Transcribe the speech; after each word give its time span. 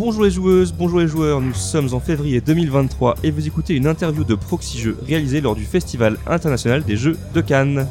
Bonjour 0.00 0.22
les 0.22 0.30
joueuses, 0.30 0.72
bonjour 0.72 1.00
les 1.00 1.06
joueurs, 1.06 1.42
nous 1.42 1.52
sommes 1.52 1.92
en 1.92 2.00
février 2.00 2.40
2023 2.40 3.16
et 3.22 3.30
vous 3.30 3.46
écoutez 3.46 3.74
une 3.74 3.86
interview 3.86 4.24
de 4.24 4.34
Proxy 4.34 4.78
Jeux 4.78 4.96
réalisée 5.06 5.42
lors 5.42 5.54
du 5.54 5.64
Festival 5.64 6.16
international 6.26 6.82
des 6.82 6.96
jeux 6.96 7.18
de 7.34 7.42
Cannes. 7.42 7.86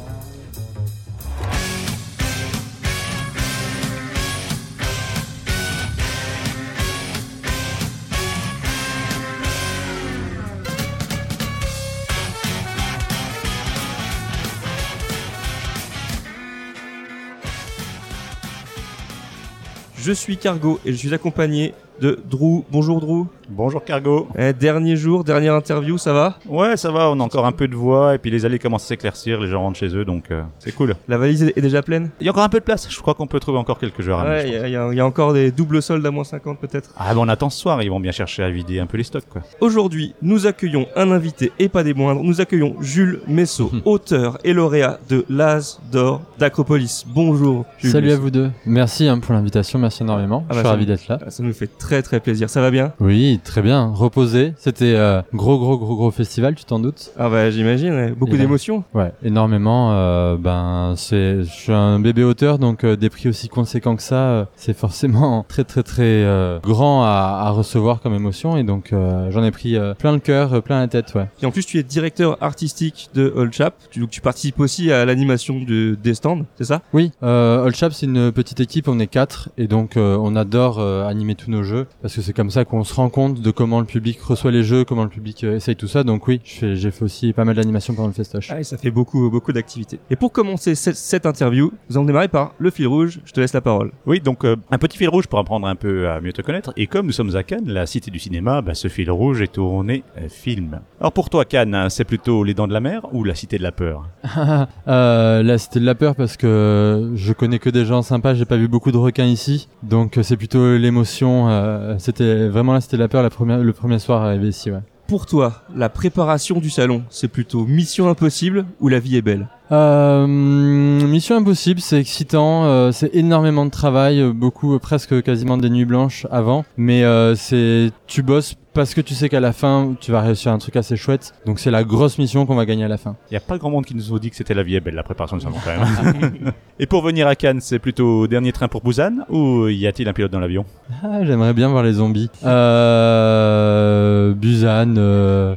Je 20.10 20.14
suis 20.16 20.36
Cargo 20.38 20.80
et 20.84 20.90
je 20.90 20.96
suis 20.96 21.14
accompagné 21.14 21.72
de 22.00 22.18
Drew. 22.28 22.64
Bonjour 22.72 22.98
Drew. 23.00 23.26
Bonjour 23.50 23.84
Cargo. 23.84 24.26
Eh, 24.38 24.52
dernier 24.52 24.96
jour, 24.96 25.22
dernière 25.24 25.54
interview, 25.54 25.98
ça 25.98 26.12
va? 26.12 26.38
Ouais, 26.48 26.76
ça 26.76 26.90
va, 26.90 27.10
on 27.10 27.18
a 27.20 27.22
encore 27.22 27.44
un 27.46 27.52
peu 27.52 27.68
de 27.68 27.74
voix 27.76 28.14
et 28.14 28.18
puis 28.18 28.30
les 28.30 28.44
allées 28.46 28.58
commencent 28.60 28.84
à 28.84 28.88
s'éclaircir, 28.88 29.40
les 29.40 29.48
gens 29.48 29.60
rentrent 29.60 29.78
chez 29.78 29.94
eux 29.94 30.04
donc 30.04 30.30
euh, 30.30 30.42
c'est 30.60 30.72
cool. 30.74 30.94
La 31.08 31.18
valise 31.18 31.42
est 31.54 31.60
déjà 31.60 31.82
pleine? 31.82 32.10
Il 32.20 32.26
y 32.26 32.28
a 32.28 32.32
encore 32.32 32.44
un 32.44 32.48
peu 32.48 32.58
de 32.60 32.64
place, 32.64 32.86
je 32.90 32.98
crois 33.00 33.14
qu'on 33.14 33.26
peut 33.26 33.38
trouver 33.40 33.58
encore 33.58 33.78
quelques 33.78 34.00
joueurs 34.02 34.20
à 34.20 34.24
Ouais, 34.24 34.44
il 34.48 34.54
y, 34.68 34.72
y 34.72 34.76
a- 34.76 34.88
il 34.92 34.96
y 34.96 35.00
a 35.00 35.04
encore 35.06 35.32
des 35.34 35.50
doubles 35.50 35.82
soldes 35.82 36.06
à 36.06 36.10
moins 36.10 36.24
50 36.24 36.58
peut-être. 36.58 36.90
Ah 36.96 37.12
bon, 37.14 37.26
on 37.26 37.28
attend 37.28 37.50
ce 37.50 37.58
soir, 37.60 37.82
ils 37.82 37.90
vont 37.90 38.00
bien 38.00 38.12
chercher 38.12 38.44
à 38.44 38.50
vider 38.50 38.78
un 38.78 38.86
peu 38.86 38.96
les 38.96 39.02
stocks 39.04 39.28
quoi. 39.28 39.42
Aujourd'hui, 39.60 40.14
nous 40.22 40.46
accueillons 40.46 40.86
un 40.96 41.10
invité 41.10 41.52
et 41.58 41.68
pas 41.68 41.82
des 41.84 41.92
moindres. 41.92 42.22
Nous 42.22 42.40
accueillons 42.40 42.76
Jules 42.80 43.20
Messot, 43.26 43.72
auteur 43.84 44.38
et 44.44 44.52
lauréat 44.54 45.00
de 45.08 45.24
l'As 45.28 45.80
d'or 45.92 46.22
d'Acropolis. 46.38 47.04
Bonjour. 47.08 47.66
Jules 47.78 47.90
Salut 47.90 48.12
à 48.12 48.16
vous 48.16 48.30
deux. 48.30 48.50
Merci 48.64 49.06
hein, 49.08 49.18
pour 49.18 49.34
l'invitation, 49.34 49.78
merci 49.80 49.99
énormément. 50.00 50.44
Ah 50.48 50.50
bah, 50.50 50.54
je 50.56 50.60
suis 50.60 50.68
ravi 50.68 50.86
d'être 50.86 51.08
là. 51.08 51.18
Ah, 51.26 51.30
Ça 51.30 51.42
nous 51.42 51.52
fait 51.52 51.68
très 51.78 52.02
très 52.02 52.20
plaisir. 52.20 52.48
Ça 52.50 52.60
va 52.60 52.70
bien? 52.70 52.92
Oui, 53.00 53.40
très 53.44 53.62
bien. 53.62 53.92
Reposé. 53.94 54.54
C'était 54.58 54.94
euh, 54.96 55.22
gros, 55.34 55.58
gros, 55.58 55.78
gros, 55.78 55.96
gros 55.96 56.10
festival, 56.10 56.54
tu 56.54 56.64
t'en 56.64 56.78
doutes? 56.78 57.10
Ah 57.18 57.28
bah 57.28 57.50
j'imagine. 57.50 57.92
ouais. 57.92 58.10
Beaucoup 58.12 58.36
d'émotions. 58.36 58.84
Ouais, 58.94 59.12
énormément. 59.22 59.92
euh, 59.92 60.36
ben, 60.36 60.94
c'est, 60.96 61.42
je 61.44 61.50
suis 61.50 61.72
un 61.72 61.98
bébé 62.00 62.24
auteur, 62.24 62.58
donc 62.58 62.84
euh, 62.84 62.96
des 62.96 63.10
prix 63.10 63.28
aussi 63.28 63.48
conséquents 63.48 63.96
que 63.96 64.02
ça, 64.02 64.14
euh, 64.16 64.44
c'est 64.56 64.76
forcément 64.76 65.44
très, 65.48 65.64
très, 65.64 65.82
très 65.82 66.24
grand 66.62 67.02
à, 67.04 67.42
à 67.46 67.50
recevoir 67.50 68.00
comme 68.00 68.14
émotion. 68.14 68.56
Et 68.56 68.64
donc, 68.64 68.92
j'en 69.30 69.42
ai 69.44 69.50
pris 69.50 69.76
plein 69.98 70.12
le 70.12 70.18
cœur, 70.18 70.62
plein 70.62 70.80
la 70.80 70.88
tête, 70.88 71.14
ouais. 71.14 71.26
Et 71.42 71.46
en 71.46 71.50
plus, 71.50 71.64
tu 71.66 71.78
es 71.78 71.82
directeur 71.82 72.36
artistique 72.42 73.08
de 73.14 73.32
Old 73.34 73.52
Chap. 73.52 73.74
Tu, 73.90 74.00
donc 74.00 74.10
tu 74.10 74.20
participes 74.20 74.58
aussi 74.60 74.90
à 74.92 75.04
l'animation 75.04 75.60
de, 75.60 75.96
des 76.02 76.14
stands, 76.14 76.44
c'est 76.56 76.64
ça? 76.64 76.82
Oui, 76.92 77.12
euh, 77.22 77.64
Old 77.64 77.74
Chap, 77.74 77.92
c'est 77.92 78.06
une 78.06 78.32
petite 78.32 78.60
équipe, 78.60 78.88
on 78.88 78.98
est 78.98 79.06
quatre, 79.06 79.48
et 79.58 79.66
donc 79.66 79.89
euh, 79.96 80.16
on 80.20 80.36
adore 80.36 80.78
euh, 80.78 81.06
animer 81.06 81.34
tous 81.34 81.50
nos 81.50 81.62
jeux, 81.62 81.86
parce 82.02 82.14
que 82.14 82.20
c'est 82.22 82.32
comme 82.32 82.50
ça 82.50 82.64
qu'on 82.64 82.84
se 82.84 82.94
rend 82.94 83.08
compte 83.08 83.40
de 83.40 83.50
comment 83.50 83.80
le 83.80 83.86
public 83.86 84.20
reçoit 84.20 84.50
les 84.50 84.62
jeux, 84.62 84.84
comment 84.84 85.04
le 85.04 85.08
public 85.10 85.44
euh, 85.44 85.56
essaye 85.56 85.76
tout 85.76 85.88
ça. 85.88 86.04
Donc 86.04 86.26
oui, 86.28 86.40
je 86.44 86.54
fais- 86.54 86.76
j'ai 86.76 86.90
fait 86.90 87.04
aussi 87.04 87.32
pas 87.32 87.44
mal 87.44 87.56
d'animation 87.56 87.94
pendant 87.94 88.08
le 88.08 88.14
festoche. 88.14 88.48
Ah, 88.50 88.60
et 88.60 88.64
ça 88.64 88.76
fait 88.78 88.90
beaucoup 88.90 89.30
beaucoup 89.30 89.52
d'activités. 89.52 89.98
Et 90.10 90.16
pour 90.16 90.32
commencer 90.32 90.74
cette, 90.74 90.96
cette 90.96 91.26
interview, 91.26 91.72
nous 91.88 91.96
allons 91.96 92.06
démarrer 92.06 92.28
par 92.28 92.54
le 92.58 92.70
fil 92.70 92.86
rouge. 92.86 93.20
Je 93.24 93.32
te 93.32 93.40
laisse 93.40 93.52
la 93.52 93.60
parole. 93.60 93.92
Oui, 94.06 94.20
donc 94.20 94.44
euh, 94.44 94.56
un 94.70 94.78
petit 94.78 94.98
fil 94.98 95.08
rouge 95.08 95.26
pour 95.26 95.38
apprendre 95.38 95.66
un 95.66 95.74
peu 95.76 96.08
à 96.08 96.20
mieux 96.20 96.32
te 96.32 96.42
connaître. 96.42 96.72
Et 96.76 96.86
comme 96.86 97.06
nous 97.06 97.12
sommes 97.12 97.34
à 97.36 97.42
Cannes, 97.42 97.68
la 97.68 97.86
cité 97.86 98.10
du 98.10 98.18
cinéma, 98.18 98.62
bah, 98.62 98.74
ce 98.74 98.88
fil 98.88 99.10
rouge 99.10 99.42
est 99.42 99.52
tourné 99.52 100.04
euh, 100.18 100.28
film. 100.28 100.80
Alors 101.00 101.12
pour 101.12 101.30
toi 101.30 101.44
Cannes, 101.44 101.74
hein, 101.74 101.88
c'est 101.90 102.04
plutôt 102.04 102.44
les 102.44 102.54
dents 102.54 102.68
de 102.68 102.72
la 102.72 102.80
mer 102.80 103.06
ou 103.12 103.24
la 103.24 103.34
cité 103.34 103.58
de 103.58 103.62
la 103.62 103.72
peur? 103.72 104.04
Euh, 104.88 105.42
là, 105.42 105.58
c'était 105.58 105.80
de 105.80 105.84
la 105.84 105.94
peur 105.94 106.14
parce 106.14 106.36
que 106.36 107.12
je 107.14 107.32
connais 107.32 107.58
que 107.58 107.70
des 107.70 107.84
gens 107.84 108.02
sympas. 108.02 108.34
J'ai 108.34 108.44
pas 108.44 108.56
vu 108.56 108.68
beaucoup 108.68 108.92
de 108.92 108.96
requins 108.96 109.24
ici, 109.26 109.68
donc 109.82 110.18
euh, 110.18 110.22
c'est 110.22 110.36
plutôt 110.36 110.76
l'émotion. 110.76 111.48
euh, 111.48 111.96
c'était 111.98 112.48
vraiment 112.48 112.72
là, 112.72 112.80
c'était 112.80 112.96
la 112.96 113.08
peur 113.08 113.22
le 113.22 113.72
premier 113.72 113.98
soir 113.98 114.22
arrivé 114.22 114.48
ici. 114.48 114.70
Ouais. 114.70 114.80
Pour 115.06 115.26
toi, 115.26 115.62
la 115.74 115.88
préparation 115.88 116.58
du 116.58 116.70
salon, 116.70 117.02
c'est 117.10 117.28
plutôt 117.28 117.64
mission 117.66 118.08
impossible 118.08 118.66
ou 118.80 118.88
la 118.88 119.00
vie 119.00 119.16
est 119.16 119.22
belle? 119.22 119.48
Euh, 119.72 120.26
Mission 120.26 121.36
Impossible, 121.36 121.80
c'est 121.80 122.00
excitant, 122.00 122.64
euh, 122.64 122.92
c'est 122.92 123.14
énormément 123.14 123.64
de 123.64 123.70
travail, 123.70 124.20
euh, 124.20 124.32
beaucoup, 124.32 124.78
presque 124.78 125.22
quasiment 125.22 125.56
des 125.58 125.70
nuits 125.70 125.84
blanches 125.84 126.26
avant, 126.30 126.64
mais 126.76 127.04
c'est 127.36 127.92
tu 128.06 128.22
bosses 128.22 128.56
parce 128.72 128.94
que 128.94 129.00
tu 129.00 129.14
sais 129.14 129.28
qu'à 129.28 129.40
la 129.40 129.52
fin 129.52 129.94
tu 130.00 130.12
vas 130.12 130.20
réussir 130.20 130.52
un 130.52 130.58
truc 130.58 130.76
assez 130.76 130.96
chouette, 130.96 131.34
donc 131.44 131.58
c'est 131.58 131.70
la 131.70 131.82
grosse 131.84 132.18
mission 132.18 132.46
qu'on 132.46 132.54
va 132.54 132.66
gagner 132.66 132.84
à 132.84 132.88
la 132.88 132.98
fin. 132.98 133.16
Il 133.30 133.34
n'y 133.34 133.36
a 133.36 133.40
pas 133.40 133.58
grand 133.58 133.70
monde 133.70 133.84
qui 133.84 133.94
nous 133.94 134.14
a 134.14 134.18
dit 134.18 134.30
que 134.30 134.36
c'était 134.36 134.54
la 134.54 134.62
vie 134.62 134.76
est 134.76 134.80
belle, 134.80 134.94
la 134.94 135.02
préparation 135.02 135.38
salon 135.40 135.56
quand 135.64 135.70
même. 135.70 136.52
et 136.78 136.86
pour 136.86 137.02
venir 137.02 137.26
à 137.26 137.34
Cannes, 137.34 137.60
c'est 137.60 137.78
plutôt 137.78 138.26
dernier 138.26 138.52
train 138.52 138.68
pour 138.68 138.82
Busan 138.82 139.24
ou 139.28 139.68
y 139.68 139.86
a-t-il 139.86 140.08
un 140.08 140.12
pilote 140.12 140.30
dans 140.30 140.40
l'avion? 140.40 140.64
Ah, 141.02 141.24
j'aimerais 141.24 141.52
bien 141.52 141.68
voir 141.68 141.82
les 141.82 141.94
zombies. 141.94 142.30
Euh, 142.44 144.34
Busan, 144.34 144.94
euh, 144.96 145.56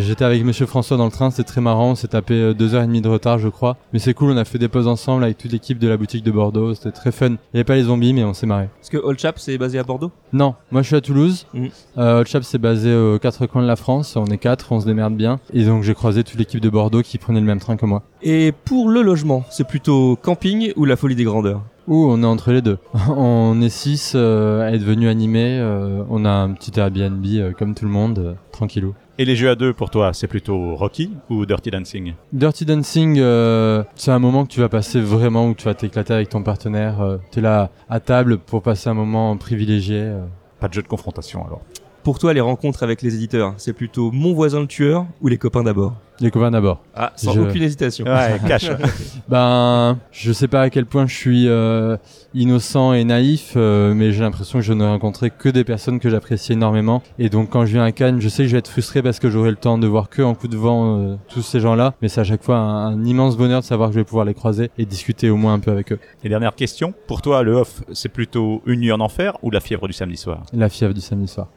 j'étais 0.00 0.24
avec 0.24 0.44
Monsieur 0.44 0.66
François 0.66 0.96
dans 0.96 1.06
le 1.06 1.10
train, 1.10 1.30
c'était 1.30 1.44
très 1.44 1.60
marrant, 1.60 1.90
on 1.90 1.94
s'est 1.94 2.08
tapé 2.08 2.54
deux 2.54 2.74
heures 2.74 2.82
et 2.82 2.86
demie 2.86 3.02
de 3.02 3.08
retard, 3.08 3.27
je 3.36 3.48
crois. 3.48 3.76
Mais 3.92 3.98
c'est 3.98 4.14
cool, 4.14 4.30
on 4.30 4.36
a 4.38 4.44
fait 4.46 4.58
des 4.58 4.68
pauses 4.68 4.86
ensemble 4.86 5.24
avec 5.24 5.36
toute 5.36 5.52
l'équipe 5.52 5.78
de 5.78 5.88
la 5.88 5.98
boutique 5.98 6.24
de 6.24 6.30
Bordeaux, 6.30 6.74
c'était 6.74 6.92
très 6.92 7.12
fun. 7.12 7.30
Il 7.30 7.32
y 7.54 7.56
avait 7.56 7.64
pas 7.64 7.74
les 7.74 7.82
zombies, 7.82 8.14
mais 8.14 8.24
on 8.24 8.32
s'est 8.32 8.46
marré. 8.46 8.68
Parce 8.78 8.88
que 8.88 8.96
Old 8.96 9.18
Chap, 9.18 9.38
c'est 9.38 9.58
basé 9.58 9.78
à 9.78 9.82
Bordeaux? 9.82 10.10
Non, 10.32 10.54
moi 10.70 10.80
je 10.82 10.86
suis 10.86 10.96
à 10.96 11.00
Toulouse. 11.02 11.46
Mhm. 11.52 11.68
Euh, 11.98 12.20
Old 12.20 12.28
Chap 12.28 12.44
c'est 12.44 12.58
basé 12.58 12.94
aux 12.94 13.18
quatre 13.18 13.44
coins 13.46 13.62
de 13.62 13.66
la 13.66 13.76
France. 13.76 14.16
On 14.16 14.26
est 14.26 14.38
quatre, 14.38 14.72
on 14.72 14.80
se 14.80 14.86
démerde 14.86 15.14
bien. 15.14 15.40
Et 15.52 15.64
donc 15.64 15.82
j'ai 15.82 15.94
croisé 15.94 16.24
toute 16.24 16.38
l'équipe 16.38 16.60
de 16.60 16.70
Bordeaux 16.70 17.02
qui 17.02 17.18
prenait 17.18 17.40
le 17.40 17.46
même 17.46 17.60
train 17.60 17.76
que 17.76 17.84
moi. 17.84 18.02
Et 18.22 18.52
pour 18.64 18.88
le 18.88 19.02
logement, 19.02 19.44
c'est 19.50 19.66
plutôt 19.66 20.16
camping 20.16 20.72
ou 20.76 20.84
la 20.84 20.96
folie 20.96 21.16
des 21.16 21.24
grandeurs? 21.24 21.62
Ouh, 21.86 22.06
on 22.10 22.22
est 22.22 22.26
entre 22.26 22.52
les 22.52 22.60
deux. 22.60 22.76
on 23.16 23.60
est 23.62 23.70
six 23.70 24.12
euh, 24.14 24.60
à 24.60 24.72
être 24.72 24.82
venus 24.82 25.08
animer. 25.08 25.58
euh, 25.58 26.02
on 26.10 26.26
a 26.26 26.30
un 26.30 26.52
petit 26.52 26.78
Airbnb 26.78 27.24
euh, 27.26 27.52
comme 27.52 27.74
tout 27.74 27.86
le 27.86 27.90
monde, 27.90 28.18
euh, 28.18 28.34
tranquillou. 28.52 28.94
Et 29.20 29.24
les 29.24 29.34
jeux 29.34 29.50
à 29.50 29.56
deux 29.56 29.72
pour 29.72 29.90
toi, 29.90 30.12
c'est 30.12 30.28
plutôt 30.28 30.76
Rocky 30.76 31.10
ou 31.28 31.44
Dirty 31.44 31.72
Dancing 31.72 32.14
Dirty 32.32 32.64
Dancing, 32.64 33.18
euh, 33.18 33.82
c'est 33.96 34.12
un 34.12 34.20
moment 34.20 34.46
que 34.46 34.52
tu 34.52 34.60
vas 34.60 34.68
passer 34.68 35.00
vraiment 35.00 35.48
où 35.48 35.54
tu 35.54 35.64
vas 35.64 35.74
t'éclater 35.74 36.12
avec 36.14 36.28
ton 36.28 36.44
partenaire. 36.44 37.00
Euh, 37.00 37.16
tu 37.32 37.40
es 37.40 37.42
là 37.42 37.70
à 37.88 37.98
table 37.98 38.38
pour 38.38 38.62
passer 38.62 38.88
un 38.88 38.94
moment 38.94 39.36
privilégié. 39.36 39.98
euh. 40.02 40.24
Pas 40.60 40.68
de 40.68 40.74
jeu 40.74 40.82
de 40.82 40.88
confrontation 40.88 41.44
alors. 41.44 41.62
Pour 42.02 42.18
toi, 42.18 42.32
les 42.32 42.40
rencontres 42.40 42.82
avec 42.82 43.02
les 43.02 43.14
éditeurs, 43.14 43.54
c'est 43.58 43.72
plutôt 43.72 44.10
mon 44.12 44.32
voisin 44.32 44.60
le 44.60 44.66
tueur 44.66 45.06
ou 45.20 45.28
les 45.28 45.36
copains 45.38 45.62
d'abord 45.62 45.94
Les 46.20 46.30
copains 46.30 46.50
d'abord. 46.50 46.82
Ah, 46.94 47.12
sans 47.16 47.32
Je- 47.32 47.40
aucune 47.40 47.62
hésitation. 47.62 48.04
Ouais, 48.06 48.40
cash. 48.46 48.70
Ben, 49.28 49.98
je 50.10 50.32
sais 50.32 50.48
pas 50.48 50.62
à 50.62 50.70
quel 50.70 50.86
point 50.86 51.06
je 51.06 51.14
suis 51.14 51.48
euh, 51.48 51.96
innocent 52.34 52.94
et 52.94 53.04
naïf, 53.04 53.52
euh, 53.56 53.92
mais 53.94 54.12
j'ai 54.12 54.22
l'impression 54.22 54.58
que 54.58 54.64
je 54.64 54.72
ne 54.72 54.84
rencontrerai 54.84 55.30
que 55.30 55.48
des 55.50 55.64
personnes 55.64 56.00
que 56.00 56.08
j'apprécie 56.08 56.54
énormément. 56.54 57.02
Et 57.18 57.28
donc, 57.28 57.50
quand 57.50 57.66
je 57.66 57.72
viens 57.72 57.84
à 57.84 57.92
Cannes, 57.92 58.20
je 58.20 58.28
sais 58.30 58.44
que 58.44 58.48
je 58.48 58.52
vais 58.52 58.58
être 58.60 58.70
frustré 58.70 59.02
parce 59.02 59.18
que 59.18 59.28
j'aurai 59.28 59.50
le 59.50 59.56
temps 59.56 59.76
de 59.76 59.86
voir 59.86 60.08
que 60.08 60.22
en 60.22 60.34
coup 60.34 60.48
de 60.48 60.56
vent 60.56 60.98
euh, 60.98 61.16
tous 61.28 61.42
ces 61.42 61.60
gens-là. 61.60 61.94
Mais 62.00 62.08
c'est 62.08 62.22
à 62.22 62.24
chaque 62.24 62.42
fois 62.42 62.56
un, 62.56 62.86
un 62.94 63.04
immense 63.04 63.36
bonheur 63.36 63.60
de 63.60 63.66
savoir 63.66 63.90
que 63.90 63.94
je 63.94 64.00
vais 64.00 64.04
pouvoir 64.04 64.24
les 64.24 64.34
croiser 64.34 64.70
et 64.78 64.86
discuter 64.86 65.28
au 65.28 65.36
moins 65.36 65.52
un 65.54 65.58
peu 65.60 65.70
avec 65.70 65.92
eux. 65.92 65.98
Et 66.24 66.30
dernière 66.30 66.54
question, 66.54 66.94
pour 67.06 67.20
toi, 67.20 67.42
le 67.42 67.52
off, 67.52 67.82
c'est 67.92 68.08
plutôt 68.08 68.62
une 68.66 68.80
nuit 68.80 68.92
en 68.92 69.00
enfer 69.00 69.36
ou 69.42 69.50
la 69.50 69.60
fièvre 69.60 69.86
du 69.86 69.92
samedi 69.92 70.16
soir? 70.16 70.42
La 70.54 70.70
fièvre 70.70 70.94
du 70.94 71.00
samedi 71.02 71.28
soir. 71.28 71.48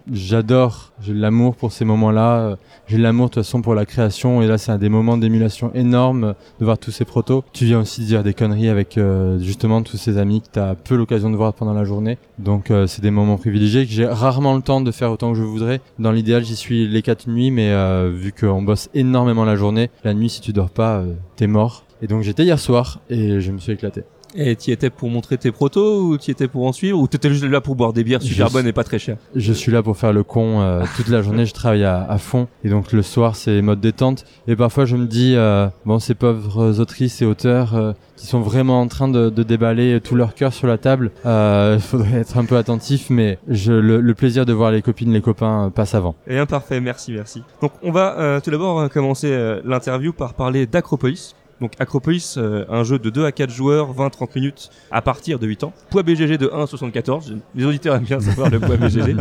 J'adore, 0.42 0.92
j'ai 1.00 1.14
de 1.14 1.20
l'amour 1.22 1.56
pour 1.56 1.72
ces 1.72 1.86
moments-là. 1.86 2.40
euh, 2.40 2.56
J'ai 2.88 2.98
de 2.98 3.04
l'amour 3.04 3.28
de 3.28 3.34
toute 3.36 3.44
façon 3.44 3.62
pour 3.62 3.76
la 3.76 3.86
création. 3.86 4.42
Et 4.42 4.48
là, 4.48 4.58
c'est 4.58 4.72
un 4.72 4.80
des 4.80 4.90
moments 4.90 5.16
d'émulation 5.16 5.72
énorme 5.76 6.34
de 6.60 6.66
voir 6.66 6.80
tous 6.80 6.90
ces 6.90 7.06
protos. 7.06 7.44
Tu 7.54 7.66
viens 7.66 7.82
aussi 7.82 8.02
dire 8.06 8.24
des 8.24 8.34
conneries 8.34 8.68
avec 8.68 8.98
euh, 8.98 9.38
justement 9.38 9.84
tous 9.84 9.98
ces 9.98 10.18
amis 10.18 10.42
que 10.42 10.48
tu 10.54 10.60
as 10.60 10.74
peu 10.74 10.96
l'occasion 10.96 11.30
de 11.30 11.36
voir 11.36 11.54
pendant 11.54 11.74
la 11.74 11.84
journée. 11.84 12.18
Donc, 12.40 12.72
euh, 12.72 12.88
c'est 12.88 13.04
des 13.04 13.12
moments 13.12 13.38
privilégiés 13.38 13.86
que 13.86 13.92
j'ai 13.92 14.08
rarement 14.08 14.56
le 14.56 14.64
temps 14.64 14.82
de 14.82 14.90
faire 14.90 15.12
autant 15.12 15.32
que 15.32 15.38
je 15.38 15.44
voudrais. 15.44 15.80
Dans 16.00 16.12
l'idéal, 16.12 16.44
j'y 16.44 16.56
suis 16.56 16.88
les 16.88 17.04
quatre 17.04 17.30
nuits, 17.30 17.52
mais 17.52 17.72
vu 18.10 18.32
qu'on 18.34 18.64
bosse 18.64 18.90
énormément 18.96 19.46
la 19.46 19.56
journée, 19.56 19.92
la 20.04 20.16
nuit, 20.16 20.30
si 20.30 20.42
tu 20.42 20.54
dors 20.54 20.72
pas, 20.72 21.04
t'es 21.36 21.46
mort. 21.46 21.84
Et 22.02 22.08
donc, 22.08 22.24
j'étais 22.24 22.46
hier 22.46 22.58
soir 22.58 23.00
et 23.12 23.42
je 23.42 23.52
me 23.52 23.60
suis 23.60 23.74
éclaté. 23.74 24.02
Et 24.36 24.56
t'y 24.56 24.72
étais 24.72 24.90
pour 24.90 25.10
montrer 25.10 25.38
tes 25.38 25.52
protos 25.52 26.02
ou 26.04 26.18
t'y 26.18 26.32
étais 26.32 26.48
pour 26.48 26.66
en 26.66 26.72
suivre 26.72 26.98
ou 27.00 27.08
t'étais 27.08 27.30
juste 27.30 27.44
là 27.44 27.60
pour 27.62 27.76
boire 27.76 27.92
des 27.94 28.04
bières 28.04 28.22
super 28.22 28.48
Je- 28.48 28.54
bonnes 28.54 28.68
et 28.68 28.72
pas 28.74 28.84
très 28.84 28.98
chères 29.00 29.18
Je 29.36 29.52
suis 29.54 29.72
là 29.72 29.84
pour 29.84 29.98
faire 29.98 30.14
le 30.14 30.24
con 30.24 30.62
euh, 30.62 30.84
toute 30.96 31.10
la 31.10 31.22
journée, 31.22 31.46
je 31.46 31.54
travaille 31.54 31.84
à, 31.84 32.06
à 32.10 32.18
fond 32.18 32.48
et 32.64 32.70
donc 32.70 32.92
le 32.94 33.02
soir 33.02 33.36
c'est 33.36 33.62
mode 33.62 33.82
détente 33.82 34.24
et 34.48 34.56
parfois 34.56 34.86
je 34.86 34.96
me 34.96 35.06
dis 35.06 35.34
euh, 35.36 35.68
bon 35.86 36.00
ces 36.00 36.14
pauvres 36.16 36.80
autrices 36.80 37.22
et 37.22 37.26
auteurs 37.26 37.76
euh, 37.76 37.92
qui 38.16 38.28
sont 38.28 38.40
vraiment 38.42 38.80
en 38.80 38.88
train 38.88 39.08
de, 39.08 39.30
de 39.30 39.44
déballer 39.44 40.00
tout 40.02 40.16
leur 40.16 40.34
cœur 40.36 40.54
sur 40.54 40.68
la 40.68 40.78
table, 40.78 41.12
euh, 41.26 41.76
il 41.78 41.82
faudrait 41.86 42.20
être 42.20 42.38
un 42.38 42.46
peu 42.46 42.56
attentif 42.58 43.10
mais 43.10 43.38
je, 43.50 43.74
le, 43.74 44.00
le 44.00 44.14
plaisir 44.14 44.46
de 44.46 44.54
voir 44.54 44.72
les 44.72 44.82
copines, 44.82 45.12
les 45.12 45.22
copains 45.22 45.66
euh, 45.66 45.70
passe 45.70 45.96
avant. 45.96 46.16
Eh 46.28 46.36
bien 46.36 46.46
parfait, 46.46 46.80
merci, 46.80 47.12
merci. 47.12 47.44
Donc 47.62 47.72
on 47.84 47.92
va 47.92 48.18
euh, 48.20 48.40
tout 48.40 48.52
d'abord 48.52 48.80
euh, 48.80 48.88
commencer 48.88 49.32
euh, 49.32 49.60
l'interview 49.66 50.14
par 50.14 50.34
parler 50.36 50.66
d'Acropolis. 50.68 51.36
Donc 51.62 51.74
Acropolis, 51.78 52.36
euh, 52.38 52.66
un 52.70 52.84
jeu 52.84 52.98
de 52.98 53.12
2 53.12 53.24
à 53.24 53.32
4 53.32 53.52
joueurs, 53.52 53.94
20-30 53.94 54.30
minutes 54.36 54.72
à 54.90 55.04
partir 55.04 55.38
de 55.38 55.46
8 55.46 55.64
ans. 55.64 55.74
Poids 55.92 56.02
BGG 56.02 56.40
de 56.40 56.50
1 56.52 56.64
à 56.64 56.66
74. 56.66 57.36
Les 57.54 57.66
auditeurs 57.66 57.96
aiment 57.96 58.04
bien 58.04 58.20
savoir 58.20 58.50
le 58.50 58.60
poids 58.60 58.78
BGG. 58.78 59.16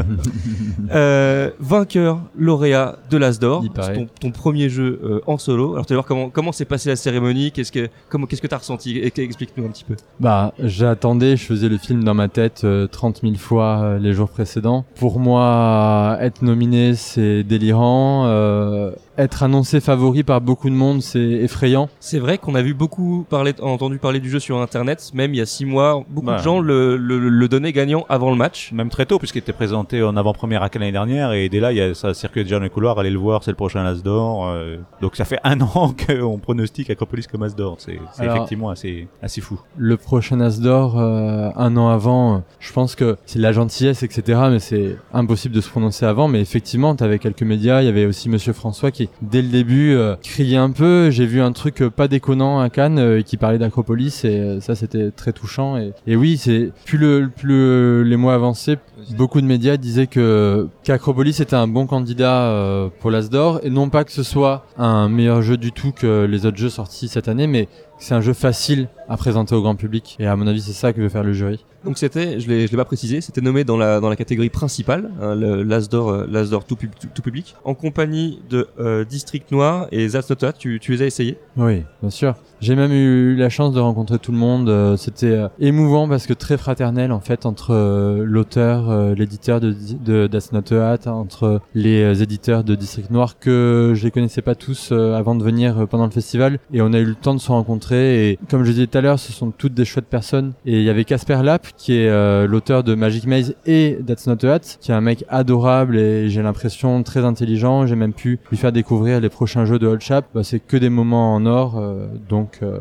Euh, 0.91 1.51
vainqueur, 1.61 2.21
lauréat 2.39 2.97
de 3.11 3.19
l'Asdor, 3.19 3.63
ton, 3.95 4.09
ton 4.19 4.31
premier 4.31 4.71
jeu 4.71 5.01
euh, 5.05 5.21
en 5.27 5.37
solo. 5.37 5.75
Alors, 5.75 5.85
tu 5.85 5.93
vas 5.93 5.99
voir 5.99 6.07
comment 6.07 6.31
comment 6.31 6.53
s'est 6.53 6.65
passée 6.65 6.89
la 6.89 6.97
cérémonie, 6.97 7.53
qu'est-ce 7.53 7.71
que 7.71 7.89
comment 8.09 8.27
qu'est-ce 8.27 8.41
que 8.43 8.47
t'as 8.47 8.59
ressenti? 8.59 8.99
Explique-nous 8.99 9.67
un 9.67 9.71
petit 9.71 9.85
peu. 9.85 9.97
Bah, 10.19 10.55
j'attendais, 10.59 11.37
je 11.37 11.45
faisais 11.45 11.69
le 11.69 11.77
film 11.77 12.05
dans 12.05 12.15
ma 12.15 12.29
tête 12.29 12.63
euh, 12.65 12.87
30 12.87 13.21
000 13.21 13.35
fois 13.35 13.99
les 14.01 14.15
jours 14.15 14.31
précédents. 14.31 14.87
Pour 14.97 15.21
moi, 15.21 16.17
être 16.21 16.41
nominé, 16.41 16.95
c'est 16.95 17.45
délirant. 17.45 18.25
Être 19.21 19.43
annoncé 19.43 19.81
favori 19.81 20.23
par 20.23 20.41
beaucoup 20.41 20.69
de 20.71 20.75
monde, 20.75 21.03
c'est 21.03 21.21
effrayant. 21.21 21.89
C'est 22.01 22.19
vrai 22.19 22.39
qu'on 22.39 22.55
a 22.55 22.63
vu 22.63 22.75
beaucoup 22.75 23.25
parler, 23.29 23.55
entendu 23.63 23.99
parler 23.99 24.21
du 24.21 24.31
jeu 24.31 24.39
sur 24.41 24.59
Internet, 24.61 25.11
même 25.15 25.35
il 25.35 25.39
y 25.39 25.41
a 25.41 25.47
six 25.47 25.65
mois, 25.65 26.05
beaucoup 26.09 26.27
Bah. 26.27 26.39
de 26.39 26.43
gens 26.43 26.61
le, 26.61 26.97
le, 26.97 27.19
le 27.29 27.49
donnaient 27.49 27.73
gagnant 27.73 28.05
avant 28.09 28.31
le 28.31 28.37
match. 28.37 28.73
Même 28.73 28.89
très 28.89 29.07
tôt, 29.07 29.19
puisqu'il 29.19 29.39
était 29.39 29.53
présenté 29.53 30.03
en 30.03 30.17
avant-première 30.17 30.63
à 30.63 30.69
Cannes 30.69 30.81
l'année 30.81 30.93
dernière, 30.93 31.33
et 31.33 31.49
dès 31.49 31.61
là, 31.61 31.73
il 31.73 31.79
y 31.79 31.81
a, 31.81 31.95
ça 31.95 32.15
circulait 32.15 32.45
déjà 32.45 32.57
dans 32.59 32.65
les 32.65 32.71
couloirs, 32.71 32.99
allez 32.99 33.11
le 33.11 33.19
voir, 33.19 33.45
c'est 33.45 33.51
le 33.51 33.57
prochain 33.57 33.85
As 33.85 34.03
d'or. 34.03 34.49
euh, 34.49 34.77
donc 35.03 35.17
ça 35.17 35.25
fait 35.25 35.39
un 35.45 35.61
an 35.75 35.95
qu'on 36.07 36.39
pronostique 36.39 36.89
Acropolis 36.91 37.27
comme 37.27 37.43
As 37.43 37.55
d'or. 37.55 37.77
C'est 37.79 37.99
effectivement 38.25 38.71
assez, 38.71 39.07
assez 39.23 39.41
fou. 39.41 39.61
Le 39.77 39.97
prochain 39.97 40.41
As 40.41 40.61
d'or, 40.61 40.99
euh, 40.99 41.51
un 41.57 41.77
an 41.77 41.89
avant, 41.91 42.37
euh, 42.37 42.39
je 42.59 42.73
pense 42.73 42.95
que 42.95 43.17
c'est 43.27 43.39
de 43.39 43.43
la 43.43 43.53
gentillesse, 43.53 44.03
etc. 44.03 44.41
Mais 44.51 44.59
c'est 44.61 44.97
impossible 45.13 45.55
de 45.55 45.61
se 45.61 45.69
prononcer 45.69 46.07
avant. 46.07 46.29
Mais 46.29 46.41
effectivement, 46.41 46.95
t'avais 46.95 47.19
quelques 47.19 47.43
médias. 47.43 47.83
Il 47.83 47.87
y 47.87 47.89
avait 47.89 48.07
aussi 48.07 48.29
Monsieur 48.31 48.53
François 48.55 48.91
qui, 48.91 49.10
dès 49.23 49.43
le 49.43 49.49
début, 49.49 49.95
euh, 49.95 50.17
criait 50.23 50.57
un 50.57 50.71
peu. 50.71 51.11
J'ai 51.11 51.27
vu 51.27 51.41
un 51.41 51.53
truc 51.53 51.83
euh, 51.83 51.91
pas 51.91 52.09
déconnant 52.09 52.61
à 52.61 52.71
Cannes 52.71 52.99
euh, 52.99 53.23
qui 53.23 53.37
parlait 53.37 53.59
d'Acropolis 53.59 54.25
et 54.25 54.61
ça, 54.61 54.75
c'était 54.75 55.11
très 55.11 55.33
touchant. 55.33 55.77
Et, 56.07 56.17
oui, 56.17 56.37
c'est 56.37 56.73
plus 56.85 56.99
le 56.99 58.03
les 58.03 58.17
mois 58.17 58.35
avançaient, 58.35 58.79
beaucoup 59.17 59.41
de 59.41 59.47
médias 59.47 59.77
disaient 59.77 60.07
que 60.07 60.69
qu'Acropolis 60.85 61.41
était 61.41 61.55
un 61.55 61.67
bon 61.67 61.87
candidat 61.87 62.91
pour 63.01 63.11
l'As 63.11 63.29
d'or 63.31 63.61
et 63.63 63.71
non 63.71 63.89
pas 63.89 64.05
que 64.05 64.13
ce 64.13 64.23
soit 64.23 64.65
un 64.77 65.09
meilleur 65.09 65.43
jeu 65.43 65.57
du 65.57 65.73
tout 65.73 65.93
que 65.93 66.25
les 66.25 66.47
autres 66.47 66.59
jeux 66.59 66.69
sortis 66.69 67.09
cette 67.09 67.29
année, 67.29 67.47
mais 67.47 67.69
c'est 68.01 68.15
un 68.15 68.21
jeu 68.21 68.33
facile 68.33 68.89
à 69.09 69.17
présenter 69.17 69.55
au 69.55 69.63
grand 69.63 69.77
public. 69.77 70.17
Et 70.19 70.27
à 70.27 70.35
mon 70.37 70.47
avis, 70.47 70.61
c'est 70.61 70.73
ça 70.73 70.93
que 70.93 71.01
veut 71.01 71.09
faire 71.09 71.23
le 71.25 71.33
jury. 71.33 71.65
Donc 71.85 71.97
c'était, 71.97 72.39
je 72.41 72.49
l'ai, 72.49 72.67
je 72.67 72.71
l'ai 72.73 72.77
pas 72.77 72.85
précisé, 72.85 73.23
c'était 73.23 73.41
nommé 73.41 73.65
dans 73.65 73.79
la 73.79 74.01
dans 74.01 74.11
la 74.11 74.17
catégorie 74.17 74.51
principale, 74.51 75.11
hein, 75.23 75.35
le 75.35 75.63
l'As 75.63 75.89
d'or, 75.89 76.11
euh, 76.11 76.59
tout, 76.69 76.77
pub- 76.77 76.91
tout, 77.01 77.09
tout 77.15 77.23
public, 77.23 77.55
en 77.65 77.73
compagnie 77.73 78.43
de 78.51 78.69
euh, 78.79 79.07
District 79.07 79.51
Noir 79.51 79.87
et 79.91 80.07
That's 80.09 80.29
Not 80.29 80.37
That. 80.37 80.53
Tu, 80.59 80.79
tu 80.79 80.93
les 80.93 81.01
as 81.03 81.07
essayés? 81.07 81.39
Oui, 81.57 81.85
bien 82.03 82.11
sûr. 82.11 82.35
J'ai 82.61 82.77
même 82.77 82.93
eu 82.93 83.35
la 83.37 83.49
chance 83.49 83.73
de 83.73 83.81
rencontrer 83.81 84.19
tout 84.19 84.31
le 84.33 84.37
monde. 84.37 84.69
Euh, 84.69 84.99
C'était 84.99 85.31
euh, 85.31 85.49
émouvant 85.59 86.07
parce 86.07 86.27
que 86.27 86.35
très 86.35 86.59
fraternel 86.59 87.13
en 87.13 87.21
fait 87.21 87.47
entre 87.47 87.75
l'auteur, 88.25 89.15
l'éditeur 89.15 89.61
de, 89.63 89.75
de 90.05 90.27
That's 90.27 90.53
Not 90.53 90.75
a 90.75 90.91
Hat, 90.93 91.11
entre 91.11 91.63
les 91.75 92.23
éditeurs 92.23 92.63
de 92.63 92.75
District 92.75 93.11
Noir 93.11 93.39
que 93.39 93.95
je 93.97 94.05
les 94.05 94.11
connaissais 94.11 94.43
pas 94.43 94.55
tous 94.55 94.93
avant 94.93 95.35
de 95.35 95.43
venir 95.43 95.87
pendant 95.89 96.05
le 96.05 96.11
festival 96.11 96.59
et 96.75 96.83
on 96.83 96.93
a 96.93 96.99
eu 96.99 97.07
le 97.07 97.15
temps 97.15 97.35
de 97.35 97.41
se 97.41 97.51
rencontrer 97.51 97.90
et 97.97 98.39
comme 98.49 98.65
je 98.65 98.73
disais 98.73 98.87
tout 98.87 98.99
à 98.99 99.01
l'heure, 99.01 99.19
ce 99.19 99.33
sont 99.33 99.51
toutes 99.51 99.75
des 99.75 99.85
chouettes 99.85 100.07
personnes 100.07 100.53
et 100.67 100.79
il 100.79 100.83
y 100.83 100.91
avait 100.91 101.05
Casper 101.05 101.41
Lapp 101.43 101.67
qui 101.77 101.95
est 101.95 102.09
euh, 102.09 102.47
l'auteur 102.47 102.85
de 102.85 102.95
Magic 102.95 103.27
Maze 103.27 103.55
et 103.67 103.99
That's 104.07 104.27
Not 104.27 104.45
a 104.45 104.55
Hat, 104.55 104.61
qui 104.81 104.91
est 104.91 104.95
un 104.95 105.01
mec 105.01 105.25
adorable 105.29 105.99
et 105.99 106.31
j'ai 106.31 106.43
l'impression 106.43 107.03
très 107.03 107.25
intelligent. 107.25 107.87
J'ai 107.87 107.97
même 107.97 108.13
pu 108.13 108.39
lui 108.51 108.57
faire 108.57 108.73
découvrir 108.73 109.21
les 109.21 109.29
prochains 109.29 109.65
jeux 109.65 109.79
de 109.79 109.87
Old 109.87 110.01
Chap. 110.01 110.27
Bah, 110.35 110.45
c'est 110.45 110.61
que 110.61 110.77
des 110.77 110.91
moments 110.91 111.35
en 111.35 111.47
or, 111.47 111.79
euh, 111.79 112.07
donc. 112.29 112.61
Euh, 112.63 112.81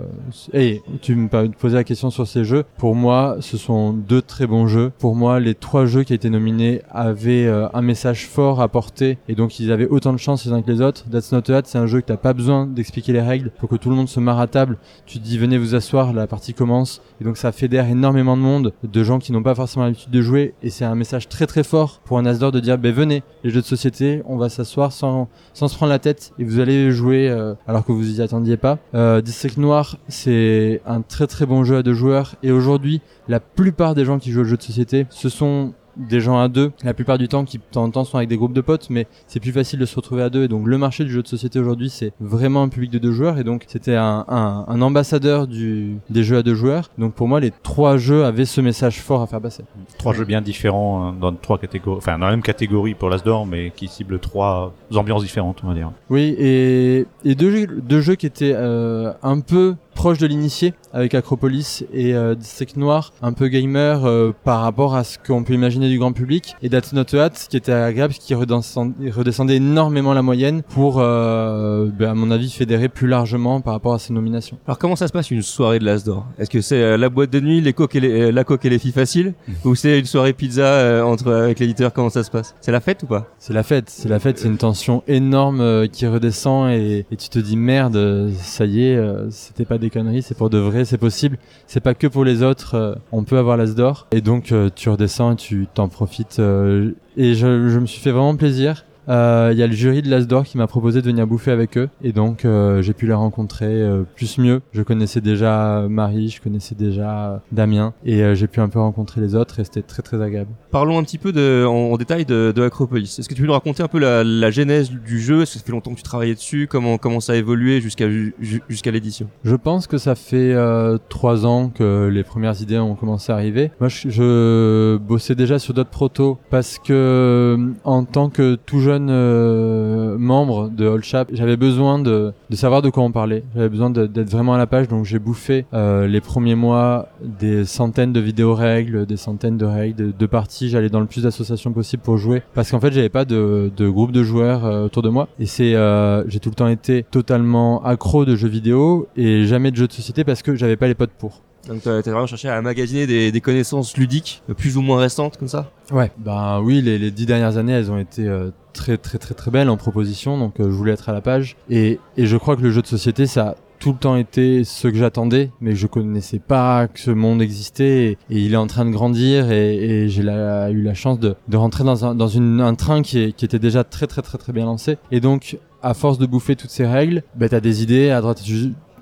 et 0.53 0.81
tu 1.01 1.15
me 1.15 1.27
poser 1.27 1.75
la 1.75 1.83
question 1.83 2.09
sur 2.09 2.27
ces 2.27 2.43
jeux. 2.43 2.63
Pour 2.77 2.95
moi, 2.95 3.37
ce 3.39 3.57
sont 3.57 3.93
deux 3.93 4.21
très 4.21 4.47
bons 4.47 4.67
jeux. 4.67 4.91
Pour 4.99 5.15
moi, 5.15 5.39
les 5.39 5.55
trois 5.55 5.85
jeux 5.85 6.03
qui 6.03 6.13
étaient 6.13 6.29
nominés 6.29 6.81
avaient 6.91 7.47
un 7.73 7.81
message 7.81 8.27
fort 8.27 8.61
à 8.61 8.67
porter 8.67 9.17
et 9.27 9.35
donc 9.35 9.59
ils 9.59 9.71
avaient 9.71 9.87
autant 9.87 10.13
de 10.13 10.17
chance 10.17 10.45
les 10.45 10.51
uns 10.51 10.61
que 10.61 10.71
les 10.71 10.81
autres. 10.81 11.05
That's 11.09 11.31
Not 11.31 11.49
a 11.49 11.57
Hat, 11.57 11.61
c'est 11.65 11.77
un 11.77 11.87
jeu 11.87 12.01
que 12.01 12.07
t'as 12.07 12.17
pas 12.17 12.33
besoin 12.33 12.65
d'expliquer 12.65 13.13
les 13.13 13.21
règles 13.21 13.51
pour 13.59 13.69
que 13.69 13.75
tout 13.75 13.89
le 13.89 13.95
monde 13.95 14.09
se 14.09 14.19
marre 14.19 14.39
à 14.39 14.47
table. 14.47 14.77
Tu 15.05 15.19
dis 15.19 15.37
venez 15.37 15.57
vous 15.57 15.75
asseoir, 15.75 16.13
la 16.13 16.27
partie 16.27 16.53
commence. 16.53 17.01
Et 17.21 17.23
donc 17.23 17.37
ça 17.37 17.51
fédère 17.51 17.87
énormément 17.87 18.37
de 18.37 18.41
monde, 18.41 18.73
de 18.83 19.03
gens 19.03 19.19
qui 19.19 19.31
n'ont 19.31 19.43
pas 19.43 19.55
forcément 19.55 19.85
l'habitude 19.85 20.11
de 20.11 20.21
jouer. 20.21 20.53
Et 20.63 20.69
c'est 20.69 20.85
un 20.85 20.95
message 20.95 21.29
très 21.29 21.47
très 21.47 21.63
fort 21.63 22.01
pour 22.05 22.17
un 22.17 22.25
Asdor 22.25 22.51
de 22.51 22.59
dire 22.59 22.77
ben 22.77 22.93
venez 22.93 23.23
les 23.43 23.49
jeux 23.49 23.61
de 23.61 23.65
société, 23.65 24.21
on 24.25 24.37
va 24.37 24.49
s'asseoir 24.49 24.91
sans 24.91 25.27
sans 25.53 25.67
se 25.67 25.75
prendre 25.75 25.91
la 25.91 25.99
tête 25.99 26.33
et 26.39 26.43
vous 26.43 26.59
allez 26.59 26.91
jouer 26.91 27.29
euh, 27.29 27.53
alors 27.67 27.85
que 27.85 27.91
vous 27.91 28.19
y 28.19 28.21
attendiez 28.21 28.57
pas. 28.57 28.77
Euh, 28.93 29.21
District 29.21 29.57
Noir, 29.57 29.97
c'est 30.07 30.81
un 30.85 31.01
très 31.01 31.27
très 31.27 31.45
bon 31.45 31.63
jeu 31.63 31.77
à 31.77 31.83
deux 31.83 31.93
joueurs. 31.93 32.35
Et 32.43 32.51
aujourd'hui 32.51 33.01
la 33.27 33.39
plupart 33.39 33.95
des 33.95 34.05
gens 34.05 34.19
qui 34.19 34.31
jouent 34.31 34.41
aux 34.41 34.45
jeux 34.45 34.57
de 34.57 34.63
société, 34.63 35.05
ce 35.09 35.29
sont 35.29 35.73
des 35.99 36.21
gens 36.21 36.39
à 36.39 36.47
deux, 36.47 36.71
la 36.83 36.93
plupart 36.93 37.17
du 37.17 37.27
temps 37.27 37.45
qui 37.45 37.57
de 37.57 37.63
temps 37.71 37.83
en 37.83 37.91
temps 37.91 38.03
sont 38.03 38.17
avec 38.17 38.29
des 38.29 38.37
groupes 38.37 38.53
de 38.53 38.61
potes, 38.61 38.89
mais 38.89 39.07
c'est 39.27 39.39
plus 39.39 39.51
facile 39.51 39.79
de 39.79 39.85
se 39.85 39.95
retrouver 39.95 40.23
à 40.23 40.29
deux. 40.29 40.43
Et 40.43 40.47
donc 40.47 40.65
le 40.65 40.77
marché 40.77 41.03
du 41.03 41.11
jeu 41.11 41.21
de 41.21 41.27
société 41.27 41.59
aujourd'hui, 41.59 41.89
c'est 41.89 42.13
vraiment 42.19 42.63
un 42.63 42.69
public 42.69 42.91
de 42.91 42.99
deux 42.99 43.11
joueurs. 43.11 43.37
Et 43.37 43.43
donc 43.43 43.65
c'était 43.67 43.95
un, 43.95 44.25
un, 44.27 44.65
un 44.67 44.81
ambassadeur 44.81 45.47
du, 45.47 45.97
des 46.09 46.23
jeux 46.23 46.37
à 46.37 46.43
deux 46.43 46.55
joueurs. 46.55 46.89
Donc 46.97 47.13
pour 47.13 47.27
moi, 47.27 47.39
les 47.39 47.51
trois 47.63 47.97
jeux 47.97 48.25
avaient 48.25 48.45
ce 48.45 48.61
message 48.61 49.01
fort 49.01 49.21
à 49.21 49.27
faire 49.27 49.41
passer. 49.41 49.63
Trois 49.97 50.13
jeux 50.13 50.25
bien 50.25 50.41
différents 50.41 51.03
hein, 51.03 51.15
dans 51.19 51.33
trois 51.33 51.57
catégories, 51.57 51.97
enfin 51.97 52.17
dans 52.17 52.25
la 52.25 52.31
même 52.31 52.41
catégorie 52.41 52.93
pour 52.93 53.09
l'As 53.09 53.23
d'or, 53.23 53.45
mais 53.45 53.71
qui 53.75 53.87
ciblent 53.87 54.19
trois 54.19 54.73
ambiances 54.95 55.23
différentes, 55.23 55.61
on 55.63 55.67
va 55.67 55.73
dire. 55.73 55.91
Oui, 56.09 56.35
et, 56.39 57.05
et 57.25 57.35
deux, 57.35 57.51
jeux, 57.51 57.67
deux 57.67 58.01
jeux 58.01 58.15
qui 58.15 58.25
étaient 58.25 58.53
euh, 58.55 59.11
un 59.21 59.39
peu 59.39 59.75
proches 59.99 60.17
de 60.17 60.27
l'initié 60.27 60.73
avec 60.93 61.13
Acropolis 61.13 61.83
et 61.93 62.15
euh, 62.15 62.33
District 62.33 62.77
Noir, 62.77 63.11
un 63.21 63.33
peu 63.33 63.49
gamer 63.49 64.05
euh, 64.05 64.31
par 64.45 64.61
rapport 64.61 64.95
à 64.95 65.03
ce 65.03 65.17
qu'on 65.17 65.43
peut 65.43 65.53
imaginer 65.53 65.89
du 65.89 65.99
grand 65.99 66.13
public, 66.13 66.55
et 66.63 66.69
That's 66.69 66.93
Not 66.93 67.13
a 67.15 67.25
Hat 67.25 67.31
qui 67.49 67.57
était 67.57 67.73
agréable, 67.73 68.13
qui 68.13 68.33
redescendait, 68.33 69.11
redescendait 69.11 69.57
énormément 69.57 70.13
la 70.13 70.21
moyenne 70.21 70.61
pour, 70.69 70.99
euh, 70.99 71.89
ben, 71.99 72.11
à 72.11 72.13
mon 72.13 72.31
avis, 72.31 72.49
fédérer 72.49 72.87
plus 72.87 73.09
largement 73.09 73.59
par 73.59 73.73
rapport 73.73 73.93
à 73.93 73.99
ces 73.99 74.13
nominations. 74.13 74.57
Alors 74.67 74.79
comment 74.79 74.95
ça 74.95 75.09
se 75.09 75.11
passe 75.11 75.31
une 75.31 75.41
soirée 75.41 75.79
de 75.79 75.83
l'As 75.83 76.05
d'or? 76.05 76.25
Est-ce 76.37 76.49
que 76.49 76.61
c'est 76.61 76.81
euh, 76.81 76.95
la 76.95 77.09
boîte 77.09 77.31
de 77.31 77.41
nuit, 77.41 77.59
les 77.59 77.73
coques 77.73 77.97
et 77.97 77.99
les, 77.99 78.21
euh, 78.21 78.31
la 78.31 78.45
coque 78.45 78.63
et 78.63 78.69
les 78.69 78.79
filles 78.79 78.93
faciles, 78.93 79.33
ou 79.65 79.75
c'est 79.75 79.99
une 79.99 80.05
soirée 80.05 80.31
pizza 80.31 80.63
euh, 80.63 81.03
entre 81.03 81.29
avec 81.33 81.59
l'éditeur? 81.59 81.91
Comment 81.91 82.09
ça 82.09 82.23
se 82.23 82.31
passe? 82.31 82.55
C'est 82.61 82.71
la 82.71 82.79
fête 82.79 83.03
ou 83.03 83.07
pas? 83.07 83.27
C'est 83.37 83.53
la 83.53 83.63
fête, 83.63 83.89
c'est 83.89 84.07
la 84.07 84.19
fête, 84.19 84.37
c'est 84.37 84.47
une 84.47 84.55
tension 84.55 85.03
énorme 85.09 85.59
euh, 85.59 85.87
qui 85.87 86.07
redescend 86.07 86.71
et, 86.71 87.05
et 87.11 87.15
tu 87.17 87.27
te 87.27 87.39
dis 87.39 87.57
merde, 87.57 88.31
ça 88.39 88.63
y 88.65 88.85
est, 88.85 88.95
euh, 88.95 89.29
c'était 89.29 89.65
pas 89.65 89.77
des 89.77 89.88
conneries, 89.89 90.21
c'est 90.21 90.37
pour 90.37 90.49
de 90.49 90.57
vrai, 90.57 90.85
c'est 90.85 90.97
possible. 90.97 91.37
C'est 91.67 91.79
pas 91.79 91.93
que 91.93 92.07
pour 92.07 92.23
les 92.23 92.43
autres, 92.43 92.75
euh, 92.75 92.95
on 93.11 93.23
peut 93.23 93.37
avoir 93.37 93.57
l'as 93.57 93.73
d'or 93.75 94.07
et 94.11 94.21
donc 94.21 94.51
euh, 94.51 94.69
tu 94.75 94.89
redescends 94.89 95.33
et 95.33 95.35
tu 95.35 95.67
t'en 95.73 95.87
profites. 95.87 96.39
euh, 96.39 96.91
et 97.17 97.33
je, 97.33 97.69
je 97.69 97.79
me 97.79 97.85
suis 97.85 97.99
fait 98.01 98.11
vraiment 98.11 98.35
plaisir. 98.35 98.85
Euh, 99.09 99.49
Il 99.51 99.57
y 99.57 99.63
a 99.63 99.67
le 99.67 99.73
jury 99.73 100.01
de 100.01 100.09
l'As 100.09 100.25
d'Or 100.25 100.43
qui 100.43 100.57
m'a 100.57 100.67
proposé 100.67 101.01
de 101.01 101.05
venir 101.07 101.25
bouffer 101.27 101.51
avec 101.51 101.77
eux 101.77 101.89
et 102.03 102.11
donc 102.11 102.45
euh, 102.45 102.81
j'ai 102.81 102.93
pu 102.93 103.07
les 103.07 103.13
rencontrer 103.13 103.65
euh, 103.67 104.03
plus 104.15 104.37
mieux. 104.37 104.61
Je 104.71 104.81
connaissais 104.83 105.21
déjà 105.21 105.85
Marie, 105.89 106.29
je 106.29 106.41
connaissais 106.41 106.75
déjà 106.75 107.29
euh, 107.31 107.37
Damien 107.51 107.93
et 108.05 108.21
euh, 108.23 108.35
j'ai 108.35 108.47
pu 108.47 108.59
un 108.59 108.69
peu 108.69 108.79
rencontrer 108.79 109.21
les 109.21 109.35
autres 109.35 109.59
et 109.59 109.63
c'était 109.63 109.81
très 109.81 110.01
très 110.03 110.21
agréable. 110.21 110.51
Parlons 110.71 110.97
un 110.99 111.03
petit 111.03 111.17
peu 111.17 111.31
de, 111.31 111.65
en, 111.65 111.91
en 111.93 111.97
détail 111.97 112.25
de, 112.25 112.53
de 112.55 112.61
Acropolis. 112.61 113.17
Est-ce 113.19 113.27
que 113.27 113.33
tu 113.33 113.41
peux 113.41 113.47
nous 113.47 113.53
raconter 113.53 113.81
un 113.81 113.87
peu 113.87 113.99
la, 113.99 114.23
la 114.23 114.51
genèse 114.51 114.91
du 114.91 115.19
jeu? 115.19 115.41
Est-ce 115.41 115.53
que 115.53 115.59
ça 115.59 115.65
fait 115.65 115.71
longtemps 115.71 115.91
que 115.91 115.97
tu 115.97 116.03
travaillais 116.03 116.35
dessus? 116.35 116.67
Comment 116.69 116.97
comment 116.97 117.19
ça 117.19 117.33
a 117.33 117.35
évolué 117.35 117.81
jusqu'à 117.81 118.09
ju- 118.09 118.35
ju- 118.39 118.61
jusqu'à 118.69 118.91
l'édition? 118.91 119.27
Je 119.43 119.55
pense 119.55 119.87
que 119.87 119.97
ça 119.97 120.15
fait 120.15 120.53
euh, 120.53 120.97
trois 121.09 121.45
ans 121.45 121.69
que 121.69 122.07
les 122.07 122.23
premières 122.23 122.61
idées 122.61 122.77
ont 122.77 122.95
commencé 122.95 123.31
à 123.31 123.35
arriver. 123.35 123.71
Moi, 123.79 123.89
je, 123.89 124.09
je 124.09 124.97
bossais 124.97 125.35
déjà 125.35 125.57
sur 125.57 125.73
d'autres 125.73 125.89
protos 125.89 126.37
parce 126.49 126.77
que 126.77 126.93
euh, 126.93 127.57
en 127.83 128.03
tant 128.05 128.29
que 128.29 128.55
tout 128.55 128.79
jeune 128.79 128.98
euh, 129.09 130.17
membre 130.17 130.69
de 130.69 130.87
All 130.87 131.03
Chap, 131.03 131.29
j'avais 131.31 131.57
besoin 131.57 131.99
de, 131.99 132.33
de 132.49 132.55
savoir 132.55 132.81
de 132.81 132.89
quoi 132.89 133.03
on 133.03 133.11
parlait. 133.11 133.43
J'avais 133.55 133.69
besoin 133.69 133.89
d'être 133.89 134.29
vraiment 134.29 134.53
à 134.53 134.57
la 134.57 134.67
page, 134.67 134.87
donc 134.87 135.05
j'ai 135.05 135.19
bouffé 135.19 135.65
euh, 135.73 136.07
les 136.07 136.21
premiers 136.21 136.55
mois 136.55 137.09
des 137.21 137.65
centaines 137.65 138.13
de 138.13 138.19
vidéos 138.19 138.53
règles, 138.53 139.05
des 139.05 139.17
centaines 139.17 139.57
de 139.57 139.65
règles, 139.65 139.95
de, 139.95 140.11
de 140.17 140.25
parties. 140.25 140.69
J'allais 140.69 140.89
dans 140.89 140.99
le 140.99 141.05
plus 141.05 141.23
d'associations 141.23 141.71
possible 141.71 142.03
pour 142.03 142.17
jouer 142.17 142.41
parce 142.53 142.71
qu'en 142.71 142.79
fait, 142.79 142.91
j'avais 142.91 143.09
pas 143.09 143.25
de, 143.25 143.71
de 143.75 143.89
groupe 143.89 144.11
de 144.11 144.23
joueurs 144.23 144.65
euh, 144.65 144.85
autour 144.85 145.03
de 145.03 145.09
moi. 145.09 145.27
Et 145.39 145.45
c'est, 145.45 145.75
euh, 145.75 146.27
j'ai 146.27 146.39
tout 146.39 146.49
le 146.49 146.55
temps 146.55 146.67
été 146.67 147.03
totalement 147.03 147.83
accro 147.83 148.25
de 148.25 148.35
jeux 148.35 148.49
vidéo 148.49 149.07
et 149.15 149.45
jamais 149.45 149.71
de 149.71 149.75
jeux 149.75 149.87
de 149.87 149.93
société 149.93 150.23
parce 150.23 150.41
que 150.41 150.55
j'avais 150.55 150.75
pas 150.77 150.87
les 150.87 150.95
potes 150.95 151.11
pour. 151.17 151.41
Donc 151.67 151.81
t'as 151.81 152.01
t'as 152.01 152.11
vraiment 152.11 152.27
cherché 152.27 152.49
à 152.49 152.61
magasiner 152.61 153.05
des, 153.07 153.41
connaissances 153.41 153.95
ludiques 153.97 154.41
euh, 154.49 154.53
plus 154.53 154.77
ou 154.77 154.81
moins 154.81 154.99
récentes 154.99 155.37
comme 155.37 155.47
ça? 155.47 155.71
Ouais. 155.91 156.11
Ben 156.17 156.61
oui, 156.61 156.81
les, 156.81 157.11
dix 157.11 157.25
dernières 157.25 157.57
années, 157.57 157.73
elles 157.73 157.91
ont 157.91 157.97
été 157.97 158.27
euh, 158.27 158.51
très 158.73 158.97
très 158.97 159.17
très 159.17 159.33
très 159.33 159.51
belles 159.51 159.69
en 159.69 159.77
proposition, 159.77 160.37
donc 160.37 160.59
euh, 160.59 160.65
je 160.65 160.69
voulais 160.69 160.93
être 160.93 161.09
à 161.09 161.13
la 161.13 161.21
page. 161.21 161.57
Et, 161.69 161.99
et 162.17 162.25
je 162.25 162.37
crois 162.37 162.55
que 162.55 162.61
le 162.61 162.71
jeu 162.71 162.81
de 162.81 162.87
société, 162.87 163.27
ça 163.27 163.49
a 163.49 163.55
tout 163.79 163.93
le 163.93 163.97
temps 163.97 164.17
été 164.17 164.63
ce 164.63 164.87
que 164.87 164.95
j'attendais, 164.95 165.51
mais 165.61 165.73
je 165.73 165.87
connaissais 165.87 166.39
pas 166.39 166.87
que 166.87 166.99
ce 166.99 167.11
monde 167.11 167.41
existait 167.41 168.11
et, 168.11 168.17
il 168.29 168.53
est 168.53 168.57
en 168.57 168.67
train 168.67 168.85
de 168.85 168.91
grandir 168.91 169.51
et, 169.51 170.07
j'ai 170.09 170.21
eu 170.21 170.83
la 170.83 170.93
chance 170.93 171.19
de, 171.19 171.35
de 171.47 171.57
rentrer 171.57 171.83
dans 171.83 172.05
un, 172.05 172.13
dans 172.13 172.37
un 172.37 172.75
train 172.75 173.01
qui, 173.01 173.19
était 173.19 173.59
déjà 173.59 173.83
très 173.83 174.07
très 174.07 174.21
très 174.21 174.37
très 174.37 174.53
bien 174.53 174.65
lancé. 174.65 174.97
Et 175.11 175.21
donc, 175.21 175.57
à 175.81 175.93
force 175.93 176.17
de 176.17 176.25
bouffer 176.25 176.55
toutes 176.55 176.69
ces 176.69 176.85
règles, 176.85 177.23
ben 177.35 177.47
t'as 177.47 177.61
des 177.61 177.81
idées 177.81 178.09
à 178.09 178.21
droite, 178.21 178.41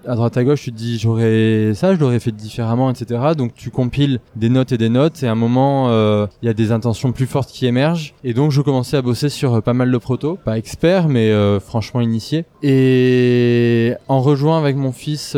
à 0.08 0.16
droite 0.16 0.38
à 0.38 0.44
gauche, 0.44 0.64
tu 0.64 0.72
te 0.72 0.78
dis 0.78 0.98
j'aurais 0.98 1.74
ça, 1.74 1.94
je 1.94 2.00
l'aurais 2.00 2.20
fait 2.20 2.32
différemment, 2.32 2.90
etc. 2.90 3.34
Donc 3.38 3.54
tu 3.54 3.70
compiles 3.70 4.20
des 4.36 4.50
notes 4.50 4.72
et 4.72 4.78
des 4.78 4.90
notes, 4.90 5.22
et 5.24 5.28
à 5.28 5.32
un 5.34 5.36
moment, 5.36 5.90
euh, 5.90 6.28
il 6.42 6.46
y 6.46 6.50
a 6.50 6.54
des 6.54 6.72
intentions 6.72 7.12
plus 7.12 7.28
fortes 7.28 7.50
qui 7.50 7.66
émergent. 7.66 8.14
Et 8.24 8.34
donc 8.34 8.52
je 8.52 8.62
commençais 8.62 8.98
à 8.98 9.02
bosser 9.02 9.30
sur 9.30 9.56
euh, 9.56 9.62
pas 9.62 9.74
mal 9.74 9.92
de 9.92 9.98
protos, 9.98 10.38
pas 10.44 10.58
expert, 10.58 11.10
mais 11.10 11.32
euh, 11.32 11.60
franchement 11.60 12.02
initié. 12.02 12.46
Et 12.64 13.94
en 14.08 14.22
rejoint 14.22 14.58
avec 14.58 14.78
mon 14.78 14.92
fils 14.92 15.36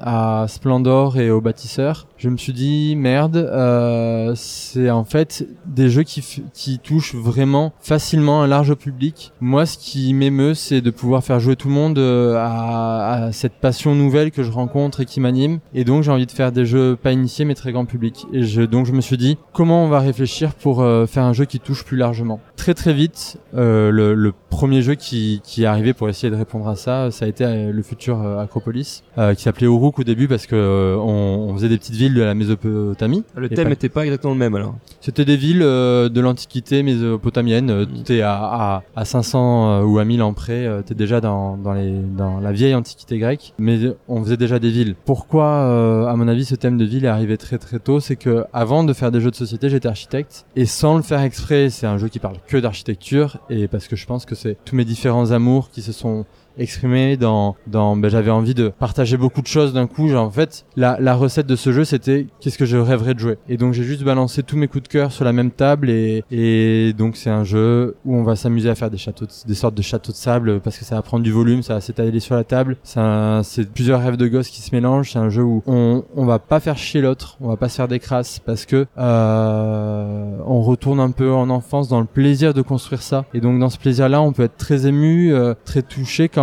à 0.00 0.46
Splendor 0.48 1.18
et 1.18 1.30
au 1.30 1.40
bâtisseur, 1.40 2.06
je 2.22 2.28
me 2.28 2.36
suis 2.36 2.52
dit 2.52 2.94
merde, 2.94 3.36
euh, 3.36 4.32
c'est 4.36 4.90
en 4.90 5.02
fait 5.02 5.44
des 5.66 5.90
jeux 5.90 6.04
qui, 6.04 6.78
touchent 6.78 7.16
vraiment 7.16 7.72
facilement 7.80 8.42
un 8.42 8.46
large 8.46 8.76
public. 8.76 9.32
Moi, 9.40 9.66
ce 9.66 9.76
qui 9.76 10.14
m'émeut, 10.14 10.54
c'est 10.54 10.80
de 10.80 10.90
pouvoir 10.90 11.24
faire 11.24 11.40
jouer 11.40 11.56
tout 11.56 11.66
le 11.66 11.74
monde 11.74 11.98
euh, 11.98 12.36
à, 12.38 13.30
cette 13.32 13.54
passion 13.54 13.96
nouvelle 13.96 14.30
que 14.30 14.44
je 14.44 14.52
rencontre 14.52 15.00
et 15.00 15.04
qui 15.04 15.18
m'anime. 15.18 15.58
Et 15.74 15.82
donc, 15.82 16.04
j'ai 16.04 16.12
envie 16.12 16.26
de 16.26 16.30
faire 16.30 16.52
des 16.52 16.64
jeux 16.64 16.94
pas 16.94 17.10
initiés 17.10 17.44
mais 17.44 17.56
très 17.56 17.72
grand 17.72 17.86
public. 17.86 18.24
Et 18.32 18.68
donc, 18.68 18.86
je 18.86 18.92
me 18.92 19.00
suis 19.00 19.16
dit 19.16 19.36
comment 19.52 19.84
on 19.84 19.88
va 19.88 19.98
réfléchir 19.98 20.54
pour 20.54 20.80
euh, 20.80 21.06
faire 21.06 21.24
un 21.24 21.32
jeu 21.32 21.44
qui 21.44 21.58
touche 21.58 21.84
plus 21.84 21.96
largement? 21.96 22.38
Très 22.54 22.74
très 22.74 22.94
vite, 22.94 23.38
le, 23.52 24.32
premier 24.48 24.82
jeu 24.82 24.94
qui, 24.94 25.40
qui 25.42 25.64
est 25.64 25.66
arrivé 25.66 25.92
pour 25.92 26.08
essayer 26.08 26.30
de 26.30 26.36
répondre 26.36 26.68
à 26.68 26.76
ça, 26.76 27.10
ça 27.10 27.24
a 27.24 27.28
été 27.28 27.72
le 27.72 27.82
futur 27.82 28.20
Acropolis, 28.38 29.02
qui 29.16 29.42
s'appelait 29.42 29.66
Uruk 29.66 29.98
au 29.98 30.04
début 30.04 30.28
parce 30.28 30.46
que 30.46 30.96
on, 31.00 31.48
on 31.48 31.54
faisait 31.54 31.70
des 31.70 31.78
petites 31.78 31.96
villes 31.96 32.11
de 32.14 32.22
la 32.22 32.34
Mésopotamie. 32.34 33.24
Le 33.36 33.48
thème 33.48 33.68
n'était 33.68 33.88
pas 33.88 34.04
exactement 34.04 34.32
le 34.32 34.38
même 34.38 34.54
alors. 34.54 34.74
C'était 35.00 35.24
des 35.24 35.36
villes 35.36 35.62
euh, 35.62 36.08
de 36.08 36.20
l'Antiquité 36.20 36.82
mésopotamienne. 36.82 37.70
Euh, 37.70 37.86
Mm. 37.92 38.02
T'es 38.04 38.20
à, 38.22 38.34
à, 38.34 38.82
à 38.96 39.04
500 39.04 39.82
euh, 39.82 39.84
ou 39.84 39.98
à 39.98 40.04
1000 40.04 40.22
ans 40.22 40.32
près, 40.32 40.66
euh, 40.66 40.82
t'es 40.82 40.94
déjà 40.94 41.20
dans, 41.20 41.56
dans, 41.56 41.72
les, 41.72 41.92
dans 41.92 42.40
la 42.40 42.52
vieille 42.52 42.74
Antiquité 42.74 43.18
grecque. 43.18 43.54
Mais 43.58 43.78
on 44.08 44.22
faisait 44.22 44.36
déjà 44.36 44.58
des 44.58 44.70
villes. 44.70 44.94
Pourquoi, 45.04 46.08
à 46.08 46.16
mon 46.16 46.28
avis, 46.28 46.44
ce 46.44 46.54
thème 46.54 46.78
de 46.78 46.84
ville 46.84 47.04
est 47.04 47.08
arrivé 47.08 47.36
très 47.36 47.58
très 47.58 47.78
tôt? 47.78 48.00
C'est 48.00 48.16
que 48.16 48.44
avant 48.52 48.84
de 48.84 48.92
faire 48.92 49.10
des 49.10 49.20
jeux 49.20 49.30
de 49.30 49.36
société, 49.36 49.68
j'étais 49.68 49.88
architecte. 49.88 50.46
Et 50.56 50.66
sans 50.66 50.96
le 50.96 51.02
faire 51.02 51.20
exprès, 51.20 51.70
c'est 51.70 51.86
un 51.86 51.98
jeu 51.98 52.08
qui 52.08 52.18
parle 52.18 52.36
que 52.46 52.56
d'architecture. 52.56 53.38
Et 53.50 53.68
parce 53.68 53.88
que 53.88 53.96
je 53.96 54.06
pense 54.06 54.24
que 54.24 54.34
c'est 54.34 54.56
tous 54.64 54.76
mes 54.76 54.84
différents 54.84 55.30
amours 55.30 55.70
qui 55.70 55.82
se 55.82 55.92
sont 55.92 56.24
exprimé 56.58 57.16
dans 57.16 57.56
dans 57.66 57.96
ben, 57.96 58.08
j'avais 58.10 58.30
envie 58.30 58.54
de 58.54 58.68
partager 58.68 59.16
beaucoup 59.16 59.42
de 59.42 59.46
choses 59.46 59.72
d'un 59.72 59.86
coup. 59.86 60.08
Genre 60.08 60.26
en 60.26 60.30
fait 60.30 60.64
la 60.76 61.14
recette 61.14 61.46
de 61.46 61.56
ce 61.56 61.72
jeu 61.72 61.84
c'était 61.84 62.26
qu'est-ce 62.40 62.58
que 62.58 62.64
je 62.66 62.76
rêverais 62.76 63.14
de 63.14 63.18
jouer. 63.18 63.38
Et 63.48 63.56
donc 63.56 63.72
j'ai 63.72 63.82
juste 63.84 64.02
balancé 64.04 64.42
tous 64.42 64.56
mes 64.56 64.68
coups 64.68 64.84
de 64.84 64.88
cœur 64.88 65.12
sur 65.12 65.24
la 65.24 65.32
même 65.32 65.50
table 65.50 65.90
et 65.90 66.24
et 66.30 66.92
donc 66.92 67.16
c'est 67.16 67.30
un 67.30 67.44
jeu 67.44 67.96
où 68.04 68.16
on 68.16 68.22
va 68.22 68.36
s'amuser 68.36 68.68
à 68.70 68.74
faire 68.74 68.90
des 68.90 68.98
châteaux 68.98 69.26
de- 69.26 69.48
des 69.48 69.54
sortes 69.54 69.74
de 69.74 69.82
châteaux 69.82 70.12
de 70.12 70.16
sable 70.16 70.60
parce 70.60 70.78
que 70.78 70.84
ça 70.84 70.94
va 70.96 71.02
prendre 71.02 71.22
du 71.24 71.32
volume 71.32 71.62
ça 71.62 71.74
va 71.74 71.80
s'étaler 71.80 72.20
sur 72.20 72.34
la 72.34 72.44
table. 72.44 72.76
C'est 72.84 73.72
plusieurs 73.72 74.00
rêves 74.02 74.16
de 74.16 74.28
gosses 74.28 74.48
qui 74.48 74.60
se 74.62 74.74
mélangent. 74.74 75.12
C'est 75.12 75.18
un 75.18 75.30
jeu 75.30 75.42
où 75.42 75.62
on 75.66 76.04
on 76.16 76.24
va 76.24 76.38
pas 76.38 76.60
faire 76.60 76.76
chier 76.76 77.00
l'autre 77.00 77.36
on 77.40 77.48
va 77.48 77.56
pas 77.56 77.68
se 77.68 77.76
faire 77.76 77.88
des 77.88 77.98
crasses 77.98 78.38
parce 78.38 78.66
que 78.66 78.86
euh, 78.98 80.36
on 80.46 80.60
retourne 80.62 81.00
un 81.00 81.10
peu 81.10 81.32
en 81.32 81.50
enfance 81.50 81.88
dans 81.88 82.00
le 82.00 82.06
plaisir 82.06 82.54
de 82.54 82.62
construire 82.62 83.02
ça. 83.02 83.24
Et 83.34 83.40
donc 83.40 83.58
dans 83.58 83.70
ce 83.70 83.78
plaisir 83.78 84.08
là 84.08 84.20
on 84.22 84.32
peut 84.32 84.44
être 84.44 84.56
très 84.56 84.86
ému 84.86 85.32
euh, 85.32 85.54
très 85.64 85.82
touché 85.82 86.28
quand 86.28 86.41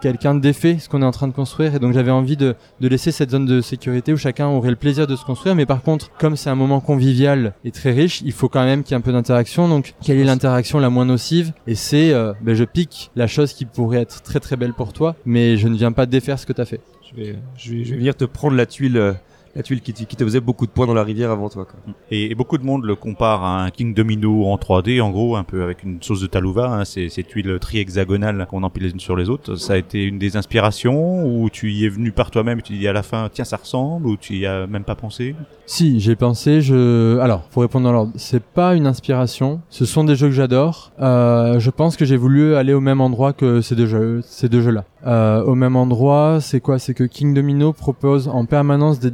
quelqu'un 0.00 0.34
défait 0.34 0.78
ce 0.78 0.88
qu'on 0.88 1.02
est 1.02 1.06
en 1.06 1.10
train 1.10 1.28
de 1.28 1.32
construire. 1.32 1.74
Et 1.74 1.78
donc 1.78 1.92
j'avais 1.92 2.10
envie 2.10 2.36
de, 2.36 2.54
de 2.80 2.88
laisser 2.88 3.12
cette 3.12 3.30
zone 3.30 3.46
de 3.46 3.60
sécurité 3.60 4.12
où 4.12 4.16
chacun 4.16 4.48
aurait 4.48 4.70
le 4.70 4.76
plaisir 4.76 5.06
de 5.06 5.16
se 5.16 5.24
construire. 5.24 5.54
Mais 5.54 5.66
par 5.66 5.82
contre 5.82 6.10
comme 6.18 6.36
c'est 6.36 6.50
un 6.50 6.54
moment 6.54 6.80
convivial 6.80 7.54
et 7.64 7.70
très 7.70 7.92
riche 7.92 8.22
il 8.24 8.32
faut 8.32 8.48
quand 8.48 8.64
même 8.64 8.82
qu'il 8.82 8.92
y 8.92 8.94
ait 8.94 8.98
un 8.98 9.02
peu 9.02 9.12
d'interaction. 9.12 9.68
Donc 9.68 9.94
quelle 10.02 10.18
est 10.18 10.24
l'interaction 10.24 10.78
la 10.78 10.90
moins 10.90 11.04
nocive? 11.04 11.52
Et 11.66 11.74
c'est 11.74 12.12
euh, 12.12 12.32
ben, 12.42 12.54
je 12.54 12.64
pique 12.64 13.10
la 13.16 13.26
chose 13.26 13.52
qui 13.52 13.64
pourrait 13.64 14.00
être 14.00 14.22
très 14.22 14.40
très 14.40 14.56
belle 14.56 14.74
pour 14.74 14.92
toi 14.92 15.16
mais 15.24 15.56
je 15.56 15.68
ne 15.68 15.76
viens 15.76 15.92
pas 15.92 16.06
défaire 16.06 16.38
ce 16.38 16.46
que 16.46 16.52
t'as 16.52 16.64
fait. 16.64 16.80
Je 17.10 17.16
vais, 17.16 17.36
je 17.56 17.72
vais, 17.72 17.84
je 17.84 17.90
vais 17.90 17.96
venir 17.98 18.16
te 18.16 18.24
prendre 18.24 18.56
la 18.56 18.66
tuile, 18.66 18.96
euh, 18.96 19.12
la 19.54 19.62
tuile 19.62 19.80
qui, 19.80 19.92
te 19.92 20.24
faisait 20.24 20.40
beaucoup 20.40 20.66
de 20.66 20.70
points 20.70 20.86
dans 20.86 20.94
la 20.94 21.04
rivière 21.04 21.30
avant 21.30 21.48
toi. 21.48 21.64
Quoi. 21.64 21.78
Et, 22.10 22.30
et 22.30 22.34
beaucoup 22.34 22.58
de 22.58 22.64
monde 22.64 22.84
le 22.84 22.96
compare 22.96 23.44
à 23.44 23.64
un 23.64 23.70
King 23.70 23.94
Domino 23.94 24.46
en 24.46 24.56
3D, 24.56 25.00
en 25.00 25.10
gros, 25.10 25.36
un 25.36 25.44
peu 25.44 25.62
avec 25.62 25.82
une 25.82 26.02
sauce 26.02 26.20
de 26.20 26.26
Talouva, 26.26 26.66
hein, 26.66 26.84
ces, 26.84 27.08
ces 27.08 27.22
tuiles 27.22 27.58
tri-hexagonales 27.60 28.46
qu'on 28.50 28.62
empile 28.62 28.84
les 28.84 28.90
unes 28.90 29.00
sur 29.00 29.16
les 29.16 29.30
autres. 29.30 29.56
Ça 29.56 29.74
a 29.74 29.76
été 29.76 30.04
une 30.04 30.18
des 30.18 30.36
inspirations, 30.36 31.24
ou 31.24 31.50
tu 31.50 31.72
y 31.72 31.84
es 31.84 31.88
venu 31.88 32.12
par 32.12 32.30
toi-même 32.30 32.58
et 32.58 32.62
tu 32.62 32.72
dis 32.72 32.88
à 32.88 32.92
la 32.92 33.02
fin, 33.02 33.28
tiens, 33.32 33.44
ça 33.44 33.56
ressemble, 33.56 34.06
ou 34.06 34.16
tu 34.16 34.34
y 34.34 34.46
as 34.46 34.66
même 34.66 34.84
pas 34.84 34.94
pensé? 34.94 35.34
Si, 35.66 36.00
j'ai 36.00 36.16
pensé, 36.16 36.60
je... 36.60 37.18
Alors, 37.20 37.42
pour 37.42 37.62
répondre 37.62 37.84
dans 37.84 37.92
l'ordre, 37.92 38.12
c'est 38.16 38.42
pas 38.42 38.74
une 38.74 38.86
inspiration, 38.86 39.60
ce 39.70 39.84
sont 39.84 40.04
des 40.04 40.14
jeux 40.14 40.28
que 40.28 40.34
j'adore. 40.34 40.92
Euh, 41.00 41.58
je 41.58 41.70
pense 41.70 41.96
que 41.96 42.04
j'ai 42.04 42.16
voulu 42.16 42.54
aller 42.54 42.74
au 42.74 42.80
même 42.80 43.00
endroit 43.00 43.32
que 43.32 43.60
ces 43.60 43.74
deux 43.74 43.86
jeux, 43.86 44.20
ces 44.22 44.48
deux 44.48 44.60
jeux-là. 44.60 44.84
Euh, 45.06 45.42
au 45.44 45.54
même 45.54 45.76
endroit, 45.76 46.38
c'est 46.40 46.60
quoi? 46.60 46.78
C'est 46.78 46.94
que 46.94 47.04
King 47.04 47.34
Domino 47.34 47.72
propose 47.72 48.28
en 48.28 48.46
permanence 48.46 49.00
des 49.00 49.10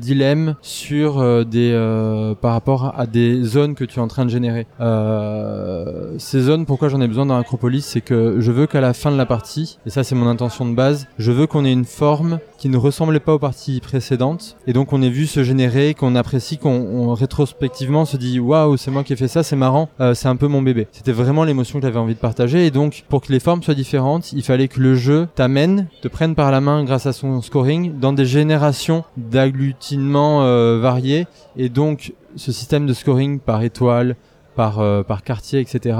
sur 0.62 1.18
euh, 1.18 1.44
des... 1.44 1.72
euh, 1.72 2.34
par 2.34 2.52
rapport 2.52 2.94
à 2.98 3.06
des 3.06 3.42
zones 3.42 3.74
que 3.74 3.84
tu 3.84 3.98
es 3.98 4.02
en 4.02 4.08
train 4.08 4.24
de 4.24 4.30
générer. 4.30 4.66
Euh, 4.80 6.14
ces 6.18 6.40
zones, 6.40 6.66
pourquoi 6.66 6.88
j'en 6.88 7.00
ai 7.00 7.08
besoin 7.08 7.26
dans 7.26 7.38
Acropolis, 7.38 7.84
c'est 7.84 8.00
que 8.00 8.36
je 8.40 8.52
veux 8.52 8.66
qu'à 8.66 8.80
la 8.80 8.92
fin 8.92 9.10
de 9.10 9.16
la 9.16 9.26
partie, 9.26 9.78
et 9.86 9.90
ça 9.90 10.04
c'est 10.04 10.14
mon 10.14 10.28
intention 10.28 10.68
de 10.68 10.74
base, 10.74 11.06
je 11.18 11.32
veux 11.32 11.46
qu'on 11.46 11.64
ait 11.64 11.72
une 11.72 11.84
forme 11.84 12.38
qui 12.60 12.68
ne 12.68 12.76
ressemblait 12.76 13.20
pas 13.20 13.32
aux 13.32 13.38
parties 13.38 13.80
précédentes, 13.80 14.58
et 14.66 14.74
donc 14.74 14.92
on 14.92 15.00
ait 15.00 15.08
vu 15.08 15.26
se 15.26 15.42
générer, 15.42 15.94
qu'on 15.94 16.14
apprécie, 16.14 16.58
qu'on 16.58 16.70
on, 16.70 17.14
rétrospectivement 17.14 18.04
se 18.04 18.18
dit 18.18 18.38
waouh 18.38 18.76
c'est 18.76 18.90
moi 18.90 19.02
qui 19.02 19.14
ai 19.14 19.16
fait 19.16 19.28
ça, 19.28 19.42
c'est 19.42 19.56
marrant, 19.56 19.88
euh, 19.98 20.12
c'est 20.12 20.28
un 20.28 20.36
peu 20.36 20.46
mon 20.46 20.60
bébé. 20.60 20.86
C'était 20.92 21.12
vraiment 21.12 21.44
l'émotion 21.44 21.80
que 21.80 21.86
j'avais 21.86 21.98
envie 21.98 22.14
de 22.14 22.20
partager, 22.20 22.66
et 22.66 22.70
donc 22.70 23.04
pour 23.08 23.22
que 23.22 23.32
les 23.32 23.40
formes 23.40 23.62
soient 23.62 23.72
différentes, 23.72 24.34
il 24.34 24.42
fallait 24.42 24.68
que 24.68 24.78
le 24.78 24.94
jeu 24.94 25.26
t'amène, 25.34 25.88
te 26.02 26.08
prenne 26.08 26.34
par 26.34 26.50
la 26.50 26.60
main 26.60 26.84
grâce 26.84 27.06
à 27.06 27.14
son 27.14 27.40
scoring 27.40 27.98
dans 27.98 28.12
des 28.12 28.26
générations 28.26 29.04
d'agglutinements 29.16 30.42
euh, 30.42 30.78
variés, 30.80 31.26
et 31.56 31.70
donc 31.70 32.12
ce 32.36 32.52
système 32.52 32.84
de 32.84 32.92
scoring 32.92 33.40
par 33.40 33.62
étoile, 33.62 34.16
par 34.54 34.80
euh, 34.80 35.02
par 35.02 35.22
quartier, 35.22 35.60
etc. 35.60 35.98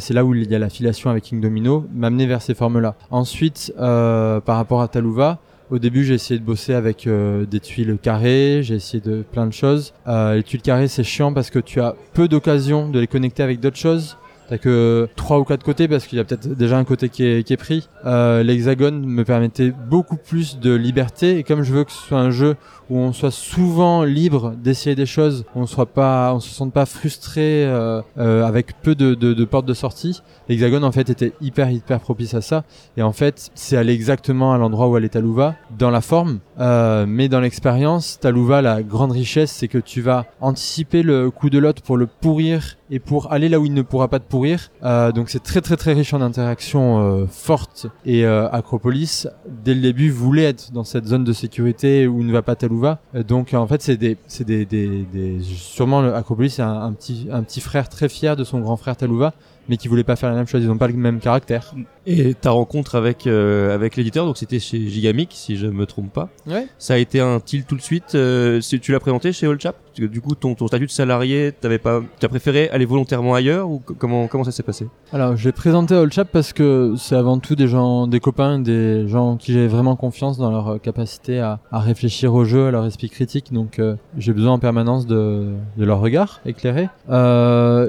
C'est 0.00 0.14
là 0.14 0.24
où 0.24 0.34
il 0.34 0.50
y 0.50 0.54
a 0.54 0.58
l'affiliation 0.58 1.10
avec 1.10 1.24
King 1.24 1.40
Domino, 1.40 1.84
m'amener 1.94 2.26
vers 2.26 2.40
ces 2.40 2.54
formes-là. 2.54 2.94
Ensuite, 3.10 3.70
par 3.76 4.56
rapport 4.56 4.80
à 4.80 4.88
Talouva, 4.88 5.40
au 5.70 5.78
début, 5.78 6.04
j'ai 6.04 6.14
essayé 6.14 6.40
de 6.40 6.44
bosser 6.44 6.74
avec 6.74 7.06
euh, 7.06 7.44
des 7.44 7.60
tuiles 7.60 7.98
carrées, 8.00 8.60
j'ai 8.62 8.76
essayé 8.76 9.00
de 9.00 9.22
plein 9.22 9.46
de 9.46 9.52
choses. 9.52 9.92
Euh, 10.06 10.36
les 10.36 10.42
tuiles 10.42 10.62
carrées, 10.62 10.88
c'est 10.88 11.04
chiant 11.04 11.32
parce 11.32 11.50
que 11.50 11.58
tu 11.58 11.80
as 11.80 11.94
peu 12.14 12.28
d'occasions 12.28 12.88
de 12.88 13.00
les 13.00 13.06
connecter 13.06 13.42
avec 13.42 13.60
d'autres 13.60 13.76
choses. 13.76 14.16
T'as 14.48 14.56
que 14.56 15.08
trois 15.14 15.38
ou 15.38 15.44
quatre 15.44 15.62
côtés 15.62 15.88
parce 15.88 16.06
qu'il 16.06 16.16
y 16.16 16.20
a 16.20 16.24
peut-être 16.24 16.48
déjà 16.48 16.78
un 16.78 16.84
côté 16.84 17.10
qui 17.10 17.22
est, 17.22 17.46
qui 17.46 17.52
est 17.52 17.58
pris. 17.58 17.86
Euh, 18.06 18.42
L'hexagone 18.42 19.04
me 19.04 19.22
permettait 19.22 19.72
beaucoup 19.90 20.16
plus 20.16 20.58
de 20.58 20.74
liberté 20.74 21.36
et 21.36 21.42
comme 21.42 21.62
je 21.62 21.72
veux 21.74 21.84
que 21.84 21.92
ce 21.92 21.98
soit 21.98 22.18
un 22.18 22.30
jeu 22.30 22.56
où 22.88 22.96
on 22.96 23.12
soit 23.12 23.30
souvent 23.30 24.04
libre 24.04 24.54
d'essayer 24.56 24.96
des 24.96 25.04
choses, 25.04 25.44
on 25.54 25.66
soit 25.66 25.84
pas, 25.84 26.32
on 26.34 26.40
se 26.40 26.48
sente 26.48 26.72
pas 26.72 26.86
frustré 26.86 27.66
euh, 27.66 28.00
euh, 28.16 28.46
avec 28.46 28.80
peu 28.80 28.94
de, 28.94 29.12
de, 29.12 29.34
de 29.34 29.44
portes 29.44 29.66
de 29.66 29.74
sortie. 29.74 30.22
L'hexagone 30.48 30.82
en 30.82 30.92
fait 30.92 31.10
était 31.10 31.34
hyper 31.42 31.70
hyper 31.70 32.00
propice 32.00 32.32
à 32.32 32.40
ça 32.40 32.64
et 32.96 33.02
en 33.02 33.12
fait 33.12 33.50
c'est 33.54 33.76
aller 33.76 33.92
exactement 33.92 34.54
à 34.54 34.58
l'endroit 34.58 34.88
où 34.88 34.96
allait 34.96 35.10
Talouva 35.10 35.56
dans 35.78 35.90
la 35.90 36.00
forme, 36.00 36.38
euh, 36.58 37.04
mais 37.06 37.28
dans 37.28 37.40
l'expérience, 37.40 38.18
Talouva 38.18 38.62
la 38.62 38.82
grande 38.82 39.12
richesse 39.12 39.52
c'est 39.52 39.68
que 39.68 39.76
tu 39.76 40.00
vas 40.00 40.24
anticiper 40.40 41.02
le 41.02 41.30
coup 41.30 41.50
de 41.50 41.58
l'autre 41.58 41.82
pour 41.82 41.98
le 41.98 42.06
pourrir 42.06 42.77
et 42.90 42.98
pour 42.98 43.32
aller 43.32 43.48
là 43.48 43.60
où 43.60 43.66
il 43.66 43.74
ne 43.74 43.82
pourra 43.82 44.08
pas 44.08 44.18
te 44.18 44.28
pourrir. 44.28 44.70
Euh, 44.82 45.12
donc 45.12 45.28
c'est 45.28 45.42
très 45.42 45.60
très 45.60 45.76
très 45.76 45.92
riche 45.92 46.14
en 46.14 46.20
interactions 46.20 47.00
euh, 47.00 47.26
fortes 47.26 47.86
et 48.04 48.24
euh, 48.24 48.48
Acropolis 48.50 49.26
dès 49.64 49.74
le 49.74 49.80
début 49.80 50.10
voulait 50.10 50.44
être 50.44 50.72
dans 50.72 50.84
cette 50.84 51.06
zone 51.06 51.24
de 51.24 51.32
sécurité 51.32 52.06
où 52.06 52.22
ne 52.22 52.32
va 52.32 52.42
pas 52.42 52.56
Talouva. 52.56 53.00
Euh, 53.14 53.22
donc 53.22 53.54
en 53.54 53.66
fait 53.66 53.82
c'est 53.82 53.96
des 53.96 54.16
c'est 54.26 54.44
des, 54.44 54.64
des, 54.64 55.04
des 55.12 55.40
sûrement 55.42 56.00
Acropolis 56.00 56.60
un, 56.60 56.82
un 56.82 56.92
petit 56.92 57.28
un 57.30 57.42
petit 57.42 57.60
frère 57.60 57.88
très 57.88 58.08
fier 58.08 58.36
de 58.36 58.44
son 58.44 58.60
grand 58.60 58.76
frère 58.76 58.96
Talouva 58.96 59.34
mais 59.68 59.76
qui 59.76 59.88
voulait 59.88 60.04
pas 60.04 60.16
faire 60.16 60.30
la 60.30 60.36
même 60.36 60.46
chose, 60.46 60.62
ils 60.62 60.70
ont 60.70 60.78
pas 60.78 60.88
le 60.88 60.94
même 60.94 61.20
caractère. 61.20 61.74
Et 62.06 62.32
ta 62.34 62.50
rencontre 62.52 62.94
avec 62.94 63.26
euh, 63.26 63.74
avec 63.74 63.96
l'éditeur, 63.96 64.24
donc 64.24 64.38
c'était 64.38 64.58
chez 64.60 64.88
Gigamic, 64.88 65.30
si 65.34 65.56
je 65.56 65.66
me 65.66 65.84
trompe 65.84 66.10
pas. 66.12 66.28
Ouais. 66.46 66.66
Ça 66.78 66.94
a 66.94 66.96
été 66.96 67.20
un 67.20 67.38
tilt 67.38 67.66
tout 67.66 67.76
de 67.76 67.82
suite. 67.82 68.14
euh, 68.14 68.60
tu 68.62 68.92
l'as 68.92 69.00
présenté 69.00 69.32
chez 69.32 69.46
All 69.46 69.60
Chap? 69.60 69.76
Parce 69.88 70.00
que 70.00 70.06
Du 70.06 70.20
coup, 70.22 70.34
ton, 70.34 70.54
ton 70.54 70.68
statut 70.68 70.86
de 70.86 70.90
salarié, 70.90 71.52
t'avais 71.60 71.78
pas, 71.78 72.00
t'as 72.18 72.28
préféré 72.28 72.70
aller 72.70 72.86
volontairement 72.86 73.34
ailleurs 73.34 73.68
ou 73.68 73.80
co- 73.80 73.94
comment 73.98 74.26
comment 74.26 74.44
ça 74.44 74.52
s'est 74.52 74.62
passé? 74.62 74.86
Alors, 75.12 75.36
je 75.36 75.44
l'ai 75.44 75.52
présenté 75.52 75.94
à 75.94 76.00
All 76.00 76.10
Chap 76.12 76.28
parce 76.32 76.52
que 76.54 76.94
c'est 76.96 77.16
avant 77.16 77.38
tout 77.38 77.54
des 77.56 77.68
gens, 77.68 78.06
des 78.06 78.20
copains, 78.20 78.58
des 78.58 79.06
gens 79.08 79.32
en 79.32 79.36
qui 79.36 79.52
j'ai 79.52 79.66
vraiment 79.66 79.96
confiance 79.96 80.38
dans 80.38 80.50
leur 80.50 80.68
euh, 80.68 80.78
capacité 80.78 81.40
à, 81.40 81.60
à 81.70 81.78
réfléchir 81.80 82.32
au 82.32 82.44
jeu, 82.46 82.68
à 82.68 82.70
leur 82.70 82.86
esprit 82.86 83.10
critique. 83.10 83.52
Donc, 83.52 83.78
euh, 83.80 83.96
j'ai 84.16 84.32
besoin 84.32 84.52
en 84.52 84.58
permanence 84.58 85.06
de, 85.06 85.48
de 85.76 85.84
leur 85.84 86.00
regard 86.00 86.40
éclairé. 86.46 86.88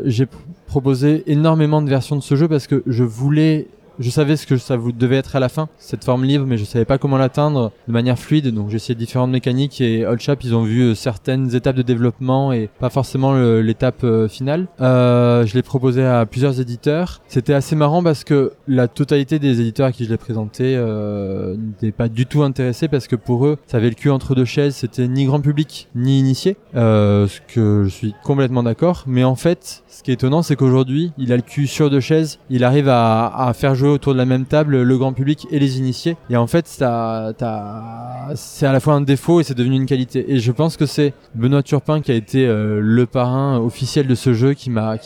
J'ai 0.05 0.27
proposé 0.69 1.23
énormément 1.25 1.81
de 1.81 1.89
versions 1.89 2.15
de 2.15 2.21
ce 2.21 2.35
jeu 2.35 2.47
parce 2.47 2.67
que 2.67 2.83
je 2.85 3.03
voulais 3.03 3.67
je 3.99 4.09
savais 4.09 4.37
ce 4.37 4.47
que 4.47 4.57
ça 4.57 4.77
vous 4.77 4.91
devait 4.91 5.17
être 5.17 5.35
à 5.35 5.39
la 5.39 5.49
fin, 5.49 5.69
cette 5.77 6.03
forme 6.03 6.23
libre, 6.23 6.45
mais 6.47 6.57
je 6.57 6.65
savais 6.65 6.85
pas 6.85 6.97
comment 6.97 7.17
l'atteindre 7.17 7.71
de 7.87 7.93
manière 7.93 8.17
fluide. 8.17 8.53
Donc 8.53 8.69
j'ai 8.69 8.77
essayé 8.77 8.95
différentes 8.95 9.31
mécaniques 9.31 9.81
et 9.81 10.05
Oldchap, 10.05 10.43
ils 10.43 10.55
ont 10.55 10.63
vu 10.63 10.81
euh, 10.81 10.95
certaines 10.95 11.55
étapes 11.55 11.75
de 11.75 11.81
développement 11.81 12.51
et 12.51 12.69
pas 12.79 12.89
forcément 12.89 13.33
l'étape 13.33 14.03
euh, 14.03 14.27
finale. 14.27 14.67
Euh, 14.81 15.45
je 15.45 15.53
l'ai 15.55 15.63
proposé 15.63 16.05
à 16.05 16.25
plusieurs 16.25 16.59
éditeurs. 16.59 17.21
C'était 17.27 17.53
assez 17.53 17.75
marrant 17.75 18.03
parce 18.03 18.23
que 18.23 18.53
la 18.67 18.87
totalité 18.87 19.39
des 19.39 19.61
éditeurs 19.61 19.87
à 19.87 19.91
qui 19.91 20.05
je 20.05 20.09
l'ai 20.09 20.17
présenté 20.17 20.75
euh, 20.75 21.55
n'étaient 21.57 21.91
pas 21.91 22.09
du 22.09 22.25
tout 22.25 22.43
intéressés 22.43 22.87
parce 22.87 23.07
que 23.07 23.15
pour 23.15 23.45
eux, 23.45 23.57
ça 23.67 23.77
avait 23.77 23.89
le 23.89 23.95
cul 23.95 24.09
entre 24.09 24.35
deux 24.35 24.45
chaises. 24.45 24.75
C'était 24.75 25.07
ni 25.07 25.25
grand 25.25 25.41
public 25.41 25.87
ni 25.95 26.19
initié, 26.19 26.57
euh, 26.75 27.27
ce 27.27 27.39
que 27.53 27.83
je 27.85 27.89
suis 27.89 28.15
complètement 28.23 28.63
d'accord. 28.63 29.03
Mais 29.07 29.23
en 29.23 29.35
fait, 29.35 29.83
ce 29.87 30.03
qui 30.03 30.11
est 30.11 30.15
étonnant, 30.15 30.41
c'est 30.41 30.55
qu'aujourd'hui, 30.55 31.11
il 31.17 31.31
a 31.33 31.35
le 31.35 31.41
cul 31.41 31.67
sur 31.67 31.89
deux 31.89 31.99
chaises. 31.99 32.39
Il 32.49 32.63
arrive 32.63 32.87
à, 32.89 33.51
faire 33.55 33.75
jouer 33.75 33.88
autour 33.89 34.13
de 34.13 34.17
la 34.17 34.25
même 34.25 34.45
table 34.45 34.81
le 34.81 34.97
grand 34.97 35.13
public 35.13 35.47
et 35.51 35.59
les 35.59 35.77
initiés. 35.77 36.17
Et 36.29 36.37
en 36.37 36.47
fait, 36.47 36.67
c'est 36.67 36.83
à 36.83 37.33
la 37.39 38.79
fois 38.79 38.93
un 38.93 39.01
défaut 39.01 39.39
et 39.39 39.43
c'est 39.43 39.57
devenu 39.57 39.75
une 39.75 39.85
qualité. 39.85 40.31
Et 40.31 40.39
je 40.39 40.51
pense 40.51 40.77
que 40.77 40.85
c'est 40.85 41.13
Benoît 41.35 41.63
Turpin 41.63 42.01
qui 42.01 42.11
a 42.11 42.15
été 42.15 42.47
euh, 42.47 42.79
le 42.81 43.05
parrain 43.05 43.59
officiel 43.59 44.07
de 44.07 44.15
ce 44.15 44.33
jeu, 44.33 44.53
qui 44.53 44.69
m'a, 44.69 44.97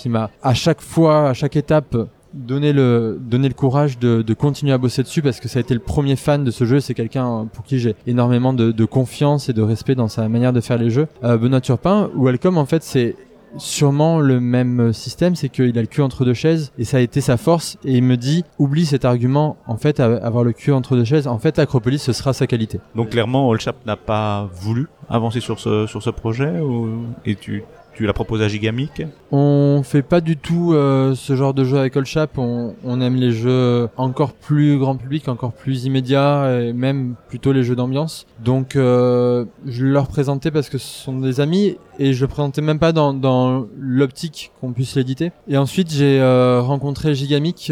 à 0.42 0.54
chaque 0.54 0.82
fois, 0.82 1.30
à 1.30 1.34
chaque 1.34 1.56
étape, 1.56 1.96
donné 2.34 2.74
le 2.74 3.20
donner 3.22 3.48
le 3.48 3.54
courage 3.54 4.00
de, 4.00 4.24
de, 4.24 4.34
continuer 4.34 4.74
à 4.74 4.80
bosser 4.80 5.04
dessus 5.04 5.22
parce 5.22 5.40
que 5.40 5.48
ça 5.48 5.60
a 5.60 5.62
été 5.62 5.76
le 5.76 5.80
premier 5.80 6.16
fan 6.16 6.44
de 6.44 6.50
ce 6.50 6.66
jeu 6.66 6.80
c'est 6.80 6.96
quelqu'un 6.96 7.48
pour 7.54 7.64
qui 7.64 7.78
j'ai 7.78 7.96
énormément 8.08 8.54
de, 8.54 8.72
de, 8.72 8.86
confiance 8.86 9.50
et 9.50 9.54
de 9.54 9.62
respect 9.62 9.94
dans 9.94 10.08
sa 10.08 10.28
manière 10.30 10.52
de 10.52 10.60
faire 10.60 10.80
les 10.80 10.90
jeux 10.90 11.08
euh, 11.24 11.38
Benoît 11.38 11.62
Turpin 11.62 12.10
Welcome 12.16 12.58
en 12.58 12.66
fait 12.66 12.82
c'est 12.82 13.16
sûrement 13.58 14.20
le 14.20 14.40
même 14.40 14.94
système, 14.94 15.36
c'est 15.36 15.50
qu'il 15.50 15.78
a 15.78 15.82
le 15.82 15.88
cul 15.88 16.02
entre 16.02 16.26
deux 16.26 16.34
chaises 16.34 16.72
et 16.78 16.84
ça 16.84 16.98
a 16.98 17.00
été 17.00 17.22
sa 17.22 17.38
force. 17.38 17.78
Et 17.86 17.98
il 17.98 18.04
me 18.04 18.18
dit, 18.18 18.44
oublie 18.60 18.86
cet 18.86 19.06
argument, 19.06 19.58
en 19.68 19.78
fait, 19.78 20.00
avoir 20.00 20.44
le 20.44 20.54
cul 20.54 20.72
entre 20.72 20.96
deux 20.96 21.06
chaises, 21.06 21.28
en 21.28 21.40
fait, 21.40 21.60
Acropolis, 21.60 22.00
ce 22.00 22.14
sera 22.14 22.34
sa 22.34 22.48
qualité. 22.48 22.80
Donc 22.96 23.10
clairement, 23.10 23.52
Allchap 23.52 23.86
n'a 23.86 23.98
pas 23.98 24.50
voulu 24.54 24.88
avancer 25.10 25.40
sur 25.40 25.60
ce, 25.60 25.88
sur 25.88 26.02
ce 26.02 26.10
projet 26.10 26.60
ou, 26.60 27.06
et 27.26 27.36
tu, 27.36 27.64
tu 27.94 28.06
l'as 28.06 28.14
proposé 28.14 28.46
à 28.46 28.48
Gigamic 28.48 29.04
On 29.32 29.82
fait 29.84 30.02
pas 30.02 30.22
du 30.22 30.38
tout 30.38 30.74
euh, 30.74 31.16
ce 31.16 31.36
genre 31.36 31.54
de 31.54 31.64
jeu 31.64 31.78
avec 31.78 31.96
Allchap. 31.96 32.38
On, 32.38 32.76
on 32.84 33.02
aime 33.02 33.16
les 33.16 33.32
jeux 33.32 33.88
encore 33.98 34.34
plus 34.34 34.78
grand 34.78 34.96
public, 34.96 35.28
encore 35.28 35.54
plus 35.54 35.86
immédiats, 35.86 36.60
et 36.62 36.74
même 36.74 37.16
plutôt 37.30 37.52
les 37.52 37.64
jeux 37.64 37.76
d'ambiance. 37.76 38.26
Donc 38.44 38.76
euh, 38.76 39.46
je 39.66 39.86
leur 39.86 40.08
présentais 40.08 40.52
parce 40.52 40.70
que 40.70 40.78
ce 40.78 41.04
sont 41.04 41.20
des 41.20 41.40
amis 41.40 41.78
et 42.00 42.14
je 42.14 42.22
le 42.22 42.28
présentais 42.28 42.62
même 42.62 42.80
pas 42.80 42.92
dans, 42.92 43.14
dans 43.14 43.66
l'optique 43.78 44.52
qu'on 44.60 44.74
puisse 44.74 44.96
l'éditer. 44.96 45.32
Et 45.48 45.58
ensuite 45.58 45.92
j'ai 45.92 46.20
euh, 46.20 46.62
rencontré 46.62 47.14
Gigamic 47.14 47.72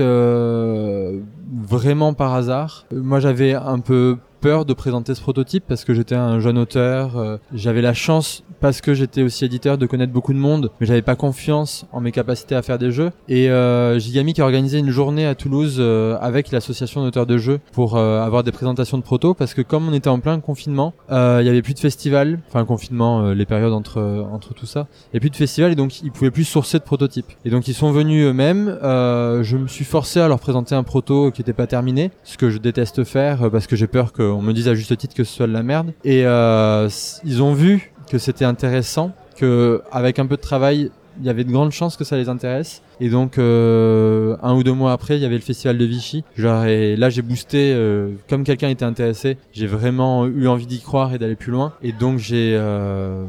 vraiment 1.51 2.13
par 2.13 2.33
hasard. 2.33 2.85
Moi 2.91 3.19
j'avais 3.19 3.53
un 3.53 3.79
peu 3.79 4.17
peur 4.41 4.65
de 4.65 4.73
présenter 4.73 5.13
ce 5.13 5.21
prototype 5.21 5.63
parce 5.67 5.85
que 5.85 5.93
j'étais 5.93 6.15
un 6.15 6.39
jeune 6.39 6.57
auteur. 6.57 7.17
Euh, 7.17 7.37
j'avais 7.53 7.81
la 7.81 7.93
chance, 7.93 8.43
parce 8.61 8.79
que 8.79 8.93
j'étais 8.93 9.23
aussi 9.23 9.43
éditeur, 9.43 9.77
de 9.77 9.85
connaître 9.85 10.13
beaucoup 10.13 10.33
de 10.33 10.37
monde, 10.37 10.71
mais 10.79 10.87
j'avais 10.87 11.01
pas 11.01 11.15
confiance 11.15 11.85
en 11.91 11.99
mes 11.99 12.11
capacités 12.11 12.55
à 12.55 12.61
faire 12.61 12.77
des 12.77 12.91
jeux. 12.91 13.11
Et 13.27 13.49
euh, 13.49 13.99
qui 13.99 14.41
a 14.41 14.43
organisé 14.45 14.77
une 14.77 14.91
journée 14.91 15.25
à 15.25 15.35
Toulouse 15.35 15.77
euh, 15.79 16.17
avec 16.21 16.51
l'association 16.51 17.03
d'auteurs 17.03 17.25
de 17.25 17.37
jeux 17.37 17.59
pour 17.73 17.97
euh, 17.97 18.21
avoir 18.21 18.43
des 18.43 18.51
présentations 18.51 18.97
de 18.97 19.03
proto 19.03 19.33
parce 19.33 19.53
que 19.53 19.61
comme 19.61 19.89
on 19.89 19.93
était 19.93 20.09
en 20.09 20.19
plein 20.19 20.39
confinement, 20.39 20.93
euh, 21.11 21.39
il 21.41 21.47
y 21.47 21.49
avait 21.49 21.63
plus 21.63 21.73
de 21.73 21.79
festivals, 21.79 22.39
enfin 22.47 22.63
confinement, 22.63 23.31
les 23.31 23.45
périodes 23.45 23.73
entre 23.73 24.25
entre 24.31 24.53
tout 24.53 24.65
ça, 24.65 24.87
avait 25.11 25.19
plus 25.19 25.31
de 25.31 25.35
festivals 25.35 25.71
et 25.71 25.75
donc 25.75 26.01
ils 26.01 26.11
pouvaient 26.11 26.31
plus 26.31 26.45
sourcer 26.45 26.77
de 26.77 26.83
prototypes. 26.83 27.31
Et 27.43 27.49
donc 27.49 27.67
ils 27.67 27.73
sont 27.73 27.91
venus 27.91 28.25
eux-mêmes. 28.25 28.77
je 28.81 29.57
me 29.57 29.67
suis 29.67 29.85
forcé 29.85 30.19
à 30.19 30.27
leur 30.27 30.39
présenter 30.39 30.75
un 30.75 30.83
proto 30.83 31.31
n'était 31.41 31.53
pas 31.53 31.67
terminé, 31.67 32.11
ce 32.23 32.37
que 32.37 32.49
je 32.49 32.57
déteste 32.57 33.03
faire 33.03 33.49
parce 33.51 33.67
que 33.67 33.75
j'ai 33.75 33.87
peur 33.87 34.13
que 34.13 34.23
on 34.23 34.41
me 34.41 34.53
dise 34.53 34.67
à 34.67 34.75
juste 34.75 34.95
titre 34.97 35.15
que 35.15 35.23
ce 35.23 35.33
soit 35.33 35.47
de 35.47 35.53
la 35.53 35.63
merde. 35.63 35.93
Et 36.03 36.25
euh, 36.25 36.89
ils 37.23 37.43
ont 37.43 37.53
vu 37.53 37.93
que 38.09 38.17
c'était 38.17 38.45
intéressant, 38.45 39.11
que 39.37 39.81
avec 39.91 40.19
un 40.19 40.25
peu 40.25 40.35
de 40.35 40.41
travail, 40.41 40.91
il 41.19 41.25
y 41.25 41.29
avait 41.29 41.43
de 41.43 41.51
grandes 41.51 41.71
chances 41.71 41.97
que 41.97 42.03
ça 42.03 42.17
les 42.17 42.29
intéresse. 42.29 42.81
Et 42.99 43.09
donc 43.09 43.37
euh, 43.37 44.37
un 44.41 44.55
ou 44.55 44.63
deux 44.63 44.73
mois 44.73 44.91
après, 44.91 45.17
il 45.17 45.21
y 45.21 45.25
avait 45.25 45.35
le 45.35 45.41
festival 45.41 45.77
de 45.77 45.85
Vichy. 45.85 46.23
Et 46.37 46.95
là, 46.95 47.09
j'ai 47.09 47.21
boosté, 47.21 47.73
euh, 47.73 48.11
comme 48.29 48.43
quelqu'un 48.43 48.69
était 48.69 48.85
intéressé, 48.85 49.37
j'ai 49.53 49.67
vraiment 49.67 50.25
eu 50.25 50.47
envie 50.47 50.67
d'y 50.67 50.79
croire 50.79 51.13
et 51.13 51.19
d'aller 51.19 51.35
plus 51.35 51.51
loin. 51.51 51.73
Et 51.81 51.91
donc 51.91 52.19
j'ai 52.19 52.55
euh, 52.55 53.25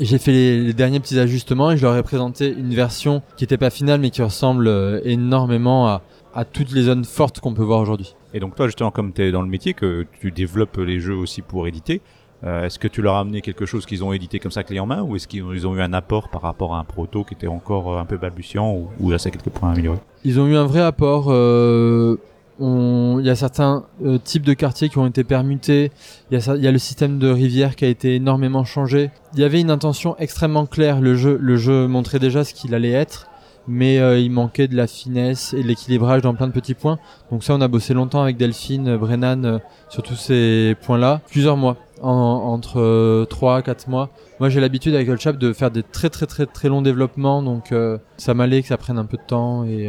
fait 0.00 0.32
les, 0.32 0.72
derniers 0.72 1.00
petits 1.00 1.18
ajustements 1.18 1.70
et 1.70 1.76
je 1.76 1.82
leur 1.82 1.96
ai 1.96 2.02
présenté 2.02 2.54
une 2.56 2.74
version 2.74 3.22
qui 3.36 3.44
n'était 3.44 3.56
pas 3.56 3.70
finale 3.70 4.00
mais 4.00 4.10
qui 4.10 4.22
ressemble 4.22 4.68
euh, 4.68 5.00
énormément 5.04 5.88
à, 5.88 6.02
à 6.36 6.44
toutes 6.44 6.70
les 6.70 6.82
zones 6.82 7.04
fortes 7.04 7.40
qu'on 7.40 7.54
peut 7.54 7.62
voir 7.62 7.80
aujourd'hui. 7.80 8.14
Et 8.34 8.40
donc 8.40 8.54
toi, 8.54 8.66
justement, 8.66 8.90
comme 8.90 9.12
tu 9.12 9.22
es 9.22 9.32
dans 9.32 9.42
le 9.42 9.48
métier, 9.48 9.72
que 9.72 10.06
tu 10.20 10.30
développes 10.30 10.76
les 10.76 11.00
jeux 11.00 11.16
aussi 11.16 11.40
pour 11.40 11.66
éditer, 11.66 12.02
euh, 12.44 12.66
est-ce 12.66 12.78
que 12.78 12.88
tu 12.88 13.00
leur 13.00 13.16
as 13.16 13.20
amené 13.20 13.40
quelque 13.40 13.64
chose 13.64 13.86
qu'ils 13.86 14.04
ont 14.04 14.12
édité 14.12 14.38
comme 14.38 14.50
ça 14.50 14.62
clé 14.62 14.78
en 14.78 14.84
main 14.84 15.02
ou 15.02 15.16
est-ce 15.16 15.26
qu'ils 15.26 15.66
ont 15.66 15.74
eu 15.74 15.80
un 15.80 15.94
apport 15.94 16.28
par 16.28 16.42
rapport 16.42 16.74
à 16.74 16.78
un 16.78 16.84
proto 16.84 17.24
qui 17.24 17.32
était 17.32 17.46
encore 17.46 17.94
euh, 17.94 17.98
un 17.98 18.04
peu 18.04 18.18
balbutiant 18.18 18.70
ou, 18.70 18.88
ou 19.00 19.10
là 19.10 19.18
c'est 19.18 19.30
quelques 19.30 19.48
points 19.48 19.72
améliorés 19.72 19.98
Ils 20.24 20.38
ont 20.38 20.46
eu 20.46 20.54
un 20.54 20.66
vrai 20.66 20.82
apport. 20.82 21.28
Euh, 21.30 22.16
il 22.60 23.24
y 23.24 23.30
a 23.30 23.36
certains 23.36 23.84
euh, 24.04 24.18
types 24.18 24.44
de 24.44 24.54
quartiers 24.54 24.88
qui 24.88 24.98
ont 24.98 25.06
été 25.06 25.24
permutés. 25.24 25.90
Il 26.30 26.38
y, 26.38 26.50
a, 26.50 26.56
y 26.56 26.66
a 26.66 26.72
le 26.72 26.78
système 26.78 27.18
de 27.18 27.28
rivière 27.28 27.76
qui 27.76 27.84
a 27.84 27.88
été 27.88 28.16
énormément 28.16 28.64
changé. 28.64 29.10
Il 29.34 29.40
y 29.40 29.44
avait 29.44 29.60
une 29.60 29.70
intention 29.70 30.16
extrêmement 30.18 30.66
claire. 30.66 31.00
Le 31.00 31.14
jeu, 31.16 31.38
le 31.40 31.56
jeu 31.56 31.86
montrait 31.86 32.18
déjà 32.18 32.44
ce 32.44 32.54
qu'il 32.54 32.74
allait 32.74 32.92
être 32.92 33.26
mais 33.68 33.98
euh, 33.98 34.18
il 34.18 34.30
manquait 34.30 34.68
de 34.68 34.76
la 34.76 34.86
finesse 34.86 35.54
et 35.54 35.62
l'équilibrage 35.62 36.22
dans 36.22 36.34
plein 36.34 36.46
de 36.46 36.52
petits 36.52 36.74
points. 36.74 36.98
Donc 37.30 37.42
ça, 37.44 37.54
on 37.54 37.60
a 37.60 37.68
bossé 37.68 37.94
longtemps 37.94 38.22
avec 38.22 38.36
Delphine, 38.36 38.88
euh, 38.88 38.98
Brennan 38.98 39.44
euh, 39.44 39.58
sur 39.88 40.02
tous 40.02 40.16
ces 40.16 40.76
points-là, 40.82 41.20
plusieurs 41.30 41.56
mois, 41.56 41.76
en, 42.02 42.10
entre 42.10 43.26
3 43.28 43.62
4 43.62 43.88
mois. 43.88 44.10
Moi, 44.40 44.48
j'ai 44.48 44.60
l'habitude 44.60 44.94
avec 44.94 45.06
Goldchap 45.06 45.38
de 45.38 45.52
faire 45.52 45.70
des 45.70 45.82
très 45.82 46.10
très 46.10 46.26
très 46.26 46.46
très 46.46 46.68
longs 46.68 46.82
développements, 46.82 47.42
donc 47.42 47.72
ça 48.18 48.34
m'allait 48.34 48.60
que 48.60 48.68
ça 48.68 48.76
prenne 48.76 48.98
un 48.98 49.06
peu 49.06 49.16
de 49.16 49.22
temps 49.26 49.64
et 49.64 49.88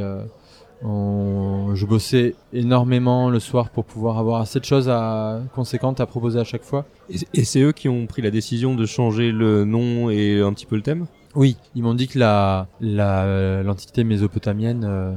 je 0.81 1.85
bossais 1.85 2.35
énormément 2.53 3.29
le 3.29 3.39
soir 3.39 3.69
pour 3.69 3.83
pouvoir 3.83 4.19
avoir 4.19 4.39
assez 4.39 4.61
de 4.61 4.65
choses 4.65 4.87
à, 4.89 5.41
conséquentes 5.53 5.99
à 5.99 6.05
proposer 6.05 6.39
à 6.39 6.45
chaque 6.45 6.63
fois. 6.63 6.85
Et 7.33 7.43
c'est 7.43 7.59
eux 7.59 7.73
qui 7.73 7.89
ont 7.89 8.05
pris 8.07 8.21
la 8.21 8.31
décision 8.31 8.73
de 8.73 8.85
changer 8.85 9.33
le 9.33 9.65
nom 9.65 10.09
et 10.09 10.39
un 10.39 10.53
petit 10.53 10.65
peu 10.65 10.77
le 10.77 10.81
thème? 10.81 11.07
Oui, 11.35 11.57
ils 11.75 11.83
m'ont 11.83 11.93
dit 11.93 12.07
que 12.07 12.17
la 12.17 12.67
l'antiquité 12.81 14.03
mésopotamienne, 14.03 14.85
euh, 14.87 15.13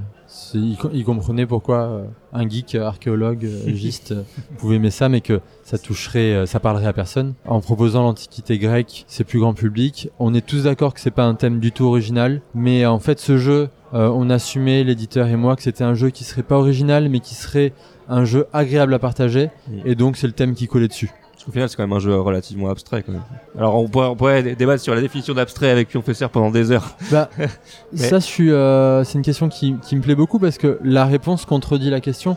ils, 0.55 0.77
ils, 0.92 1.05
comprenaient 1.05 1.46
pourquoi 1.46 1.79
euh, 1.79 2.05
un 2.33 2.49
geek 2.49 2.75
archéologue 2.75 3.42
légiste 3.66 4.12
euh, 4.12 4.23
pouvait 4.59 4.77
aimer 4.77 4.90
ça, 4.90 5.09
mais 5.09 5.20
que 5.20 5.40
ça 5.64 5.79
toucherait, 5.79 6.46
ça 6.46 6.61
parlerait 6.61 6.87
à 6.87 6.92
personne. 6.92 7.35
En 7.46 7.61
proposant 7.61 8.03
l'antiquité 8.03 8.59
grecque, 8.59 9.05
c'est 9.07 9.25
plus 9.25 9.38
grand 9.38 9.55
public. 9.55 10.11
On 10.18 10.35
est 10.35 10.46
tous 10.46 10.64
d'accord 10.64 10.94
que 10.94 11.01
c'est 11.01 11.11
pas 11.11 11.25
un 11.25 11.35
thème 11.35 11.61
du 11.61 11.73
tout 11.73 11.85
original, 11.85 12.42
mais 12.55 12.87
en 12.87 12.99
fait, 12.99 13.18
ce 13.20 13.38
jeu, 13.38 13.68
on 13.92 14.31
assumait 14.31 14.85
l'éditeur 14.85 15.27
et 15.29 15.37
moi 15.37 15.57
que 15.57 15.62
c'était 15.62 15.85
un 15.85 15.94
jeu 15.94 16.11
qui 16.11 16.25
serait 16.25 16.42
pas 16.42 16.59
original, 16.59 17.09
mais 17.09 17.20
qui 17.20 17.35
serait 17.35 17.73
un 18.09 18.25
jeu 18.25 18.46
agréable 18.53 18.94
à 18.94 18.99
partager, 18.99 19.51
et 19.85 19.94
donc 19.94 20.16
c'est 20.16 20.27
le 20.27 20.33
thème 20.33 20.55
qui 20.55 20.66
collait 20.66 20.88
dessus. 20.88 21.11
Parce 21.40 21.46
qu'au 21.46 21.53
final, 21.53 21.70
c'est 21.70 21.76
quand 21.76 21.85
même 21.85 21.96
un 21.96 22.00
jeu 22.00 22.20
relativement 22.20 22.68
abstrait, 22.68 23.03
quand 23.03 23.12
même. 23.12 23.22
Alors, 23.57 23.76
on 23.76 23.88
pourrait, 23.88 24.09
on 24.09 24.14
pourrait 24.14 24.42
débattre 24.42 24.83
sur 24.83 24.94
la 24.94 25.00
définition 25.00 25.33
d'abstrait 25.33 25.70
avec 25.70 25.88
Pionfesseur 25.88 26.29
pendant 26.29 26.50
des 26.50 26.70
heures. 26.70 26.94
Bah, 27.11 27.31
ça, 27.94 28.18
je 28.18 28.26
suis, 28.26 28.53
euh, 28.53 29.05
c'est 29.05 29.16
une 29.16 29.24
question 29.24 29.48
qui, 29.48 29.74
qui 29.81 29.96
me 29.96 30.03
plaît 30.03 30.14
beaucoup 30.14 30.38
parce 30.38 30.59
que 30.59 30.79
la 30.85 31.07
réponse 31.07 31.46
contredit 31.46 31.88
la 31.88 32.03
question. 32.03 32.37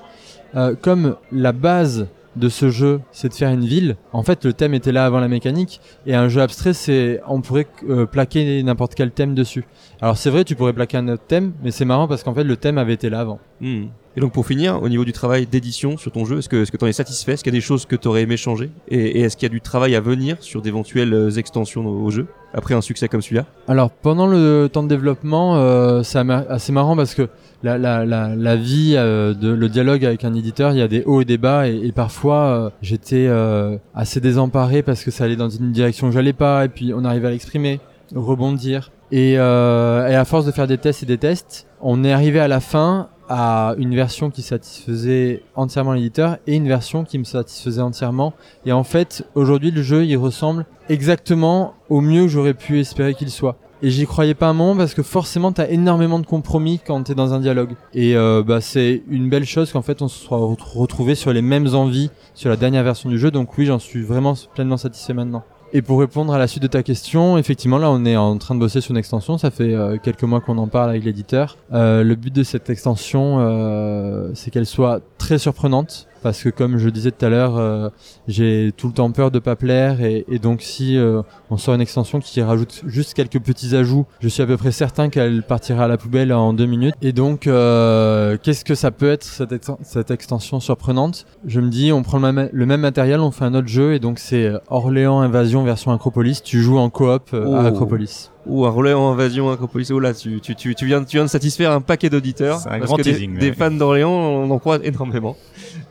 Euh, 0.56 0.74
comme 0.82 1.18
la 1.34 1.52
base 1.52 2.08
de 2.38 2.48
ce 2.48 2.70
jeu, 2.70 3.02
c'est 3.12 3.28
de 3.28 3.34
faire 3.34 3.50
une 3.50 3.66
ville. 3.66 3.98
En 4.14 4.24
fait, 4.24 4.46
le 4.46 4.54
thème 4.54 4.74
était 4.74 4.94
là 4.94 5.06
avant 5.06 5.20
la 5.20 5.28
mécanique, 5.28 5.82
et 6.06 6.16
un 6.16 6.30
jeu 6.30 6.42
abstrait, 6.42 6.72
c'est 6.72 7.20
on 7.28 7.42
pourrait 7.42 7.68
euh, 7.90 8.06
plaquer 8.06 8.64
n'importe 8.64 8.96
quel 8.96 9.12
thème 9.12 9.36
dessus. 9.36 9.66
Alors 10.00 10.16
c'est 10.16 10.30
vrai, 10.30 10.46
tu 10.46 10.56
pourrais 10.56 10.72
plaquer 10.72 10.96
un 10.96 11.10
autre 11.10 11.24
thème, 11.28 11.52
mais 11.62 11.72
c'est 11.72 11.84
marrant 11.84 12.08
parce 12.08 12.24
qu'en 12.24 12.34
fait, 12.34 12.46
le 12.46 12.56
thème 12.56 12.78
avait 12.78 12.94
été 12.94 13.10
là 13.10 13.20
avant. 13.20 13.40
Hmm. 13.60 13.88
Et 14.16 14.22
donc 14.22 14.32
pour 14.32 14.46
finir, 14.46 14.82
au 14.84 14.90
niveau 14.90 15.06
du 15.06 15.12
travail 15.12 15.48
d'édition 15.48 15.98
sur 15.98 16.12
ton 16.12 16.24
jeu, 16.24 16.38
est-ce 16.38 16.48
que 16.48 16.62
est-ce 16.62 16.72
que 16.72 16.78
tu 16.78 16.86
en 16.86 16.88
es 16.88 16.94
satisfait? 16.94 17.34
Est-ce 17.34 17.44
qu'il 17.44 17.52
y 17.52 17.56
a 17.56 17.60
des 17.60 17.66
choses 17.66 17.86
que 17.88 17.96
tu 17.96 18.08
aurais 18.08 18.22
aimé 18.22 18.38
changer? 18.38 18.70
Et, 18.88 18.98
et 18.98 19.22
est-ce 19.22 19.36
qu'il 19.36 19.48
y 19.48 19.52
a 19.52 19.54
du 19.54 19.62
travail 19.62 19.96
à 19.96 20.02
venir 20.02 20.38
sur 20.40 20.62
d'éventuelles 20.62 21.14
euh, 21.14 21.32
extensions 21.32 21.86
au 21.86 22.12
jeu 22.12 22.28
après 22.54 22.76
un 22.76 22.82
succès 22.82 23.08
comme 23.08 23.24
celui-là? 23.24 23.46
Alors 23.68 23.90
pendant 23.90 24.28
le 24.28 24.70
temps 24.72 24.84
de 24.84 24.88
développement, 24.88 25.56
euh, 25.56 26.04
c'est 26.04 26.20
assez 26.20 26.72
marrant 26.72 26.96
parce 26.96 27.16
que 27.16 27.28
la, 27.64 27.80
la, 27.80 28.06
la, 28.06 28.36
la 28.36 28.56
vie, 28.56 28.94
euh, 28.96 29.34
de, 29.34 29.50
le 29.50 29.68
dialogue 29.70 30.06
avec 30.06 30.24
un 30.26 30.36
éditeur, 30.36 30.74
il 30.74 30.78
y 30.78 30.82
a 30.84 30.88
des 30.88 31.04
hauts 31.06 31.22
et 31.22 31.26
des 31.26 31.40
bas 31.40 31.68
et, 31.68 31.76
et 31.84 31.92
parfois 31.92 32.44
euh, 32.46 32.70
j'étais 32.84 33.26
euh, 33.28 33.78
assez 33.96 34.20
désemparé 34.20 34.84
parce 34.84 35.04
que 35.04 35.10
ça 35.10 35.24
allait 35.24 35.36
dans 35.36 35.50
une 35.50 35.72
direction 35.72 36.08
que 36.08 36.14
j'allais 36.14 36.34
pas 36.34 36.66
et 36.66 36.70
puis 36.70 36.94
on 36.96 37.04
arrivait 37.04 37.30
à 37.30 37.32
l'exprimer, 37.32 37.80
rebondir. 38.14 38.92
Et, 39.12 39.36
euh, 39.38 40.08
et 40.08 40.16
à 40.16 40.26
force 40.26 40.46
de 40.46 40.52
faire 40.52 40.66
des 40.66 40.80
tests 40.80 41.04
et 41.04 41.06
des 41.06 41.20
tests, 41.20 41.68
on 41.82 42.04
est 42.04 42.12
arrivé 42.12 42.40
à 42.40 42.48
la 42.48 42.60
fin 42.60 43.10
à 43.30 43.76
une 43.78 43.96
version 43.96 44.30
qui 44.30 44.42
satisfaisait 44.42 45.44
entièrement 45.56 45.94
l'éditeur 45.94 46.38
et 46.48 46.56
une 46.56 46.68
version 46.68 47.04
qui 47.04 47.18
me 47.18 47.24
satisfaisait 47.24 47.82
entièrement. 47.82 48.34
Et 48.66 48.72
en 48.72 48.84
fait, 48.84 49.26
aujourd'hui, 49.36 49.72
le 49.72 49.82
jeu, 49.82 50.06
il 50.06 50.18
ressemble 50.18 50.66
exactement 50.90 51.74
au 51.90 52.02
mieux 52.02 52.24
que 52.24 52.28
j'aurais 52.30 52.54
pu 52.54 52.80
espérer 52.80 53.14
qu'il 53.14 53.30
soit. 53.30 53.58
Et 53.82 53.90
j'y 53.90 54.06
croyais 54.06 54.34
pas 54.34 54.48
un 54.48 54.54
moment 54.54 54.78
parce 54.78 54.94
que 54.94 55.04
forcément 55.04 55.52
t'as 55.52 55.68
énormément 55.68 56.18
de 56.20 56.26
compromis 56.26 56.80
quand 56.80 57.04
t'es 57.04 57.16
dans 57.16 57.34
un 57.34 57.42
dialogue. 57.42 57.76
Et 57.94 58.16
euh, 58.16 58.42
bah 58.42 58.62
c'est 58.62 59.04
une 59.10 59.28
belle 59.28 59.44
chose 59.44 59.74
qu'en 59.74 59.82
fait 59.82 60.02
on 60.02 60.08
se 60.08 60.24
soit 60.24 60.38
retrouvé 60.38 61.16
sur 61.16 61.34
les 61.34 61.42
mêmes 61.42 61.68
envies 61.76 62.10
sur 62.34 62.50
la 62.50 62.56
dernière 62.56 62.86
version 62.86 63.10
du 63.10 63.20
jeu. 63.20 63.30
Donc 63.30 63.58
oui, 63.58 63.66
j'en 63.66 63.80
suis 63.80 64.02
vraiment 64.02 64.36
pleinement 64.56 64.78
satisfait 64.78 65.14
maintenant. 65.14 65.44
Et 65.76 65.82
pour 65.82 66.00
répondre 66.00 66.32
à 66.32 66.38
la 66.38 66.46
suite 66.46 66.62
de 66.62 66.68
ta 66.68 66.84
question, 66.84 67.36
effectivement, 67.36 67.80
là, 67.80 67.90
on 67.90 68.06
est 68.06 68.16
en 68.16 68.38
train 68.38 68.54
de 68.54 68.60
bosser 68.60 68.80
sur 68.80 68.92
une 68.92 68.98
extension. 68.98 69.40
Ça 69.40 69.50
fait 69.50 69.74
euh, 69.74 69.98
quelques 69.98 70.22
mois 70.22 70.40
qu'on 70.40 70.60
en 70.60 70.68
parle 70.68 70.92
avec 70.92 71.04
l'éditeur. 71.04 71.58
Euh, 71.74 72.04
le 72.04 72.14
but 72.14 72.32
de 72.32 72.44
cette 72.44 72.70
extension, 72.70 73.38
euh, 73.40 74.30
c'est 74.36 74.52
qu'elle 74.52 74.68
soit 74.68 75.02
très 75.18 75.40
surprenante 75.40 76.08
parce 76.24 76.42
que 76.42 76.50
comme 76.50 76.78
je 76.78 76.90
disais 76.90 77.12
tout 77.12 77.26
à 77.26 77.30
l'heure, 77.30 77.58
euh, 77.58 77.90
j'ai 78.28 78.72
tout 78.76 78.88
le 78.88 78.94
temps 78.94 79.12
peur 79.12 79.30
de 79.30 79.40
pas 79.40 79.56
plaire 79.56 80.02
et, 80.02 80.26
et 80.30 80.40
donc 80.40 80.62
si 80.62 80.98
euh, 80.98 81.22
on 81.50 81.58
sort 81.58 81.76
une 81.76 81.82
extension 81.82 82.20
qui 82.20 82.42
rajoute 82.42 82.82
juste 82.88 83.14
quelques 83.14 83.40
petits 83.40 83.76
ajouts, 83.76 84.06
je 84.22 84.30
suis 84.30 84.42
à 84.42 84.48
peu 84.48 84.58
près 84.58 84.72
certain 84.72 85.10
qu'elle 85.10 85.44
partira 85.44 85.84
à 85.84 85.88
la 85.88 85.98
poubelle 85.98 86.34
en 86.34 86.54
deux 86.54 86.66
minutes. 86.66 86.96
Et 87.02 87.12
donc, 87.12 87.46
euh, 87.46 88.38
qu'est-ce 88.42 88.64
que 88.64 88.76
ça 88.76 88.92
peut 88.92 89.12
être 89.12 89.24
cette, 89.24 89.70
cette 89.84 90.12
extension 90.12 90.60
surprenante? 90.60 91.26
Je 91.46 91.60
me 91.60 91.70
dis, 91.70 91.92
on 91.92 92.02
prend 92.02 92.18
le 92.18 92.32
même, 92.32 92.50
le 92.52 92.66
même, 92.66 92.82
matériel, 92.82 93.20
on 93.20 93.32
fait 93.32 93.46
un 93.46 93.54
autre 93.54 93.68
jeu 93.68 93.94
et 93.94 94.00
donc 94.00 94.20
c'est 94.20 94.52
Orléans 94.70 95.20
Invasion 95.20 95.64
version 95.64 95.92
Acropolis. 95.92 96.42
Tu 96.44 96.62
joues 96.62 96.78
en 96.78 96.90
coop 96.90 97.30
oh. 97.34 97.54
à 97.54 97.66
Acropolis 97.66 98.33
ou 98.46 98.66
un 98.66 98.70
relais 98.70 98.94
en 98.94 99.12
invasion 99.12 99.50
Acropolis. 99.50 99.92
Oh 99.92 100.00
là, 100.00 100.14
tu, 100.14 100.40
tu, 100.42 100.56
tu, 100.56 100.76
tu, 100.76 100.86
viens, 100.86 101.04
tu 101.04 101.18
viens 101.18 101.26
de 101.26 101.30
satisfaire 101.30 101.72
un 101.72 101.82
paquet 101.82 102.10
d'auditeurs. 102.10 102.60
C'est 102.60 102.70
un 102.70 102.80
grand 102.80 102.98
que 102.98 103.04
teasing, 103.04 103.34
des, 103.34 103.52
des, 103.52 103.54
fans 103.54 103.72
d'Orléans, 103.72 104.12
on 104.12 104.50
en 104.50 104.60
croit 104.60 104.80
énormément. 104.84 105.38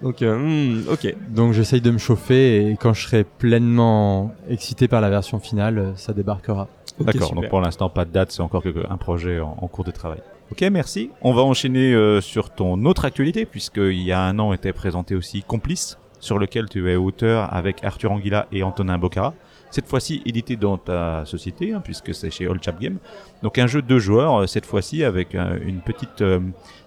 Donc, 0.03 0.23
euh, 0.23 0.37
hmm, 0.37 0.89
ok. 0.91 1.15
Donc 1.31 1.53
j'essaye 1.53 1.81
de 1.81 1.91
me 1.91 1.99
chauffer 1.99 2.71
et 2.71 2.77
quand 2.77 2.93
je 2.93 3.07
serai 3.07 3.25
pleinement 3.25 4.35
excité 4.49 4.89
par 4.89 5.01
la 5.01 5.11
version 5.11 5.39
finale, 5.39 5.93
ça 5.97 6.13
débarquera. 6.13 6.69
Okay, 7.01 7.13
D'accord, 7.13 7.35
donc 7.35 7.49
pour 7.49 7.61
l'instant 7.61 7.89
pas 7.89 8.05
de 8.05 8.11
date, 8.11 8.33
c'est 8.33 8.43
encore 8.43 8.63
un 8.89 8.97
projet 8.97 9.41
en, 9.41 9.57
en, 9.61 9.69
cours 9.69 9.85
de 9.85 9.91
travail. 9.91 10.21
Ok, 10.51 10.61
merci. 10.71 11.11
On 11.23 11.33
va 11.33 11.43
enchaîner 11.43 11.95
euh, 11.95 12.21
sur 12.21 12.51
ton 12.51 12.85
autre 12.85 13.07
actualité, 13.07 13.47
puisqu'il 13.47 14.03
y 14.03 14.13
a 14.13 14.21
un 14.21 14.39
an 14.39 14.53
était 14.53 14.75
présenté 14.75 15.15
aussi 15.15 15.43
Complice, 15.43 15.99
sur 16.21 16.39
lequel 16.39 16.69
tu 16.69 16.91
es 16.91 16.97
auteur 16.97 17.53
avec 17.53 17.83
Arthur 17.83 18.13
Anguilla 18.13 18.47
et 18.53 18.63
Antonin 18.63 18.99
Bocara 18.99 19.33
cette 19.73 19.89
fois-ci 19.89 20.23
édité 20.27 20.57
dans 20.57 20.77
ta 20.77 21.25
société, 21.25 21.73
hein, 21.73 21.81
puisque 21.83 22.15
c'est 22.15 22.31
chez 22.31 22.47
Old 22.47 22.63
Chap 22.63 22.79
Game. 22.79 22.99
Donc 23.43 23.59
un 23.59 23.67
jeu 23.67 23.81
de 23.81 23.87
deux 23.87 23.99
joueurs, 23.99 24.43
euh, 24.43 24.47
cette 24.47 24.67
fois-ci 24.67 25.03
avec 25.03 25.35
euh, 25.35 25.59
une 25.65 25.81
petite, 25.81 26.21
euh, 26.21 26.41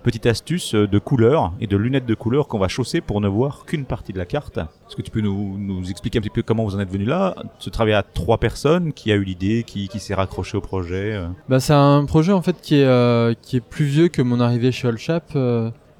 petite 0.03 0.27
astuce 0.27 0.75
de 0.75 0.99
couleur 0.99 1.51
et 1.59 1.65
de 1.65 1.75
lunettes 1.77 2.05
de 2.05 2.13
couleur 2.13 2.47
qu'on 2.47 2.59
va 2.59 2.67
chausser 2.67 3.01
pour 3.01 3.21
ne 3.21 3.27
voir 3.27 3.65
qu'une 3.65 3.85
partie 3.85 4.13
de 4.13 4.19
la 4.19 4.25
carte. 4.25 4.59
Est-ce 4.59 4.95
que 4.95 5.01
tu 5.01 5.09
peux 5.09 5.21
nous, 5.21 5.57
nous 5.57 5.89
expliquer 5.89 6.19
un 6.19 6.21
petit 6.21 6.29
peu 6.29 6.43
comment 6.43 6.63
vous 6.63 6.75
en 6.75 6.79
êtes 6.79 6.91
venu 6.91 7.05
là? 7.05 7.35
Ce 7.57 7.71
travail 7.71 7.93
à 7.93 8.03
trois 8.03 8.37
personnes, 8.37 8.93
qui 8.93 9.11
a 9.11 9.15
eu 9.15 9.23
l'idée, 9.23 9.63
qui, 9.65 9.87
qui 9.87 9.99
s'est 9.99 10.13
raccroché 10.13 10.55
au 10.55 10.61
projet 10.61 11.19
bah, 11.49 11.59
C'est 11.59 11.73
un 11.73 12.05
projet 12.05 12.33
en 12.33 12.43
fait 12.43 12.61
qui 12.61 12.75
est, 12.75 13.41
qui 13.41 13.57
est 13.57 13.61
plus 13.67 13.85
vieux 13.85 14.09
que 14.09 14.21
mon 14.21 14.39
arrivée 14.39 14.71
chez 14.71 14.87
Old 14.87 14.99
Chap. 14.99 15.35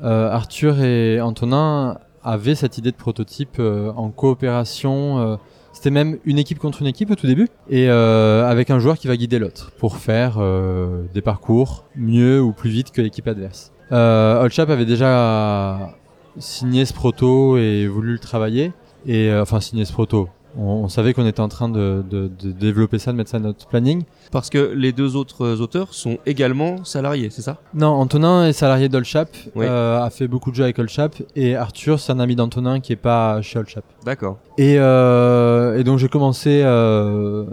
Arthur 0.04 0.82
et 0.82 1.20
Antonin 1.20 1.98
avaient 2.24 2.56
cette 2.56 2.78
idée 2.78 2.92
de 2.92 2.98
prototype 2.98 3.60
en 3.60 4.10
coopération 4.12 5.40
c'était 5.86 5.94
même 5.94 6.18
une 6.26 6.40
équipe 6.40 6.58
contre 6.58 6.82
une 6.82 6.88
équipe 6.88 7.12
au 7.12 7.16
tout 7.16 7.28
début, 7.28 7.48
et 7.70 7.90
euh, 7.90 8.44
avec 8.50 8.72
un 8.72 8.80
joueur 8.80 8.98
qui 8.98 9.06
va 9.06 9.16
guider 9.16 9.38
l'autre 9.38 9.72
pour 9.78 9.98
faire 9.98 10.38
euh, 10.40 11.04
des 11.14 11.22
parcours 11.22 11.86
mieux 11.96 12.42
ou 12.42 12.54
plus 12.54 12.72
vite 12.72 12.90
que 12.90 13.04
l'équipe 13.04 13.28
adverse. 13.28 13.72
Euh, 13.92 14.42
Old 14.42 14.52
Chap 14.52 14.72
avait 14.72 14.88
déjà 14.88 15.96
signé 16.40 16.86
ce 16.86 16.94
proto 16.94 17.60
et 17.60 17.86
voulu 17.86 18.14
le 18.14 18.18
travailler, 18.18 18.74
et 19.06 19.30
euh, 19.30 19.44
enfin 19.44 19.62
signé 19.62 19.86
ce 19.86 19.94
proto 19.94 20.28
on, 20.58 20.88
savait 20.90 21.14
qu'on 21.14 21.26
était 21.26 21.42
en 21.42 21.48
train 21.48 21.70
de, 21.70 22.04
de, 22.10 22.30
de, 22.40 22.52
développer 22.52 23.00
ça, 23.00 23.12
de 23.12 23.18
mettre 23.18 23.30
ça 23.30 23.40
dans 23.40 23.48
notre 23.48 23.68
planning. 23.68 24.04
Parce 24.32 24.50
que 24.50 24.74
les 24.76 24.92
deux 24.92 25.16
autres 25.16 25.62
auteurs 25.62 25.94
sont 25.94 26.18
également 26.26 26.84
salariés, 26.84 27.30
c'est 27.30 27.42
ça? 27.42 27.58
Non, 27.74 27.88
Antonin 27.88 28.48
est 28.48 28.54
salarié 28.54 28.90
d'Olchap, 28.90 29.30
oui. 29.56 29.66
euh, 29.68 30.02
a 30.02 30.10
fait 30.10 30.28
beaucoup 30.28 30.52
de 30.52 30.56
jeux 30.56 30.64
avec 30.64 30.80
Olchap, 30.80 31.16
et 31.36 31.56
Arthur, 31.56 32.00
c'est 32.00 32.12
un 32.12 32.20
ami 32.20 32.36
d'Antonin 32.36 32.80
qui 32.80 32.94
est 32.94 32.98
pas 32.98 33.42
chez 33.42 33.60
Olchap. 33.60 33.84
D'accord. 34.06 34.38
Et, 34.58 34.76
euh, 34.78 35.78
et 35.78 35.84
donc 35.84 36.00
j'ai 36.00 36.10
commencé 36.10 36.62
euh, 36.64 37.46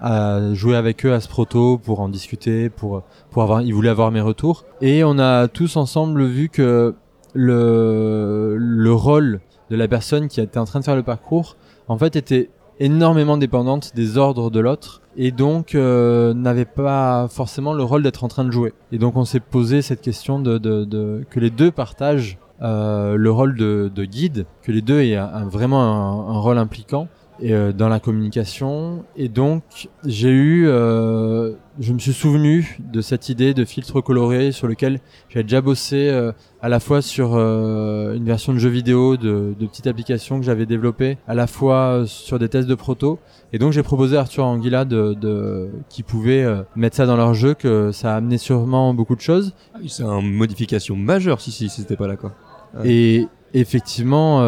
à 0.00 0.52
jouer 0.52 0.76
avec 0.76 1.04
eux 1.06 1.12
à 1.12 1.20
ce 1.20 1.28
proto 1.28 1.78
pour 1.78 2.00
en 2.00 2.08
discuter, 2.08 2.68
pour 2.68 3.02
pour 3.30 3.42
avoir, 3.42 3.62
ils 3.62 3.74
voulaient 3.74 3.88
avoir 3.88 4.10
mes 4.10 4.20
retours, 4.20 4.64
et 4.80 5.02
on 5.04 5.18
a 5.18 5.48
tous 5.48 5.76
ensemble 5.76 6.24
vu 6.24 6.48
que 6.48 6.94
le 7.32 8.56
le 8.58 8.92
rôle 8.92 9.40
de 9.70 9.76
la 9.76 9.88
personne 9.88 10.28
qui 10.28 10.40
était 10.40 10.58
en 10.58 10.66
train 10.66 10.80
de 10.80 10.84
faire 10.84 10.96
le 10.96 11.02
parcours 11.02 11.56
en 11.88 11.98
fait 11.98 12.16
était 12.16 12.50
énormément 12.80 13.36
dépendante 13.36 13.92
des 13.94 14.18
ordres 14.18 14.50
de 14.50 14.60
l'autre 14.60 15.00
et 15.16 15.30
donc 15.30 15.74
euh, 15.74 16.34
n'avait 16.34 16.64
pas 16.64 17.28
forcément 17.28 17.72
le 17.72 17.84
rôle 17.84 18.02
d'être 18.02 18.24
en 18.24 18.28
train 18.28 18.44
de 18.44 18.50
jouer. 18.50 18.72
Et 18.92 18.98
donc 18.98 19.16
on 19.16 19.24
s'est 19.24 19.40
posé 19.40 19.82
cette 19.82 20.00
question 20.00 20.40
de, 20.40 21.24
que 21.30 21.40
les 21.40 21.50
deux 21.50 21.70
partagent 21.70 22.38
euh, 22.62 23.16
le 23.16 23.30
rôle 23.30 23.56
de, 23.56 23.90
de, 23.94 24.04
guide, 24.04 24.46
que 24.62 24.72
les 24.72 24.82
deux 24.82 25.00
aient 25.00 25.18
vraiment 25.44 25.82
un, 25.82 26.38
rôle 26.38 26.58
impliquant 26.58 27.08
et, 27.40 27.52
euh, 27.52 27.72
dans 27.72 27.88
la 27.88 28.00
communication. 28.00 29.04
Et 29.16 29.28
donc 29.28 29.88
j'ai 30.04 30.30
eu, 30.30 30.66
euh, 30.68 31.52
je 31.80 31.92
me 31.92 31.98
suis 31.98 32.12
souvenu 32.12 32.78
de 32.80 33.00
cette 33.00 33.28
idée 33.28 33.54
de 33.54 33.64
filtre 33.64 34.00
coloré 34.00 34.52
sur 34.52 34.66
lequel 34.66 35.00
j'avais 35.28 35.42
déjà 35.42 35.60
bossé 35.60 36.08
euh, 36.08 36.32
à 36.62 36.68
la 36.68 36.80
fois 36.80 37.02
sur 37.02 37.34
une 37.34 38.24
version 38.24 38.52
de 38.52 38.58
jeu 38.58 38.68
vidéo 38.68 39.16
de, 39.16 39.54
de 39.58 39.66
petites 39.66 39.86
applications 39.86 40.38
que 40.38 40.46
j'avais 40.46 40.66
développées, 40.66 41.18
à 41.28 41.34
la 41.34 41.46
fois 41.46 42.04
sur 42.06 42.38
des 42.38 42.48
tests 42.48 42.68
de 42.68 42.74
proto. 42.74 43.18
Et 43.52 43.58
donc 43.58 43.72
j'ai 43.72 43.82
proposé 43.82 44.16
à 44.16 44.20
Arthur 44.20 44.44
Anguilla 44.44 44.84
de, 44.84 45.14
de 45.14 45.68
qui 45.88 46.02
pouvait 46.02 46.46
mettre 46.74 46.96
ça 46.96 47.06
dans 47.06 47.16
leur 47.16 47.34
jeu, 47.34 47.54
que 47.54 47.92
ça 47.92 48.14
a 48.14 48.16
amené 48.16 48.38
sûrement 48.38 48.94
beaucoup 48.94 49.14
de 49.14 49.20
choses. 49.20 49.54
Ah 49.74 49.78
oui, 49.82 49.88
c'est 49.88 50.04
une 50.04 50.32
modification 50.32 50.96
majeure 50.96 51.40
si 51.40 51.50
si, 51.50 51.68
si 51.68 51.82
c'était 51.82 51.96
pas 51.96 52.06
là 52.06 52.16
quoi. 52.16 52.32
Ouais. 52.78 52.88
Et 52.90 53.28
effectivement, 53.52 54.38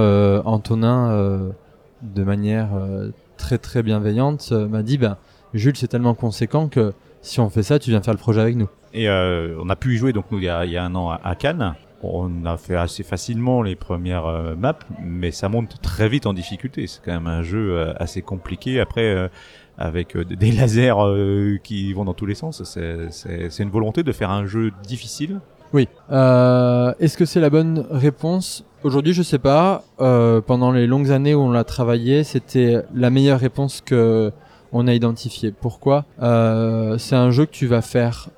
Antonin 0.46 1.52
de 2.02 2.24
manière 2.24 2.74
euh, 2.74 3.10
très 3.36 3.58
très 3.58 3.82
bienveillante, 3.82 4.48
euh, 4.52 4.68
m'a 4.68 4.82
dit 4.82 4.98
ben 4.98 5.16
Jules, 5.54 5.76
c'est 5.76 5.88
tellement 5.88 6.14
conséquent 6.14 6.68
que 6.68 6.92
si 7.22 7.40
on 7.40 7.48
fait 7.48 7.62
ça, 7.62 7.78
tu 7.78 7.90
viens 7.90 8.02
faire 8.02 8.14
le 8.14 8.18
projet 8.18 8.40
avec 8.40 8.56
nous. 8.56 8.68
Et 8.92 9.08
euh, 9.08 9.56
on 9.60 9.68
a 9.68 9.76
pu 9.76 9.94
y 9.94 9.96
jouer 9.96 10.12
donc 10.12 10.26
nous 10.30 10.38
il 10.38 10.44
y 10.44 10.48
a, 10.48 10.64
il 10.64 10.72
y 10.72 10.76
a 10.76 10.84
un 10.84 10.94
an 10.94 11.10
à, 11.10 11.34
Cannes. 11.34 11.74
On 12.02 12.44
a 12.44 12.56
fait 12.56 12.76
assez 12.76 13.02
facilement 13.02 13.62
les 13.62 13.74
premières 13.74 14.54
maps, 14.56 14.78
mais 15.02 15.30
ça 15.30 15.48
monte 15.48 15.80
très 15.80 16.08
vite 16.08 16.26
en 16.26 16.34
difficulté. 16.34 16.86
C'est 16.86 17.00
quand 17.02 17.12
même 17.12 17.26
un 17.26 17.42
jeu 17.42 17.90
assez 17.98 18.20
compliqué. 18.20 18.80
Après, 18.80 19.30
avec 19.78 20.16
des 20.16 20.52
lasers 20.52 21.58
qui 21.64 21.94
vont 21.94 22.04
dans 22.04 22.12
tous 22.12 22.26
les 22.26 22.34
sens, 22.34 22.62
c'est 22.62 23.62
une 23.62 23.70
volonté 23.70 24.02
de 24.02 24.12
faire 24.12 24.30
un 24.30 24.44
jeu 24.44 24.72
difficile. 24.84 25.40
Oui. 25.72 25.88
Est-ce 26.10 27.16
que 27.16 27.24
c'est 27.24 27.40
la 27.40 27.50
bonne 27.50 27.86
réponse? 27.90 28.64
Aujourd'hui, 28.86 29.14
je 29.14 29.22
sais 29.24 29.40
pas. 29.40 29.82
Euh, 30.00 30.40
pendant 30.40 30.70
les 30.70 30.86
longues 30.86 31.10
années 31.10 31.34
où 31.34 31.40
on 31.40 31.50
l'a 31.50 31.64
travaillé, 31.64 32.22
c'était 32.22 32.84
la 32.94 33.10
meilleure 33.10 33.40
réponse 33.40 33.80
que 33.80 34.30
on 34.70 34.86
a 34.86 34.94
identifiée. 34.94 35.50
Pourquoi? 35.50 36.04
Euh, 36.22 36.96
C'est 36.98 37.16
un 37.16 37.32
jeu 37.32 37.46
que 37.46 37.50
tu 37.50 37.66
vas 37.66 37.82
faire 37.82 38.28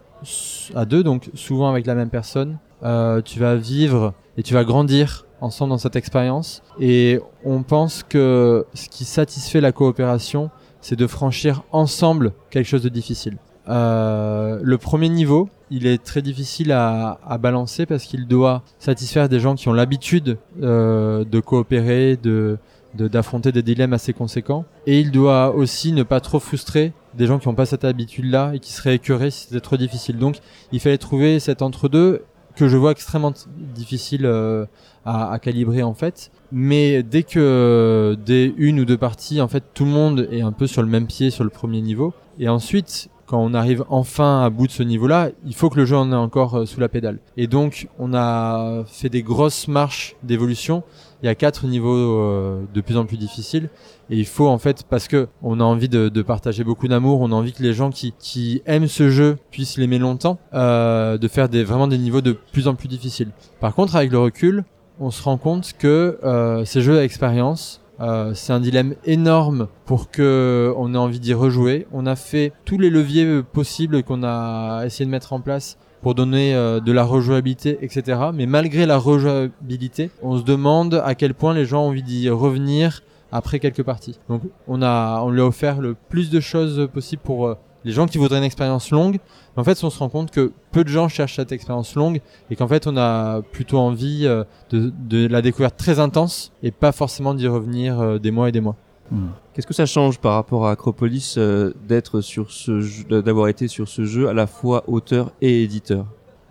à 0.74 0.86
deux, 0.86 1.02
donc 1.02 1.28
souvent 1.34 1.68
avec 1.68 1.84
la 1.84 1.94
même 1.94 2.08
personne. 2.08 2.56
Euh, 2.82 3.20
tu 3.20 3.40
vas 3.40 3.56
vivre 3.56 4.14
et 4.38 4.42
tu 4.42 4.54
vas 4.54 4.64
grandir 4.64 5.26
ensemble 5.42 5.68
dans 5.68 5.78
cette 5.78 5.96
expérience. 5.96 6.62
Et 6.80 7.20
on 7.44 7.62
pense 7.62 8.02
que 8.02 8.64
ce 8.72 8.88
qui 8.88 9.04
satisfait 9.04 9.60
la 9.60 9.72
coopération, 9.72 10.50
c'est 10.80 10.96
de 10.96 11.06
franchir 11.06 11.62
ensemble 11.72 12.32
quelque 12.48 12.66
chose 12.66 12.82
de 12.82 12.88
difficile. 12.88 13.36
Euh, 13.68 14.60
le 14.62 14.78
premier 14.78 15.08
niveau, 15.08 15.48
il 15.70 15.86
est 15.86 16.02
très 16.02 16.22
difficile 16.22 16.72
à, 16.72 17.18
balancer 17.40 17.86
parce 17.86 18.04
qu'il 18.04 18.26
doit 18.26 18.62
satisfaire 18.78 19.28
des 19.28 19.40
gens 19.40 19.54
qui 19.54 19.68
ont 19.68 19.72
l'habitude 19.72 20.38
euh, 20.62 21.24
de 21.24 21.40
coopérer, 21.40 22.16
de 22.16 22.58
d'affronter 22.94 23.52
des 23.52 23.62
dilemmes 23.62 23.92
assez 23.92 24.12
conséquents. 24.12 24.64
Et 24.86 24.98
il 24.98 25.10
doit 25.10 25.54
aussi 25.54 25.92
ne 25.92 26.02
pas 26.02 26.20
trop 26.20 26.40
frustrer 26.40 26.94
des 27.14 27.26
gens 27.26 27.38
qui 27.38 27.46
n'ont 27.46 27.54
pas 27.54 27.66
cette 27.66 27.84
habitude-là 27.84 28.52
et 28.54 28.58
qui 28.58 28.72
seraient 28.72 28.94
écœurés 28.96 29.30
si 29.30 29.46
c'était 29.46 29.60
trop 29.60 29.76
difficile. 29.76 30.18
Donc 30.18 30.38
il 30.72 30.80
fallait 30.80 30.98
trouver 30.98 31.38
cet 31.38 31.62
entre-deux 31.62 32.22
que 32.56 32.66
je 32.66 32.76
vois 32.76 32.90
extrêmement 32.90 33.32
difficile 33.74 34.22
euh, 34.24 34.64
à, 35.04 35.38
calibrer 35.38 35.82
en 35.82 35.94
fait. 35.94 36.32
Mais 36.50 37.02
dès 37.02 37.22
que 37.22 38.16
des 38.26 38.52
une 38.56 38.80
ou 38.80 38.84
deux 38.84 38.98
parties, 38.98 39.40
en 39.40 39.48
fait, 39.48 39.62
tout 39.74 39.84
le 39.84 39.90
monde 39.90 40.26
est 40.32 40.40
un 40.40 40.52
peu 40.52 40.66
sur 40.66 40.82
le 40.82 40.88
même 40.88 41.06
pied 41.06 41.30
sur 41.30 41.44
le 41.44 41.50
premier 41.50 41.82
niveau. 41.82 42.14
Et 42.40 42.48
ensuite, 42.48 43.10
quand 43.28 43.38
on 43.38 43.52
arrive 43.52 43.84
enfin 43.90 44.42
à 44.42 44.50
bout 44.50 44.66
de 44.66 44.72
ce 44.72 44.82
niveau-là, 44.82 45.30
il 45.44 45.54
faut 45.54 45.68
que 45.68 45.76
le 45.76 45.84
jeu 45.84 45.96
en 45.96 46.10
ait 46.10 46.16
encore 46.16 46.56
euh, 46.56 46.66
sous 46.66 46.80
la 46.80 46.88
pédale. 46.88 47.18
Et 47.36 47.46
donc, 47.46 47.88
on 47.98 48.14
a 48.14 48.84
fait 48.86 49.10
des 49.10 49.22
grosses 49.22 49.68
marches 49.68 50.16
d'évolution. 50.22 50.82
Il 51.22 51.26
y 51.26 51.28
a 51.28 51.34
quatre 51.34 51.66
niveaux 51.66 51.94
euh, 51.94 52.62
de 52.72 52.80
plus 52.80 52.96
en 52.96 53.04
plus 53.04 53.18
difficiles. 53.18 53.68
Et 54.08 54.16
il 54.16 54.24
faut 54.24 54.48
en 54.48 54.56
fait, 54.56 54.84
parce 54.88 55.08
que 55.08 55.28
on 55.42 55.60
a 55.60 55.64
envie 55.64 55.90
de, 55.90 56.08
partager 56.22 56.64
beaucoup 56.64 56.88
d'amour, 56.88 57.20
on 57.20 57.30
a 57.30 57.34
envie 57.34 57.52
que 57.52 57.62
les 57.62 57.74
gens 57.74 57.90
qui, 57.90 58.62
aiment 58.64 58.88
ce 58.88 59.10
jeu 59.10 59.36
puissent 59.50 59.76
l'aimer 59.76 59.98
longtemps, 59.98 60.38
euh, 60.54 61.18
de 61.18 61.28
faire 61.28 61.48
vraiment 61.48 61.86
des 61.86 61.98
niveaux 61.98 62.22
de 62.22 62.32
plus 62.32 62.66
en 62.66 62.74
plus 62.74 62.88
difficiles. 62.88 63.28
Par 63.60 63.74
contre, 63.74 63.94
avec 63.96 64.10
le 64.10 64.18
recul, 64.18 64.64
on 65.00 65.10
se 65.10 65.22
rend 65.22 65.36
compte 65.36 65.74
que 65.78 66.18
ces 66.64 66.80
jeux 66.80 66.98
à 66.98 67.04
expérience, 67.04 67.82
Euh, 68.00 68.32
c'est 68.34 68.52
un 68.52 68.60
dilemme 68.60 68.94
énorme 69.04 69.68
pour 69.84 70.10
que 70.10 70.72
on 70.76 70.94
ait 70.94 70.98
envie 70.98 71.20
d'y 71.20 71.34
rejouer. 71.34 71.86
On 71.92 72.06
a 72.06 72.16
fait 72.16 72.52
tous 72.64 72.78
les 72.78 72.90
leviers 72.90 73.42
possibles 73.42 74.02
qu'on 74.02 74.22
a 74.22 74.84
essayé 74.84 75.04
de 75.04 75.10
mettre 75.10 75.32
en 75.32 75.40
place 75.40 75.78
pour 76.00 76.14
donner 76.14 76.54
euh, 76.54 76.80
de 76.80 76.92
la 76.92 77.02
rejouabilité, 77.02 77.78
etc. 77.82 78.20
Mais 78.32 78.46
malgré 78.46 78.86
la 78.86 78.98
rejouabilité, 78.98 80.10
on 80.22 80.38
se 80.38 80.44
demande 80.44 81.02
à 81.04 81.14
quel 81.14 81.34
point 81.34 81.54
les 81.54 81.64
gens 81.64 81.84
ont 81.84 81.88
envie 81.88 82.02
d'y 82.02 82.30
revenir 82.30 83.02
après 83.32 83.58
quelques 83.58 83.82
parties. 83.82 84.18
Donc 84.28 84.42
on 84.66 84.80
a, 84.82 85.20
on 85.22 85.30
lui 85.30 85.40
a 85.40 85.46
offert 85.46 85.80
le 85.80 85.94
plus 85.94 86.30
de 86.30 86.40
choses 86.40 86.88
possible 86.92 87.22
pour 87.22 87.48
euh, 87.48 87.54
les 87.88 87.94
gens 87.94 88.06
qui 88.06 88.18
voudraient 88.18 88.38
une 88.38 88.44
expérience 88.44 88.90
longue. 88.90 89.18
En 89.56 89.64
fait, 89.64 89.82
on 89.82 89.90
se 89.90 89.98
rend 89.98 90.10
compte 90.10 90.30
que 90.30 90.52
peu 90.72 90.84
de 90.84 90.90
gens 90.90 91.08
cherchent 91.08 91.36
cette 91.36 91.52
expérience 91.52 91.94
longue 91.94 92.20
et 92.50 92.56
qu'en 92.56 92.68
fait, 92.68 92.86
on 92.86 92.96
a 92.96 93.40
plutôt 93.40 93.78
envie 93.78 94.26
euh, 94.26 94.44
de, 94.70 94.92
de 95.08 95.26
la 95.26 95.40
découverte 95.40 95.76
très 95.76 95.98
intense 95.98 96.52
et 96.62 96.70
pas 96.70 96.92
forcément 96.92 97.32
d'y 97.32 97.48
revenir 97.48 98.20
des 98.20 98.30
mois 98.30 98.50
et 98.50 98.52
des 98.52 98.60
mois. 98.60 98.76
Hmm. 99.10 99.28
Qu'est-ce 99.54 99.66
que 99.66 99.74
ça 99.74 99.86
change 99.86 100.18
par 100.18 100.34
rapport 100.34 100.66
à 100.66 100.72
Acropolis 100.72 101.36
euh, 101.38 101.72
d'être 101.88 102.20
sur 102.20 102.50
ce 102.50 102.80
jeu, 102.80 103.22
d'avoir 103.22 103.48
été 103.48 103.66
sur 103.66 103.88
ce 103.88 104.04
jeu 104.04 104.28
à 104.28 104.34
la 104.34 104.46
fois 104.46 104.84
auteur 104.86 105.32
et 105.40 105.62
éditeur? 105.62 106.04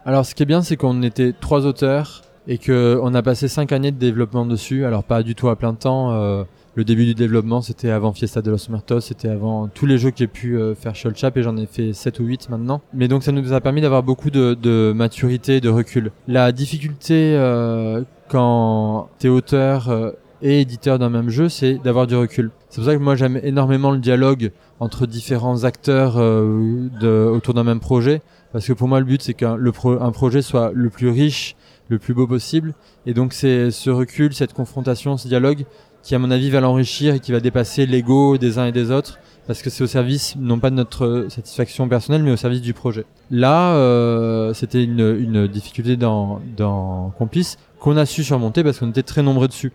Alors, 0.05 0.25
ce 0.25 0.33
qui 0.33 0.41
est 0.41 0.47
bien, 0.47 0.63
c'est 0.63 0.75
qu'on 0.75 1.03
était 1.03 1.33
trois 1.33 1.67
auteurs 1.67 2.23
et 2.47 2.57
que 2.57 2.99
on 3.03 3.13
a 3.13 3.21
passé 3.21 3.47
cinq 3.47 3.71
années 3.71 3.91
de 3.91 3.99
développement 3.99 4.45
dessus. 4.45 4.85
Alors, 4.85 5.03
pas 5.03 5.21
du 5.21 5.35
tout 5.35 5.49
à 5.49 5.55
plein 5.55 5.75
temps. 5.75 6.45
Euh, 6.77 6.81
le 6.81 6.83
début 6.83 7.05
du 7.05 7.15
développement, 7.15 7.61
c'était 7.61 7.89
avant 7.89 8.13
Fiesta 8.13 8.41
de 8.41 8.51
los 8.51 8.69
Muertos, 8.69 9.01
c'était 9.01 9.29
avant 9.29 9.67
tous 9.67 9.85
les 9.85 9.97
jeux 9.97 10.11
que 10.11 10.17
j'ai 10.17 10.27
pu 10.27 10.57
euh, 10.57 10.75
faire 10.75 10.95
chez 10.95 11.09
Chap 11.15 11.37
et 11.37 11.43
j'en 11.43 11.57
ai 11.57 11.65
fait 11.65 11.93
7 11.93 12.19
ou 12.19 12.25
8 12.25 12.49
maintenant. 12.49 12.81
Mais 12.93 13.07
donc 13.07 13.23
ça 13.23 13.31
nous 13.31 13.53
a 13.53 13.61
permis 13.61 13.81
d'avoir 13.81 14.03
beaucoup 14.03 14.29
de, 14.29 14.53
de 14.53 14.93
maturité, 14.95 15.61
de 15.61 15.69
recul. 15.69 16.11
La 16.27 16.51
difficulté 16.51 17.35
euh, 17.35 18.03
quand 18.29 19.09
t'es 19.19 19.29
auteur 19.29 20.15
et 20.41 20.61
éditeur 20.61 20.99
d'un 20.99 21.09
même 21.09 21.29
jeu, 21.29 21.49
c'est 21.49 21.75
d'avoir 21.83 22.07
du 22.07 22.15
recul. 22.15 22.51
C'est 22.69 22.81
pour 22.81 22.85
ça 22.85 22.95
que 22.95 23.01
moi 23.01 23.15
j'aime 23.15 23.39
énormément 23.43 23.91
le 23.91 23.99
dialogue 23.99 24.51
entre 24.79 25.07
différents 25.07 25.63
acteurs 25.63 26.15
euh, 26.17 27.29
autour 27.29 27.53
d'un 27.53 27.63
même 27.63 27.79
projet, 27.79 28.21
parce 28.51 28.67
que 28.67 28.73
pour 28.73 28.87
moi 28.87 28.99
le 28.99 29.05
but 29.05 29.21
c'est 29.21 29.33
qu'un 29.33 29.57
un 29.57 30.11
projet 30.11 30.41
soit 30.41 30.71
le 30.73 30.89
plus 30.89 31.09
riche, 31.09 31.55
le 31.89 31.97
plus 31.97 32.13
beau 32.13 32.27
possible, 32.27 32.73
et 33.05 33.13
donc 33.13 33.33
c'est 33.33 33.71
ce 33.71 33.89
recul, 33.89 34.33
cette 34.33 34.53
confrontation, 34.53 35.17
ce 35.17 35.27
dialogue 35.27 35.65
qui 36.07 36.15
à 36.15 36.19
mon 36.19 36.31
avis 36.31 36.49
va 36.49 36.61
l'enrichir 36.61 37.15
et 37.15 37.19
qui 37.19 37.33
va 37.33 37.41
dépasser 37.41 37.85
l'ego 37.85 38.37
des 38.37 38.59
uns 38.59 38.65
et 38.67 38.71
des 38.71 38.91
autres, 38.91 39.19
parce 39.45 39.61
que 39.61 39.69
c'est 39.69 39.83
au 39.83 39.87
service 39.87 40.37
non 40.39 40.57
pas 40.57 40.69
de 40.69 40.75
notre 40.75 41.25
satisfaction 41.27 41.89
personnelle, 41.89 42.23
mais 42.23 42.31
au 42.31 42.37
service 42.37 42.61
du 42.61 42.73
projet. 42.73 43.03
Là, 43.29 43.73
euh, 43.73 44.53
c'était 44.53 44.81
une, 44.85 45.01
une 45.01 45.47
difficulté 45.47 45.97
dans, 45.97 46.39
dans 46.55 47.11
Complice 47.17 47.57
qu'on 47.81 47.97
a 47.97 48.05
su 48.05 48.23
surmonter 48.23 48.63
parce 48.63 48.79
qu'on 48.79 48.89
était 48.89 49.03
très 49.03 49.21
nombreux 49.21 49.49
dessus. 49.49 49.73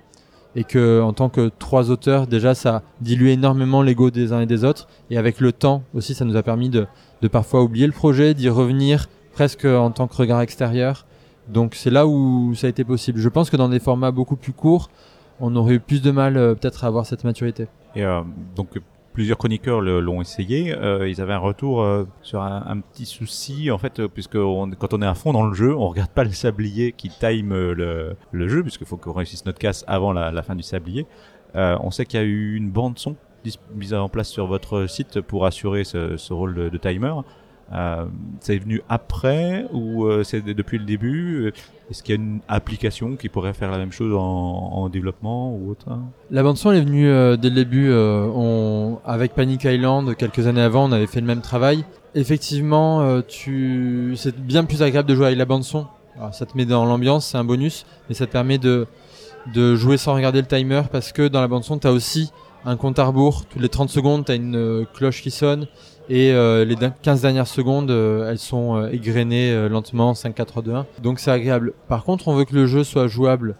Et 0.56 0.64
que 0.64 1.02
en 1.02 1.12
tant 1.12 1.28
que 1.28 1.50
trois 1.58 1.90
auteurs 1.90 2.26
déjà 2.26 2.54
ça 2.54 2.82
dilue 3.02 3.28
énormément 3.28 3.82
l'ego 3.82 4.10
des 4.10 4.32
uns 4.32 4.40
et 4.40 4.46
des 4.46 4.64
autres. 4.64 4.88
Et 5.10 5.18
avec 5.18 5.38
le 5.38 5.52
temps 5.52 5.82
aussi 5.92 6.14
ça 6.14 6.24
nous 6.24 6.36
a 6.36 6.42
permis 6.42 6.70
de, 6.70 6.86
de 7.20 7.28
parfois 7.28 7.62
oublier 7.62 7.86
le 7.86 7.92
projet 7.92 8.32
d'y 8.32 8.48
revenir 8.48 9.10
presque 9.34 9.66
en 9.66 9.90
tant 9.90 10.08
que 10.08 10.16
regard 10.16 10.40
extérieur. 10.40 11.04
Donc 11.48 11.74
c'est 11.74 11.90
là 11.90 12.06
où 12.06 12.54
ça 12.54 12.68
a 12.68 12.70
été 12.70 12.84
possible. 12.84 13.18
Je 13.18 13.28
pense 13.28 13.50
que 13.50 13.58
dans 13.58 13.68
des 13.68 13.80
formats 13.80 14.12
beaucoup 14.12 14.36
plus 14.36 14.52
courts 14.52 14.88
on 15.42 15.54
aurait 15.56 15.74
eu 15.74 15.80
plus 15.80 16.00
de 16.00 16.10
mal 16.10 16.38
euh, 16.38 16.54
peut-être 16.54 16.84
à 16.84 16.86
avoir 16.86 17.04
cette 17.04 17.24
maturité 17.24 17.66
et 17.94 18.04
euh, 18.04 18.22
donc 18.56 18.78
plusieurs 19.12 19.38
chroniqueurs 19.38 19.80
l'ont 19.80 20.20
essayé. 20.20 20.74
Euh, 20.74 21.08
ils 21.08 21.20
avaient 21.20 21.32
un 21.32 21.38
retour 21.38 21.82
euh, 21.82 22.04
sur 22.22 22.42
un, 22.42 22.80
petit 22.80 23.06
souci 23.06 23.70
en 23.70 23.78
fait, 23.78 24.00
euh, 24.00 24.08
puisque 24.08 24.36
quand 24.36 24.94
on 24.94 25.02
est 25.02 25.06
à 25.06 25.14
fond 25.14 25.32
dans 25.32 25.46
le 25.46 25.54
jeu, 25.54 25.74
on 25.76 25.88
regarde 25.88 26.10
pas 26.10 26.24
le 26.24 26.32
sablier 26.32 26.92
qui 26.92 27.08
time 27.08 27.52
euh, 27.52 28.14
le, 28.32 28.48
jeu, 28.48 28.62
puisqu'il 28.62 28.86
faut 28.86 28.96
qu'on 28.96 29.12
réussisse 29.12 29.44
notre 29.44 29.58
casse 29.58 29.84
avant 29.86 30.12
la, 30.12 30.42
fin 30.42 30.54
du 30.54 30.62
sablier. 30.62 31.06
Euh, 31.54 31.76
on 31.80 31.90
sait 31.90 32.06
qu'il 32.06 32.18
y 32.18 32.22
a 32.22 32.26
eu 32.26 32.56
une 32.56 32.70
bande 32.70 32.98
son 32.98 33.16
mise 33.74 33.92
en 33.92 34.08
place 34.08 34.28
sur 34.28 34.46
votre 34.46 34.86
site 34.86 35.20
pour 35.20 35.46
assurer 35.46 35.82
ce, 35.82 36.32
rôle 36.32 36.70
de 36.70 36.78
timer. 36.78 37.12
Euh, 37.72 38.04
c'est 38.40 38.58
venu 38.58 38.82
après 38.88 39.66
ou 39.72 40.04
euh, 40.04 40.24
c'est 40.24 40.42
depuis 40.42 40.78
le 40.78 40.84
début? 40.84 41.52
Est-ce 41.92 42.02
qu'il 42.02 42.14
y 42.14 42.18
a 42.18 42.22
une 42.22 42.40
application 42.48 43.16
qui 43.16 43.28
pourrait 43.28 43.52
faire 43.52 43.70
la 43.70 43.76
même 43.76 43.92
chose 43.92 44.14
en, 44.14 44.18
en 44.18 44.88
développement 44.88 45.54
ou 45.54 45.72
autre? 45.72 45.88
La 46.30 46.42
bande 46.42 46.56
son 46.56 46.72
est 46.72 46.80
venue 46.80 47.06
euh, 47.06 47.36
dès 47.36 47.50
le 47.50 47.54
début. 47.54 47.90
Euh, 47.90 48.94
avec 49.04 49.34
Panic 49.34 49.64
Island, 49.64 50.16
quelques 50.16 50.46
années 50.46 50.62
avant, 50.62 50.88
on 50.88 50.92
avait 50.92 51.06
fait 51.06 51.20
le 51.20 51.26
même 51.26 51.42
travail. 51.42 51.84
Effectivement, 52.14 53.02
euh, 53.02 53.20
c'est 54.16 54.40
bien 54.40 54.64
plus 54.64 54.82
agréable 54.82 55.06
de 55.06 55.14
jouer 55.14 55.26
avec 55.26 55.38
la 55.38 55.44
bande 55.44 55.64
son. 55.64 55.86
Ça 56.32 56.46
te 56.46 56.56
met 56.56 56.64
dans 56.64 56.86
l'ambiance, 56.86 57.26
c'est 57.26 57.36
un 57.36 57.44
bonus, 57.44 57.84
mais 58.08 58.14
ça 58.14 58.26
te 58.26 58.32
permet 58.32 58.56
de 58.56 58.86
de 59.52 59.74
jouer 59.74 59.98
sans 59.98 60.14
regarder 60.14 60.40
le 60.40 60.46
timer 60.46 60.82
parce 60.90 61.12
que 61.12 61.28
dans 61.28 61.42
la 61.42 61.48
bande 61.48 61.64
son, 61.64 61.78
tu 61.78 61.86
as 61.86 61.92
aussi 61.92 62.30
un 62.64 62.76
compte 62.76 62.98
à 62.98 63.04
rebours. 63.04 63.44
Toutes 63.44 63.60
les 63.60 63.68
30 63.68 63.90
secondes, 63.90 64.24
tu 64.24 64.32
as 64.32 64.36
une 64.36 64.86
cloche 64.94 65.20
qui 65.20 65.30
sonne 65.30 65.66
et 66.08 66.32
euh, 66.32 66.64
les 66.64 66.76
15 67.02 67.22
dernières 67.22 67.46
secondes 67.46 67.90
euh, 67.90 68.30
elles 68.30 68.38
sont 68.38 68.76
euh, 68.76 68.90
égrenées 68.90 69.68
lentement 69.68 70.14
5 70.14 70.34
4 70.34 70.48
3 70.48 70.62
2 70.62 70.72
1 70.72 70.86
donc 71.02 71.20
c'est 71.20 71.30
agréable 71.30 71.74
par 71.88 72.04
contre 72.04 72.28
on 72.28 72.34
veut 72.34 72.44
que 72.44 72.54
le 72.54 72.66
jeu 72.66 72.84
soit 72.84 73.06
jouable 73.06 73.56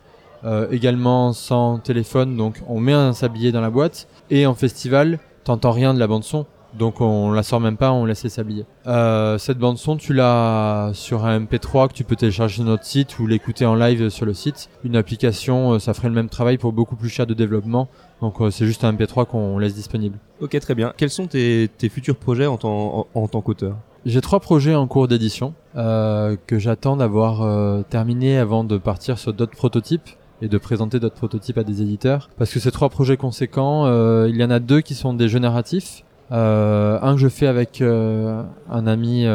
également 0.73 1.33
sans 1.33 1.79
téléphone 1.79 2.37
donc 2.37 2.57
on 2.67 2.81
met 2.81 2.93
un 2.93 3.13
sablier 3.13 3.53
dans 3.53 3.61
la 3.61 3.71
boîte 3.71 4.09
et 4.29 4.45
en 4.45 4.55
festival 4.55 5.21
t'entends 5.45 5.71
rien 5.71 5.95
de 5.95 6.01
la 6.01 6.09
bande 6.09 6.25
son 6.25 6.47
donc 6.75 7.03
on 7.03 7.33
la 7.33 7.43
sort 7.43 7.61
même 7.61 7.77
pas, 7.77 7.93
on 7.93 8.07
laisse 8.07 8.25
les 8.25 8.31
sabliers. 8.31 8.65
Cette 8.87 9.59
bande 9.59 9.77
son, 9.77 9.99
tu 9.99 10.15
l'as 10.15 10.91
sur 10.95 11.27
un 11.27 11.41
MP3 11.41 11.89
que 11.89 11.93
tu 11.93 12.03
peux 12.03 12.17
télécharger 12.17 12.55
sur 12.57 12.65
notre 12.65 12.87
site 12.87 13.19
ou 13.19 13.27
l'écouter 13.27 13.67
en 13.67 13.75
live 13.75 14.09
sur 14.09 14.25
le 14.25 14.33
site. 14.33 14.71
Une 14.83 14.97
application, 14.97 15.79
ça 15.79 15.93
ferait 15.93 16.09
le 16.09 16.15
même 16.15 16.31
travail 16.31 16.57
pour 16.57 16.73
beaucoup 16.73 16.97
plus 16.97 17.11
cher 17.11 17.27
de 17.27 17.35
développement. 17.35 17.89
Donc 18.23 18.41
euh, 18.41 18.51
c'est 18.51 18.65
juste 18.65 18.85
un 18.85 18.93
MP3 18.93 19.27
qu'on 19.27 19.59
laisse 19.59 19.75
disponible. 19.75 20.19
Ok, 20.41 20.59
très 20.61 20.75
bien. 20.75 20.95
Quels 20.97 21.11
sont 21.11 21.27
tes, 21.27 21.69
tes 21.77 21.91
futurs 21.91 22.17
projets 22.17 22.47
en 22.47 22.57
tant, 22.57 23.09
en, 23.15 23.21
en 23.21 23.29
tant 23.29 23.43
qu'auteur? 23.43 23.77
J'ai 24.07 24.21
trois 24.21 24.41
projets 24.41 24.75
en 24.75 24.87
cours 24.87 25.09
d'édition 25.09 25.55
euh, 25.77 26.37
que 26.47 26.59
j'attends 26.59 26.97
d'avoir 26.97 27.43
euh, 27.43 27.83
terminé 27.83 28.39
avant 28.39 28.65
de 28.65 28.79
partir 28.79 29.19
sur 29.19 29.33
d'autres 29.33 29.57
prototypes 29.57 30.09
et 30.41 30.49
de 30.49 30.59
présenter 30.59 30.99
d'autres 30.99 31.15
prototypes 31.17 31.59
à 31.59 31.65
des 31.65 31.83
éditeurs. 31.83 32.31
Parce 32.39 32.53
que 32.53 32.59
ces 32.59 32.73
trois 32.73 32.89
projets 32.89 33.17
conséquents, 33.17 33.87
euh, 33.87 34.29
il 34.29 34.37
y 34.37 34.45
en 34.45 34.51
a 34.51 34.59
deux 34.61 34.81
qui 34.81 34.95
sont 34.95 35.15
des 35.15 35.29
jeux 35.29 35.39
narratifs. 35.39 36.05
Euh, 36.33 36.99
un 37.03 37.15
que 37.15 37.21
je 37.21 37.29
fais 37.29 37.47
avec 37.47 37.81
euh, 37.81 38.43
un 38.71 38.87
ami 38.87 39.27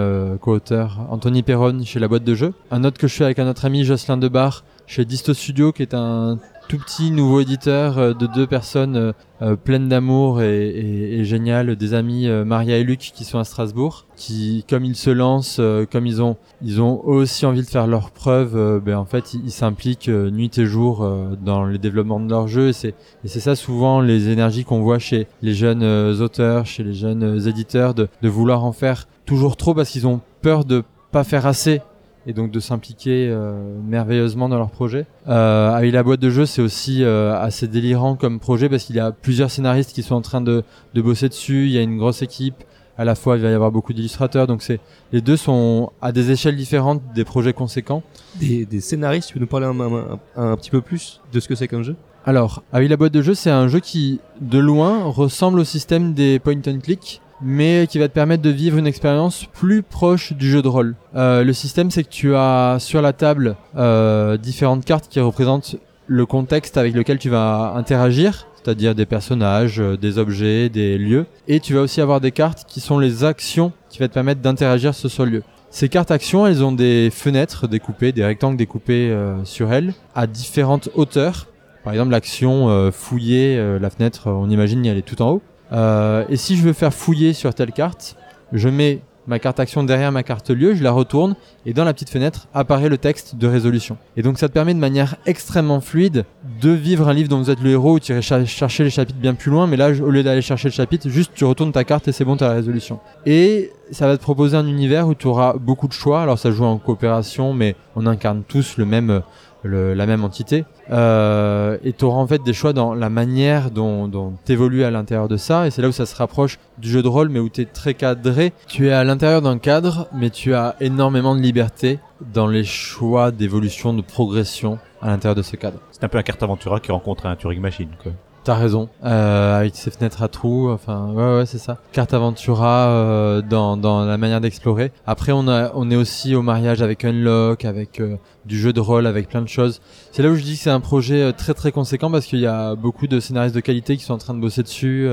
co-auteur, 0.41 0.99
Anthony 1.09 1.43
Perron, 1.43 1.83
chez 1.83 1.99
la 1.99 2.07
boîte 2.07 2.23
de 2.23 2.35
jeux. 2.35 2.53
Un 2.71 2.83
autre 2.83 2.97
que 2.97 3.07
je 3.07 3.15
fais 3.15 3.25
avec 3.25 3.39
un 3.39 3.47
autre 3.47 3.65
ami, 3.65 3.83
Jocelyn 3.83 4.17
Debar, 4.17 4.63
chez 4.85 5.05
Disto 5.05 5.33
Studio, 5.33 5.71
qui 5.71 5.83
est 5.83 5.93
un 5.93 6.39
tout 6.67 6.77
petit 6.77 7.11
nouveau 7.11 7.39
éditeur 7.39 7.97
euh, 7.97 8.13
de 8.13 8.27
deux 8.27 8.45
personnes 8.45 8.97
euh, 8.97 9.11
euh, 9.41 9.55
pleines 9.55 9.87
d'amour 9.87 10.41
et, 10.41 11.23
géniales, 11.23 11.75
des 11.75 11.93
amis 11.93 12.27
Maria 12.27 12.77
et 12.77 12.83
Luc 12.83 12.99
qui 12.99 13.23
sont 13.23 13.37
à 13.39 13.43
Strasbourg, 13.43 14.05
qui 14.15 14.65
comme 14.67 14.83
ils 14.83 14.95
se 14.95 15.09
lancent, 15.09 15.61
comme 15.91 16.07
ils 16.07 16.21
ont 16.21 16.37
ils 16.63 16.81
ont 16.81 17.05
aussi 17.05 17.45
envie 17.45 17.61
de 17.61 17.67
faire 17.67 17.85
leurs 17.85 18.09
preuves, 18.11 18.81
ben 18.83 18.97
en 18.97 19.05
fait 19.05 19.33
ils 19.33 19.51
s'impliquent 19.51 20.09
nuit 20.09 20.51
et 20.57 20.65
jour 20.65 21.07
dans 21.41 21.65
le 21.65 21.77
développement 21.77 22.19
de 22.19 22.29
leur 22.29 22.47
jeu 22.47 22.69
et 22.69 22.73
c'est 22.73 22.95
c'est 23.25 23.39
ça 23.39 23.55
souvent 23.55 24.01
les 24.01 24.29
énergies 24.29 24.63
qu'on 24.63 24.81
voit 24.81 24.99
chez 24.99 25.27
les 25.41 25.53
jeunes 25.53 25.83
auteurs, 26.21 26.65
chez 26.65 26.83
les 26.83 26.93
jeunes 26.93 27.47
éditeurs 27.47 27.93
de, 27.93 28.07
de 28.21 28.29
vouloir 28.29 28.63
en 28.63 28.71
faire 28.71 29.07
toujours 29.25 29.55
trop 29.55 29.75
parce 29.75 29.89
qu'ils 29.91 30.07
ont 30.07 30.21
peur 30.41 30.65
de 30.65 30.83
pas 31.11 31.23
faire 31.23 31.45
assez 31.45 31.81
et 32.27 32.33
donc 32.33 32.51
de 32.51 32.59
s'impliquer 32.59 33.29
euh, 33.29 33.79
merveilleusement 33.87 34.49
dans 34.49 34.57
leur 34.57 34.69
projet. 34.69 35.05
Euh, 35.27 35.71
avec 35.71 35.93
la 35.93 36.03
boîte 36.03 36.19
de 36.19 36.29
jeu, 36.29 36.45
c'est 36.45 36.61
aussi 36.61 37.03
euh, 37.03 37.33
assez 37.39 37.67
délirant 37.67 38.15
comme 38.15 38.39
projet 38.39 38.67
parce 38.67 38.83
qu'il 38.83 38.97
y 38.97 38.99
a 38.99 39.11
plusieurs 39.11 39.49
scénaristes 39.49 39.93
qui 39.93 40.03
sont 40.03 40.15
en 40.15 40.21
train 40.21 40.41
de, 40.41 40.63
de 40.93 41.01
bosser 41.01 41.29
dessus. 41.29 41.65
Il 41.67 41.71
y 41.71 41.77
a 41.77 41.81
une 41.81 41.97
grosse 41.97 42.21
équipe. 42.21 42.63
À 42.99 43.05
la 43.05 43.15
fois, 43.15 43.37
il 43.37 43.43
va 43.43 43.49
y 43.49 43.53
avoir 43.53 43.71
beaucoup 43.71 43.93
d'illustrateurs. 43.93 44.45
Donc 44.45 44.61
c'est 44.61 44.79
les 45.13 45.21
deux 45.21 45.37
sont 45.37 45.91
à 46.01 46.11
des 46.11 46.31
échelles 46.31 46.57
différentes 46.57 47.01
des 47.15 47.23
projets 47.23 47.53
conséquents. 47.53 48.03
Des, 48.35 48.65
des 48.65 48.81
scénaristes, 48.81 49.29
tu 49.29 49.33
peux 49.35 49.39
nous 49.39 49.47
parler 49.47 49.67
un, 49.67 49.79
un, 49.79 50.19
un, 50.35 50.51
un 50.51 50.55
petit 50.57 50.71
peu 50.71 50.81
plus 50.81 51.21
de 51.31 51.39
ce 51.39 51.47
que 51.47 51.55
c'est 51.55 51.69
comme 51.69 51.83
jeu? 51.83 51.95
Alors, 52.25 52.61
avec 52.73 52.89
la 52.89 52.97
boîte 52.97 53.13
de 53.13 53.21
jeu, 53.21 53.35
c'est 53.35 53.51
un 53.51 53.69
jeu 53.69 53.79
qui, 53.79 54.19
de 54.41 54.57
loin, 54.57 55.05
ressemble 55.05 55.61
au 55.61 55.63
système 55.63 56.13
des 56.13 56.39
point 56.39 56.59
and 56.67 56.79
click 56.83 57.21
mais 57.41 57.87
qui 57.89 57.99
va 57.99 58.07
te 58.07 58.13
permettre 58.13 58.43
de 58.43 58.49
vivre 58.49 58.77
une 58.77 58.87
expérience 58.87 59.45
plus 59.53 59.83
proche 59.83 60.33
du 60.33 60.49
jeu 60.49 60.61
de 60.61 60.67
rôle. 60.67 60.95
Euh, 61.15 61.43
le 61.43 61.53
système, 61.53 61.91
c'est 61.91 62.03
que 62.03 62.09
tu 62.09 62.35
as 62.35 62.77
sur 62.79 63.01
la 63.01 63.13
table 63.13 63.55
euh, 63.75 64.37
différentes 64.37 64.85
cartes 64.85 65.07
qui 65.09 65.19
représentent 65.19 65.75
le 66.07 66.25
contexte 66.25 66.77
avec 66.77 66.93
lequel 66.93 67.19
tu 67.19 67.29
vas 67.29 67.73
interagir, 67.75 68.47
c'est-à-dire 68.55 68.95
des 68.95 69.05
personnages, 69.05 69.79
euh, 69.79 69.97
des 69.97 70.17
objets, 70.17 70.69
des 70.69 70.97
lieux, 70.97 71.25
et 71.47 71.59
tu 71.59 71.73
vas 71.73 71.81
aussi 71.81 72.01
avoir 72.01 72.21
des 72.21 72.31
cartes 72.31 72.65
qui 72.67 72.79
sont 72.79 72.97
les 72.97 73.23
actions 73.23 73.71
qui 73.89 73.99
vont 73.99 74.07
te 74.07 74.13
permettre 74.13 74.41
d'interagir 74.41 74.95
sur 74.95 75.11
ce 75.11 75.23
lieu. 75.23 75.43
Ces 75.69 75.89
cartes 75.89 76.11
actions, 76.11 76.47
elles 76.47 76.63
ont 76.63 76.71
des 76.71 77.09
fenêtres 77.11 77.67
découpées, 77.67 78.13
des 78.13 78.23
rectangles 78.23 78.57
découpés 78.57 79.13
sur 79.43 79.73
elles, 79.73 79.93
à 80.15 80.25
différentes 80.25 80.89
hauteurs. 80.95 81.47
Par 81.83 81.91
exemple, 81.91 82.11
l'action 82.11 82.89
fouiller 82.93 83.77
la 83.77 83.89
fenêtre, 83.89 84.29
on 84.29 84.49
imagine, 84.49 84.85
elle 84.85 84.97
est 84.97 85.01
tout 85.01 85.21
en 85.21 85.31
haut. 85.31 85.41
Euh, 85.71 86.23
et 86.29 86.37
si 86.37 86.55
je 86.55 86.63
veux 86.63 86.73
faire 86.73 86.93
fouiller 86.93 87.33
sur 87.33 87.53
telle 87.53 87.71
carte, 87.71 88.15
je 88.53 88.69
mets 88.69 89.01
ma 89.27 89.39
carte 89.39 89.59
action 89.59 89.83
derrière 89.83 90.13
ma 90.13 90.23
carte 90.23 90.51
lieu, 90.51 90.73
je 90.73 90.81
la 90.81 90.91
retourne 90.91 91.35
et 91.65 91.73
dans 91.73 91.83
la 91.83 91.93
petite 91.93 92.09
fenêtre 92.09 92.47
apparaît 92.53 92.87
le 92.87 92.97
texte 92.97 93.35
de 93.35 93.45
résolution. 93.45 93.97
Et 94.15 94.21
donc 94.21 94.39
ça 94.39 94.47
te 94.47 94.53
permet 94.53 94.73
de 94.73 94.79
manière 94.79 95.17
extrêmement 95.25 95.81
fluide 95.81 96.23
de 96.61 96.69
vivre 96.69 97.09
un 97.09 97.13
livre 97.13 97.27
dont 97.27 97.39
vous 97.39 97.49
êtes 97.49 97.59
le 97.59 97.71
héros 97.71 97.95
où 97.95 97.99
tu 97.99 98.13
irais 98.13 98.21
cher- 98.21 98.47
chercher 98.47 98.85
les 98.85 98.89
chapitres 98.89 99.19
bien 99.19 99.33
plus 99.33 99.51
loin, 99.51 99.67
mais 99.67 99.75
là 99.75 99.89
au 99.89 100.11
lieu 100.11 100.23
d'aller 100.23 100.41
chercher 100.41 100.69
le 100.69 100.73
chapitre, 100.73 101.09
juste 101.09 101.33
tu 101.35 101.43
retournes 101.43 101.73
ta 101.73 101.83
carte 101.83 102.07
et 102.07 102.13
c'est 102.13 102.23
bon, 102.23 102.37
tu 102.37 102.45
as 102.45 102.47
la 102.47 102.53
résolution. 102.53 103.01
Et 103.25 103.71
ça 103.91 104.07
va 104.07 104.15
te 104.15 104.21
proposer 104.21 104.55
un 104.55 104.65
univers 104.65 105.09
où 105.09 105.13
tu 105.13 105.27
auras 105.27 105.55
beaucoup 105.57 105.89
de 105.89 105.93
choix. 105.93 106.21
Alors 106.21 106.39
ça 106.39 106.49
joue 106.51 106.63
en 106.63 106.77
coopération, 106.77 107.51
mais 107.51 107.75
on 107.97 108.05
incarne 108.05 108.43
tous 108.47 108.77
le 108.77 108.85
même, 108.85 109.21
la 109.67 110.05
même 110.05 110.23
entité. 110.23 110.65
Euh, 110.91 111.77
et 111.83 111.93
tu 111.93 112.05
auras 112.05 112.19
en 112.19 112.27
fait 112.27 112.41
des 112.43 112.53
choix 112.53 112.73
dans 112.73 112.93
la 112.93 113.09
manière 113.09 113.71
dont, 113.71 114.07
dont 114.07 114.33
tu 114.45 114.51
évolues 114.51 114.83
à 114.83 114.91
l'intérieur 114.91 115.27
de 115.27 115.37
ça. 115.37 115.67
Et 115.67 115.71
c'est 115.71 115.81
là 115.81 115.89
où 115.89 115.93
ça 115.93 116.05
se 116.05 116.15
rapproche 116.15 116.59
du 116.77 116.89
jeu 116.89 117.01
de 117.01 117.07
rôle, 117.07 117.29
mais 117.29 117.39
où 117.39 117.49
tu 117.49 117.61
es 117.61 117.65
très 117.65 117.93
cadré. 117.93 118.53
Tu 118.67 118.87
es 118.87 118.91
à 118.91 119.03
l'intérieur 119.03 119.41
d'un 119.41 119.57
cadre, 119.57 120.07
mais 120.13 120.29
tu 120.29 120.53
as 120.53 120.75
énormément 120.79 121.35
de 121.35 121.41
liberté 121.41 121.99
dans 122.33 122.47
les 122.47 122.63
choix 122.63 123.31
d'évolution, 123.31 123.93
de 123.93 124.01
progression 124.01 124.79
à 125.01 125.07
l'intérieur 125.07 125.35
de 125.35 125.41
ce 125.41 125.55
cadre. 125.55 125.79
C'est 125.91 126.03
un 126.03 126.09
peu 126.09 126.17
un 126.17 126.23
carte 126.23 126.41
Aventura 126.41 126.79
qui 126.79 126.91
rencontre 126.91 127.25
un 127.25 127.35
Turing 127.35 127.61
Machine, 127.61 127.89
quoi. 128.01 128.11
T'as 128.47 128.55
raison, 128.55 128.87
euh, 129.03 129.59
avec 129.59 129.75
ses 129.75 129.91
fenêtres 129.91 130.23
à 130.23 130.29
trous, 130.29 130.69
enfin 130.69 131.11
ouais 131.11 131.39
ouais 131.39 131.45
c'est 131.45 131.57
ça. 131.57 131.79
Carte 131.91 132.13
Aventura 132.13 132.87
euh, 132.87 133.41
dans, 133.41 134.05
la 134.05 134.17
manière 134.17 134.39
d'explorer. 134.39 134.93
Après 135.05 135.33
on 135.33 135.91
est 135.91 135.95
aussi 135.97 136.33
au 136.33 136.41
mariage 136.41 136.81
avec 136.81 137.03
Unlock, 137.03 137.65
avec 137.65 137.99
euh, 137.99 138.15
du 138.45 138.57
jeu 138.57 138.71
de 138.71 138.79
rôle, 138.79 139.05
avec 139.05 139.27
plein 139.27 139.41
de 139.41 139.49
choses. 139.49 139.81
C'est 140.13 140.23
là 140.23 140.29
où 140.29 140.35
je 140.35 140.43
dis 140.43 140.53
que 140.53 140.61
c'est 140.61 140.69
un 140.69 140.79
projet 140.79 141.33
très 141.33 141.53
très 141.53 141.73
conséquent 141.73 142.09
parce 142.09 142.25
qu'il 142.25 142.39
y 142.39 142.45
a 142.45 142.75
beaucoup 142.75 143.07
de 143.07 143.19
scénaristes 143.19 143.53
de 143.53 143.59
qualité 143.59 143.97
qui 143.97 144.05
sont 144.05 144.13
en 144.13 144.17
train 144.17 144.33
de 144.33 144.39
bosser 144.39 144.63
dessus. 144.63 145.09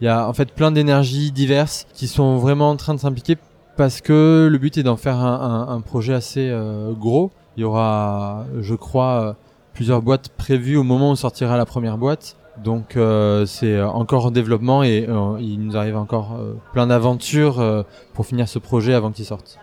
Il 0.00 0.04
y 0.04 0.08
a 0.08 0.26
en 0.26 0.32
fait 0.32 0.50
plein 0.50 0.72
d'énergies 0.72 1.30
diverses 1.30 1.86
qui 1.94 2.08
sont 2.08 2.38
vraiment 2.38 2.70
en 2.70 2.76
train 2.76 2.94
de 2.94 2.98
s'impliquer 2.98 3.36
parce 3.76 4.00
que 4.00 4.48
le 4.50 4.58
but 4.58 4.76
est 4.76 4.82
d'en 4.82 4.96
faire 4.96 5.18
un, 5.18 5.68
un, 5.68 5.80
projet 5.82 6.14
assez 6.14 6.52
gros. 6.98 7.30
Il 7.56 7.60
y 7.60 7.64
aura, 7.64 8.44
je 8.60 8.74
crois, 8.74 9.36
plusieurs 9.72 10.02
boîtes 10.02 10.30
prévues 10.30 10.76
au 10.76 10.82
moment 10.82 11.12
où 11.12 11.14
sortira 11.14 11.56
la 11.56 11.64
première 11.64 11.96
boîte. 11.96 12.36
Donc 12.62 12.96
euh, 12.96 13.46
c'est 13.46 13.76
euh, 13.76 13.88
encore 13.88 14.26
en 14.26 14.30
développement 14.30 14.82
et 14.82 15.06
euh, 15.08 15.36
il 15.40 15.58
nous 15.64 15.76
arrive 15.76 15.96
encore 15.96 16.36
euh, 16.38 16.54
plein 16.72 16.86
d'aventures 16.86 17.84
pour 18.14 18.26
finir 18.26 18.48
ce 18.48 18.58
projet 18.58 18.94
avant 18.94 19.10
qu'il 19.10 19.24
sorte. 19.24 19.58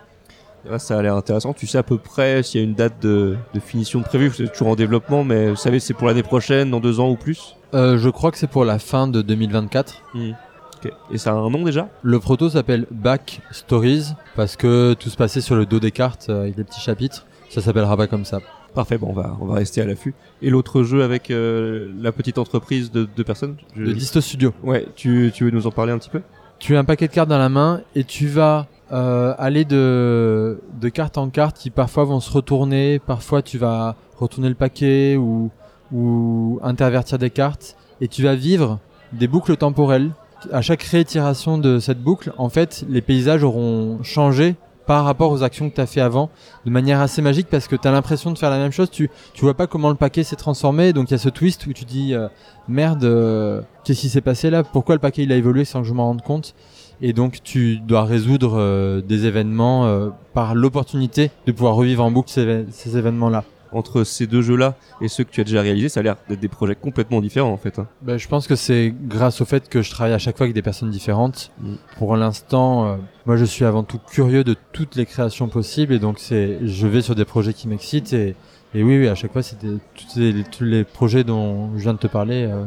Ça 0.77 0.97
a 0.97 1.01
l'air 1.01 1.15
intéressant. 1.15 1.53
Tu 1.53 1.67
sais 1.67 1.77
à 1.77 1.83
peu 1.83 1.97
près 1.97 2.43
s'il 2.43 2.59
y 2.59 2.63
a 2.63 2.67
une 2.67 2.73
date 2.73 3.01
de, 3.01 3.37
de 3.53 3.59
finition 3.59 4.01
prévue. 4.01 4.31
C'est 4.35 4.51
toujours 4.51 4.67
en 4.67 4.75
développement, 4.75 5.23
mais 5.23 5.49
vous 5.49 5.55
savez, 5.55 5.79
c'est 5.79 5.93
pour 5.93 6.07
l'année 6.07 6.21
prochaine, 6.23 6.69
dans 6.69 6.81
deux 6.81 6.99
ans 6.99 7.09
ou 7.09 7.15
plus? 7.15 7.55
Euh, 7.73 7.97
je 7.97 8.09
crois 8.09 8.29
que 8.31 8.37
c'est 8.37 8.47
pour 8.47 8.65
la 8.65 8.77
fin 8.77 9.07
de 9.07 9.21
2024. 9.21 10.03
Ok. 10.15 10.91
Et 11.11 11.17
ça 11.17 11.31
a 11.31 11.33
un 11.35 11.49
nom 11.49 11.63
déjà? 11.63 11.87
Le 12.03 12.19
proto 12.19 12.49
s'appelle 12.49 12.87
Back 12.91 13.39
Stories 13.51 14.13
parce 14.35 14.57
que 14.57 14.95
tout 14.99 15.09
se 15.09 15.15
passait 15.15 15.41
sur 15.41 15.55
le 15.55 15.65
dos 15.65 15.79
des 15.79 15.91
cartes 15.91 16.29
avec 16.29 16.55
des 16.55 16.65
petits 16.65 16.81
chapitres. 16.81 17.25
Ça 17.49 17.61
s'appellera 17.61 17.95
pas 17.95 18.07
comme 18.07 18.25
ça. 18.25 18.39
Parfait. 18.73 18.97
Bon, 18.97 19.07
on 19.09 19.13
va 19.13 19.35
on 19.41 19.45
va 19.45 19.55
rester 19.55 19.81
à 19.81 19.85
l'affût. 19.85 20.13
Et 20.41 20.49
l'autre 20.49 20.83
jeu 20.83 21.03
avec 21.03 21.31
euh, 21.31 21.91
la 22.01 22.11
petite 22.11 22.37
entreprise 22.37 22.91
de 22.91 23.07
deux 23.15 23.23
personnes. 23.23 23.55
je- 23.75 23.81
Le 23.81 23.93
Disto 23.93 24.21
Studio. 24.21 24.53
Ouais. 24.63 24.85
Tu 24.95 25.31
tu 25.33 25.43
veux 25.45 25.51
nous 25.51 25.67
en 25.67 25.71
parler 25.71 25.91
un 25.91 25.97
petit 25.97 26.09
peu? 26.09 26.21
Tu 26.59 26.75
as 26.75 26.79
un 26.79 26.83
paquet 26.83 27.07
de 27.07 27.13
cartes 27.13 27.29
dans 27.29 27.37
la 27.37 27.49
main 27.49 27.81
et 27.95 28.03
tu 28.03 28.27
vas 28.27 28.67
euh, 28.91 29.33
aller 29.37 29.63
de, 29.65 30.59
de 30.79 30.89
carte 30.89 31.17
en 31.17 31.29
carte 31.29 31.57
qui 31.57 31.69
parfois 31.69 32.03
vont 32.03 32.19
se 32.19 32.31
retourner, 32.31 32.99
parfois 32.99 33.41
tu 33.41 33.57
vas 33.57 33.95
retourner 34.17 34.49
le 34.49 34.55
paquet 34.55 35.15
ou, 35.15 35.51
ou 35.93 36.59
intervertir 36.61 37.17
des 37.17 37.29
cartes 37.29 37.75
et 38.01 38.07
tu 38.07 38.23
vas 38.23 38.35
vivre 38.35 38.79
des 39.13 39.27
boucles 39.27 39.55
temporelles. 39.57 40.11
À 40.51 40.61
chaque 40.61 40.83
réitération 40.83 41.57
de 41.57 41.79
cette 41.79 42.01
boucle, 42.01 42.31
en 42.37 42.47
fait, 42.49 42.85
les 42.89 43.01
paysages 43.01 43.43
auront 43.43 43.99
changé 44.03 44.55
par 44.89 45.05
rapport 45.05 45.31
aux 45.31 45.43
actions 45.43 45.69
que 45.69 45.75
tu 45.75 45.81
as 45.81 45.85
fait 45.85 46.01
avant 46.01 46.31
de 46.65 46.71
manière 46.71 46.99
assez 46.99 47.21
magique 47.21 47.45
parce 47.47 47.67
que 47.67 47.75
tu 47.75 47.87
as 47.87 47.91
l'impression 47.91 48.31
de 48.31 48.39
faire 48.39 48.49
la 48.49 48.57
même 48.57 48.71
chose, 48.71 48.89
tu 48.89 49.11
tu 49.35 49.41
vois 49.41 49.53
pas 49.53 49.67
comment 49.67 49.89
le 49.89 49.95
paquet 49.95 50.23
s'est 50.23 50.35
transformé 50.35 50.93
donc 50.93 51.11
il 51.11 51.13
y 51.13 51.15
a 51.15 51.19
ce 51.19 51.29
twist 51.29 51.67
où 51.67 51.73
tu 51.73 51.85
dis 51.85 52.15
euh, 52.15 52.27
merde 52.67 53.03
euh, 53.03 53.61
qu'est-ce 53.83 54.01
qui 54.01 54.09
s'est 54.09 54.19
passé 54.31 54.49
là? 54.49 54.63
Pourquoi 54.63 54.95
le 54.95 54.99
paquet 54.99 55.21
il 55.21 55.31
a 55.31 55.35
évolué 55.35 55.63
sans 55.63 55.83
que 55.83 55.87
je 55.87 55.93
m'en 55.93 56.05
rende 56.07 56.23
compte? 56.23 56.55
Et 57.01 57.13
donc 57.13 57.43
tu 57.43 57.77
dois 57.77 58.03
résoudre 58.03 58.55
euh, 58.57 58.99
des 59.01 59.27
événements 59.27 60.09
par 60.33 60.55
l'opportunité 60.55 61.29
de 61.45 61.51
pouvoir 61.51 61.75
revivre 61.75 62.03
en 62.03 62.09
boucle 62.09 62.31
ces, 62.31 62.43
éve- 62.47 62.65
ces 62.71 62.97
événements 62.97 63.29
là. 63.29 63.43
Entre 63.71 64.03
ces 64.03 64.25
deux 64.25 64.41
jeux-là 64.41 64.75
et 64.99 65.07
ceux 65.07 65.23
que 65.23 65.29
tu 65.29 65.41
as 65.41 65.43
déjà 65.43 65.61
réalisés, 65.61 65.89
ça 65.89 65.99
a 65.99 66.03
l'air 66.03 66.15
d'être 66.27 66.39
des 66.39 66.47
projets 66.47 66.75
complètement 66.75 67.21
différents 67.21 67.51
en 67.51 67.57
fait. 67.57 67.77
hein. 67.79 67.87
Ben, 68.01 68.17
je 68.17 68.27
pense 68.27 68.47
que 68.47 68.55
c'est 68.55 68.93
grâce 69.03 69.41
au 69.41 69.45
fait 69.45 69.69
que 69.69 69.81
je 69.83 69.91
travaille 69.91 70.13
à 70.13 70.17
chaque 70.17 70.37
fois 70.37 70.45
avec 70.45 70.55
des 70.55 70.61
personnes 70.63 70.89
différentes. 70.89 71.51
Mm. 71.61 71.73
Pour 71.97 72.15
l'instant, 72.17 72.87
euh, 72.87 72.95
moi 73.27 73.37
je 73.37 73.45
suis 73.45 73.65
avant 73.65 73.83
tout 73.83 73.99
curieux 73.99 74.43
de 74.43 74.55
toutes 74.71 74.95
les 74.95 75.05
créations 75.05 75.47
possibles 75.49 75.93
et 75.93 75.99
donc 75.99 76.17
c'est 76.19 76.57
je 76.65 76.87
vais 76.87 77.01
sur 77.01 77.13
des 77.15 77.25
projets 77.25 77.53
qui 77.53 77.67
m'excitent 77.67 78.11
et, 78.13 78.35
et 78.73 78.81
oui, 78.83 78.97
oui 78.99 79.07
à 79.07 79.15
chaque 79.15 79.33
fois 79.33 79.43
c'est 79.43 79.59
des- 79.61 79.77
tous 79.95 80.19
les, 80.19 80.43
tous 80.43 80.63
les 80.63 80.83
projets 80.83 81.23
dont 81.23 81.69
je 81.77 81.81
viens 81.83 81.93
de 81.93 81.99
te 81.99 82.07
parler 82.07 82.45
euh, 82.49 82.63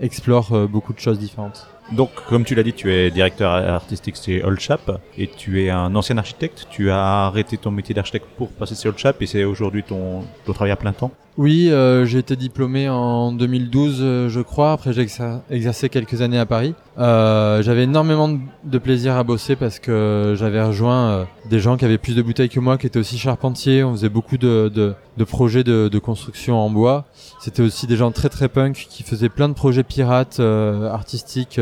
explorent 0.00 0.52
euh, 0.52 0.66
beaucoup 0.66 0.92
de 0.92 0.98
choses 1.00 1.18
différentes. 1.18 1.66
Donc, 1.92 2.10
comme 2.26 2.44
tu 2.44 2.54
l'as 2.54 2.62
dit, 2.62 2.72
tu 2.72 2.90
es 2.90 3.10
directeur 3.10 3.52
artistique 3.52 4.16
chez 4.16 4.42
Old 4.42 4.58
Chap 4.58 5.02
et 5.18 5.26
tu 5.28 5.62
es 5.62 5.68
un 5.68 5.94
ancien 5.94 6.16
architecte. 6.16 6.66
Tu 6.70 6.90
as 6.90 7.26
arrêté 7.26 7.58
ton 7.58 7.70
métier 7.70 7.94
d'architecte 7.94 8.26
pour 8.38 8.48
passer 8.48 8.74
chez 8.74 8.88
Old 8.88 8.98
et 9.20 9.26
c'est 9.26 9.44
aujourd'hui 9.44 9.82
ton 9.82 10.24
travail 10.54 10.70
à 10.70 10.76
plein 10.76 10.94
temps? 10.94 11.10
Oui, 11.38 11.70
euh, 11.70 12.04
j'ai 12.04 12.18
été 12.18 12.36
diplômé 12.36 12.90
en 12.90 13.32
2012, 13.32 14.00
euh, 14.02 14.28
je 14.28 14.40
crois. 14.40 14.72
Après, 14.72 14.92
j'ai 14.92 15.02
exer- 15.06 15.40
exercé 15.50 15.88
quelques 15.88 16.20
années 16.20 16.38
à 16.38 16.44
Paris. 16.44 16.74
Euh, 16.98 17.62
j'avais 17.62 17.84
énormément 17.84 18.28
de- 18.28 18.78
plaisir 18.78 19.16
à 19.16 19.24
bosser 19.24 19.56
parce 19.56 19.78
que 19.78 20.34
j'avais 20.36 20.62
rejoint 20.62 21.26
des 21.48 21.58
gens 21.58 21.78
qui 21.78 21.86
avaient 21.86 21.96
plus 21.96 22.14
de 22.14 22.20
bouteilles 22.20 22.50
que 22.50 22.60
moi, 22.60 22.76
qui 22.76 22.86
étaient 22.86 22.98
aussi 22.98 23.16
charpentiers. 23.16 23.82
On 23.82 23.92
faisait 23.92 24.10
beaucoup 24.10 24.36
de, 24.36 24.94
projets 25.26 25.64
de, 25.64 25.98
construction 25.98 26.58
en 26.58 26.68
bois. 26.68 27.06
C'était 27.40 27.62
aussi 27.62 27.86
des 27.86 27.96
gens 27.96 28.10
très 28.10 28.28
très 28.28 28.48
punk 28.48 28.74
qui 28.90 29.02
faisaient 29.02 29.30
plein 29.30 29.48
de 29.48 29.54
projets 29.54 29.84
pirates, 29.84 30.38
artistiques, 30.40 31.60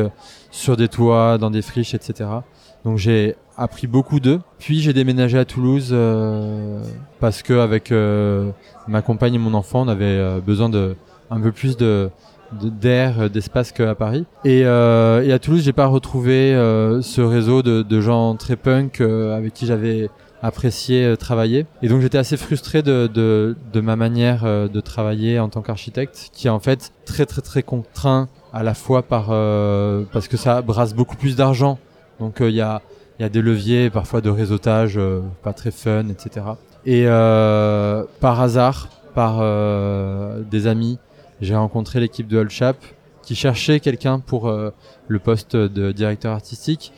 sur 0.51 0.77
des 0.77 0.89
toits, 0.89 1.39
dans 1.39 1.51
des 1.51 1.63
friches, 1.63 1.95
etc. 1.95 2.29
Donc 2.85 2.97
j'ai 2.99 3.37
appris 3.57 3.87
beaucoup 3.87 4.19
d'eux. 4.19 4.41
Puis 4.59 4.81
j'ai 4.81 4.95
déménagé 4.95 5.39
à 5.39 5.45
Toulouse 5.45 5.95
parce 7.21 7.43
que 7.43 7.53
avec 7.53 7.93
ma 8.91 9.03
compagne 9.03 9.35
et 9.35 9.39
mon 9.39 9.55
enfant, 9.55 9.83
on 9.83 9.89
avait 9.89 10.05
euh, 10.05 10.41
besoin 10.41 10.69
de 10.69 10.97
un 11.31 11.41
peu 11.41 11.53
plus 11.53 11.77
de 11.77 12.11
d'air, 12.53 13.21
euh, 13.21 13.29
d'espace 13.29 13.71
qu'à 13.71 13.95
Paris. 13.95 14.27
Et, 14.45 14.63
euh, 14.65 15.23
et 15.23 15.33
à 15.33 15.39
Toulouse, 15.39 15.63
j'ai 15.63 15.73
pas 15.73 15.87
retrouvé 15.87 16.53
ce 17.03 17.21
réseau 17.21 17.63
de, 17.63 18.01
gens 18.01 18.35
très 18.35 18.57
punk 18.57 19.01
avec 19.01 19.55
qui 19.55 19.67
j'avais 19.67 20.11
apprécié 20.43 21.17
travailler. 21.19 21.67
Et 21.83 21.89
donc 21.89 22.01
j'étais 22.01 22.19
assez 22.19 22.37
frustré 22.37 22.83
de, 22.83 23.09
de, 23.13 23.57
de 23.73 23.81
ma 23.81 23.95
manière 23.95 24.45
de 24.45 24.81
travailler 24.81 25.39
en 25.39 25.49
tant 25.49 25.63
qu'architecte, 25.63 26.31
qui 26.33 26.49
est 26.49 26.51
en 26.51 26.61
fait 26.61 26.93
très 27.05 27.27
très 27.27 27.43
très 27.43 27.63
contraint 27.63 28.29
à 28.53 28.63
la 28.65 28.75
fois 28.75 29.03
par 29.03 29.27
parce 30.13 30.27
que 30.27 30.37
ça 30.37 30.61
brasse 30.63 30.95
beaucoup 30.95 31.17
plus 31.17 31.37
d'argent. 31.37 31.79
Donc 32.19 32.39
il 32.41 32.51
y 32.51 32.61
a 32.61 32.83
il 33.21 33.25
y 33.25 33.27
a 33.27 33.29
des 33.29 33.43
leviers 33.43 33.91
parfois 33.91 34.23
de 34.23 34.31
réseautage 34.31 34.97
euh, 34.97 35.21
pas 35.43 35.53
très 35.53 35.71
fun, 35.71 36.09
etc. 36.09 36.47
Et 36.87 37.03
euh, 37.07 38.03
par 38.19 38.41
hasard, 38.41 38.89
par 39.15 39.41
euh, 39.41 40.41
des 40.51 40.67
amis, 40.67 40.99
j'ai 41.43 41.55
rencontré 41.55 42.01
l'équipe 42.01 42.27
de 42.27 42.39
All 42.39 42.49
Chap 42.49 42.79
qui 43.23 43.35
cherchait 43.35 43.79
quelqu'un 43.79 44.21
pour 44.21 44.51
le 44.51 45.19
poste 45.19 45.55
de 45.55 45.93
directeur 45.93 46.33
artistique 46.33 46.93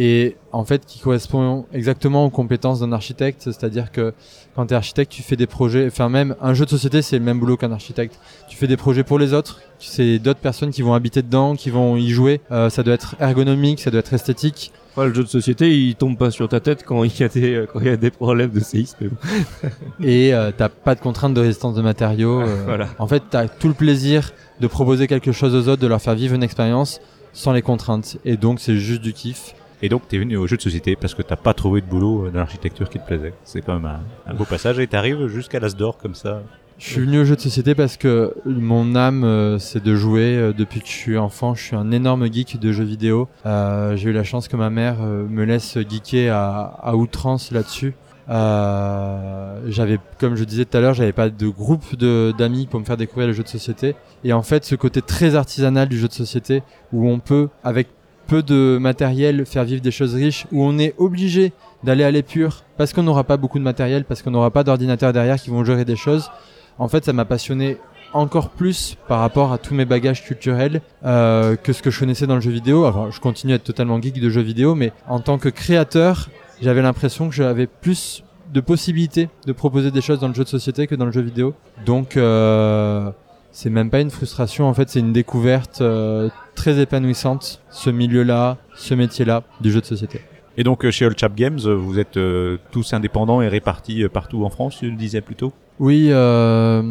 et 0.00 0.36
en 0.52 0.64
fait 0.64 0.86
qui 0.86 1.00
correspond 1.00 1.66
exactement 1.72 2.24
aux 2.24 2.30
compétences 2.30 2.78
d'un 2.78 2.92
architecte, 2.92 3.42
c'est-à-dire 3.42 3.90
que 3.90 4.14
quand 4.54 4.66
tu 4.66 4.72
es 4.72 4.76
architecte, 4.76 5.10
tu 5.10 5.22
fais 5.22 5.34
des 5.34 5.48
projets, 5.48 5.88
enfin 5.88 6.08
même 6.08 6.36
un 6.40 6.54
jeu 6.54 6.64
de 6.64 6.70
société, 6.70 7.02
c'est 7.02 7.18
le 7.18 7.24
même 7.24 7.40
boulot 7.40 7.56
qu'un 7.56 7.72
architecte. 7.72 8.18
Tu 8.48 8.56
fais 8.56 8.68
des 8.68 8.76
projets 8.76 9.02
pour 9.02 9.18
les 9.18 9.34
autres, 9.34 9.60
c'est 9.80 10.20
d'autres 10.20 10.38
personnes 10.38 10.70
qui 10.70 10.82
vont 10.82 10.94
habiter 10.94 11.20
dedans, 11.22 11.56
qui 11.56 11.70
vont 11.70 11.96
y 11.96 12.10
jouer, 12.10 12.40
Euh, 12.52 12.70
ça 12.70 12.84
doit 12.84 12.94
être 12.94 13.16
ergonomique, 13.18 13.80
ça 13.80 13.90
doit 13.90 13.98
être 14.00 14.14
esthétique. 14.14 14.72
Ouais, 14.96 15.08
le 15.08 15.14
jeu 15.14 15.24
de 15.24 15.28
société, 15.28 15.76
il 15.76 15.94
tombe 15.96 16.16
pas 16.16 16.30
sur 16.30 16.48
ta 16.48 16.60
tête 16.60 16.84
quand 16.84 17.02
il 17.04 17.18
y 17.20 17.24
a 17.24 17.28
des 17.28 17.54
euh, 17.54 17.66
quand 17.66 17.80
il 17.80 17.86
y 17.86 17.90
a 17.90 17.96
des 17.96 18.10
problèmes 18.12 18.50
de 18.50 18.60
séisme. 18.60 19.10
et 20.02 20.32
euh, 20.32 20.50
t'as 20.56 20.68
pas 20.68 20.94
de 20.94 21.00
contrainte 21.00 21.34
de 21.34 21.40
résistance 21.40 21.74
de 21.74 21.82
matériaux. 21.82 22.40
euh, 22.40 22.62
Voilà. 22.66 22.88
En 23.00 23.06
fait, 23.08 23.22
t'as 23.30 23.48
tout 23.48 23.68
le 23.68 23.74
plaisir 23.74 24.32
de 24.60 24.66
proposer 24.68 25.06
quelque 25.08 25.32
chose 25.32 25.54
aux 25.56 25.68
autres, 25.68 25.82
de 25.82 25.86
leur 25.88 26.00
faire 26.00 26.14
vivre 26.14 26.34
une 26.34 26.42
expérience 26.44 27.00
sans 27.32 27.52
les 27.52 27.62
contraintes. 27.62 28.16
Et 28.24 28.36
donc, 28.36 28.58
c'est 28.60 28.76
juste 28.76 29.02
du 29.02 29.12
kiff. 29.12 29.54
Et 29.82 29.88
donc, 29.88 30.08
tu 30.08 30.16
es 30.16 30.18
venu 30.18 30.36
au 30.36 30.46
jeu 30.46 30.56
de 30.56 30.62
société 30.62 30.96
parce 30.96 31.14
que 31.14 31.22
t'as 31.22 31.36
pas 31.36 31.54
trouvé 31.54 31.80
de 31.80 31.86
boulot 31.86 32.26
euh, 32.26 32.30
dans 32.30 32.40
l'architecture 32.40 32.88
qui 32.88 32.98
te 32.98 33.06
plaisait. 33.06 33.32
C'est 33.44 33.62
quand 33.62 33.78
même 33.78 33.90
un, 34.26 34.34
beau 34.34 34.44
passage 34.44 34.78
et 34.78 34.86
t'arrives 34.86 35.28
jusqu'à 35.28 35.60
l'As 35.60 35.76
d'or 35.76 35.98
comme 35.98 36.14
ça. 36.14 36.42
Je 36.78 36.86
suis 36.86 37.00
venu 37.00 37.20
au 37.20 37.24
jeu 37.24 37.34
de 37.34 37.40
société 37.40 37.74
parce 37.74 37.96
que 37.96 38.34
mon 38.44 38.94
âme, 38.96 39.24
euh, 39.24 39.58
c'est 39.58 39.82
de 39.82 39.94
jouer. 39.94 40.36
Euh, 40.36 40.52
Depuis 40.52 40.80
que 40.80 40.86
je 40.86 40.92
suis 40.92 41.18
enfant, 41.18 41.54
je 41.54 41.62
suis 41.62 41.76
un 41.76 41.92
énorme 41.92 42.32
geek 42.32 42.58
de 42.58 42.72
jeux 42.72 42.84
vidéo. 42.84 43.28
J'ai 43.44 44.10
eu 44.10 44.12
la 44.12 44.24
chance 44.24 44.48
que 44.48 44.56
ma 44.56 44.70
mère 44.70 45.00
me 45.00 45.44
laisse 45.44 45.78
geeker 45.88 46.34
à, 46.34 46.96
outrance 46.96 47.52
là-dessus. 47.52 47.94
J'avais, 48.28 49.98
comme 50.18 50.34
je 50.34 50.44
disais 50.44 50.64
tout 50.64 50.76
à 50.76 50.80
l'heure, 50.80 50.94
j'avais 50.94 51.12
pas 51.12 51.30
de 51.30 51.48
groupe 51.48 51.96
de 51.96 52.32
d'amis 52.36 52.66
pour 52.66 52.78
me 52.80 52.84
faire 52.84 52.96
découvrir 52.96 53.28
le 53.28 53.32
jeu 53.32 53.42
de 53.42 53.48
société. 53.48 53.94
Et 54.24 54.32
en 54.32 54.42
fait, 54.42 54.64
ce 54.64 54.74
côté 54.74 55.02
très 55.02 55.34
artisanal 55.36 55.88
du 55.88 55.98
jeu 55.98 56.08
de 56.08 56.12
société, 56.12 56.62
où 56.92 57.08
on 57.08 57.18
peut, 57.20 57.48
avec 57.64 57.88
peu 58.28 58.42
de 58.42 58.78
matériel 58.80 59.44
faire 59.44 59.64
vivre 59.64 59.80
des 59.80 59.90
choses 59.90 60.14
riches, 60.14 60.46
où 60.52 60.62
on 60.62 60.78
est 60.78 60.94
obligé 60.98 61.52
d'aller 61.82 62.04
à 62.04 62.10
l'épure 62.10 62.62
parce 62.76 62.92
qu'on 62.92 63.02
n'aura 63.02 63.24
pas 63.24 63.36
beaucoup 63.36 63.58
de 63.58 63.64
matériel, 63.64 64.04
parce 64.04 64.22
qu'on 64.22 64.30
n'aura 64.30 64.50
pas 64.50 64.62
d'ordinateur 64.62 65.12
derrière 65.12 65.36
qui 65.36 65.50
vont 65.50 65.64
gérer 65.64 65.84
des 65.84 65.96
choses. 65.96 66.30
En 66.78 66.86
fait, 66.86 67.04
ça 67.04 67.12
m'a 67.12 67.24
passionné 67.24 67.78
encore 68.12 68.50
plus 68.50 68.96
par 69.08 69.20
rapport 69.20 69.52
à 69.52 69.58
tous 69.58 69.74
mes 69.74 69.84
bagages 69.84 70.24
culturels 70.24 70.80
euh, 71.04 71.56
que 71.56 71.72
ce 71.72 71.82
que 71.82 71.90
je 71.90 71.98
connaissais 71.98 72.26
dans 72.26 72.36
le 72.36 72.40
jeu 72.40 72.50
vidéo. 72.50 72.86
Enfin, 72.86 73.08
je 73.10 73.20
continue 73.20 73.52
à 73.52 73.56
être 73.56 73.64
totalement 73.64 74.00
geek 74.00 74.20
de 74.20 74.30
jeux 74.30 74.42
vidéo, 74.42 74.74
mais 74.74 74.92
en 75.08 75.20
tant 75.20 75.38
que 75.38 75.48
créateur, 75.48 76.28
j'avais 76.62 76.82
l'impression 76.82 77.28
que 77.28 77.34
j'avais 77.34 77.66
plus 77.66 78.22
de 78.52 78.60
possibilités 78.60 79.28
de 79.46 79.52
proposer 79.52 79.90
des 79.90 80.00
choses 80.00 80.20
dans 80.20 80.28
le 80.28 80.34
jeu 80.34 80.44
de 80.44 80.48
société 80.48 80.86
que 80.86 80.94
dans 80.94 81.04
le 81.04 81.12
jeu 81.12 81.20
vidéo. 81.20 81.54
Donc, 81.84 82.16
euh, 82.16 83.10
c'est 83.50 83.70
même 83.70 83.90
pas 83.90 84.00
une 84.00 84.10
frustration, 84.10 84.66
en 84.68 84.74
fait, 84.74 84.88
c'est 84.88 85.00
une 85.00 85.12
découverte 85.12 85.80
euh, 85.80 86.28
très 86.58 86.80
épanouissante, 86.80 87.62
ce 87.70 87.88
milieu-là, 87.88 88.56
ce 88.74 88.92
métier-là 88.94 89.44
du 89.60 89.70
jeu 89.70 89.80
de 89.80 89.86
société. 89.86 90.20
Et 90.56 90.64
donc 90.64 90.84
euh, 90.84 90.90
chez 90.90 91.04
All 91.06 91.16
Chap 91.16 91.36
Games, 91.36 91.60
euh, 91.64 91.76
vous 91.76 92.00
êtes 92.00 92.16
euh, 92.16 92.58
tous 92.72 92.92
indépendants 92.92 93.40
et 93.40 93.48
répartis 93.48 94.04
partout 94.12 94.44
en 94.44 94.50
France, 94.50 94.78
tu 94.80 94.90
le 94.90 94.96
disais 94.96 95.20
plus 95.20 95.36
tôt? 95.36 95.52
Oui, 95.78 96.08
euh, 96.10 96.82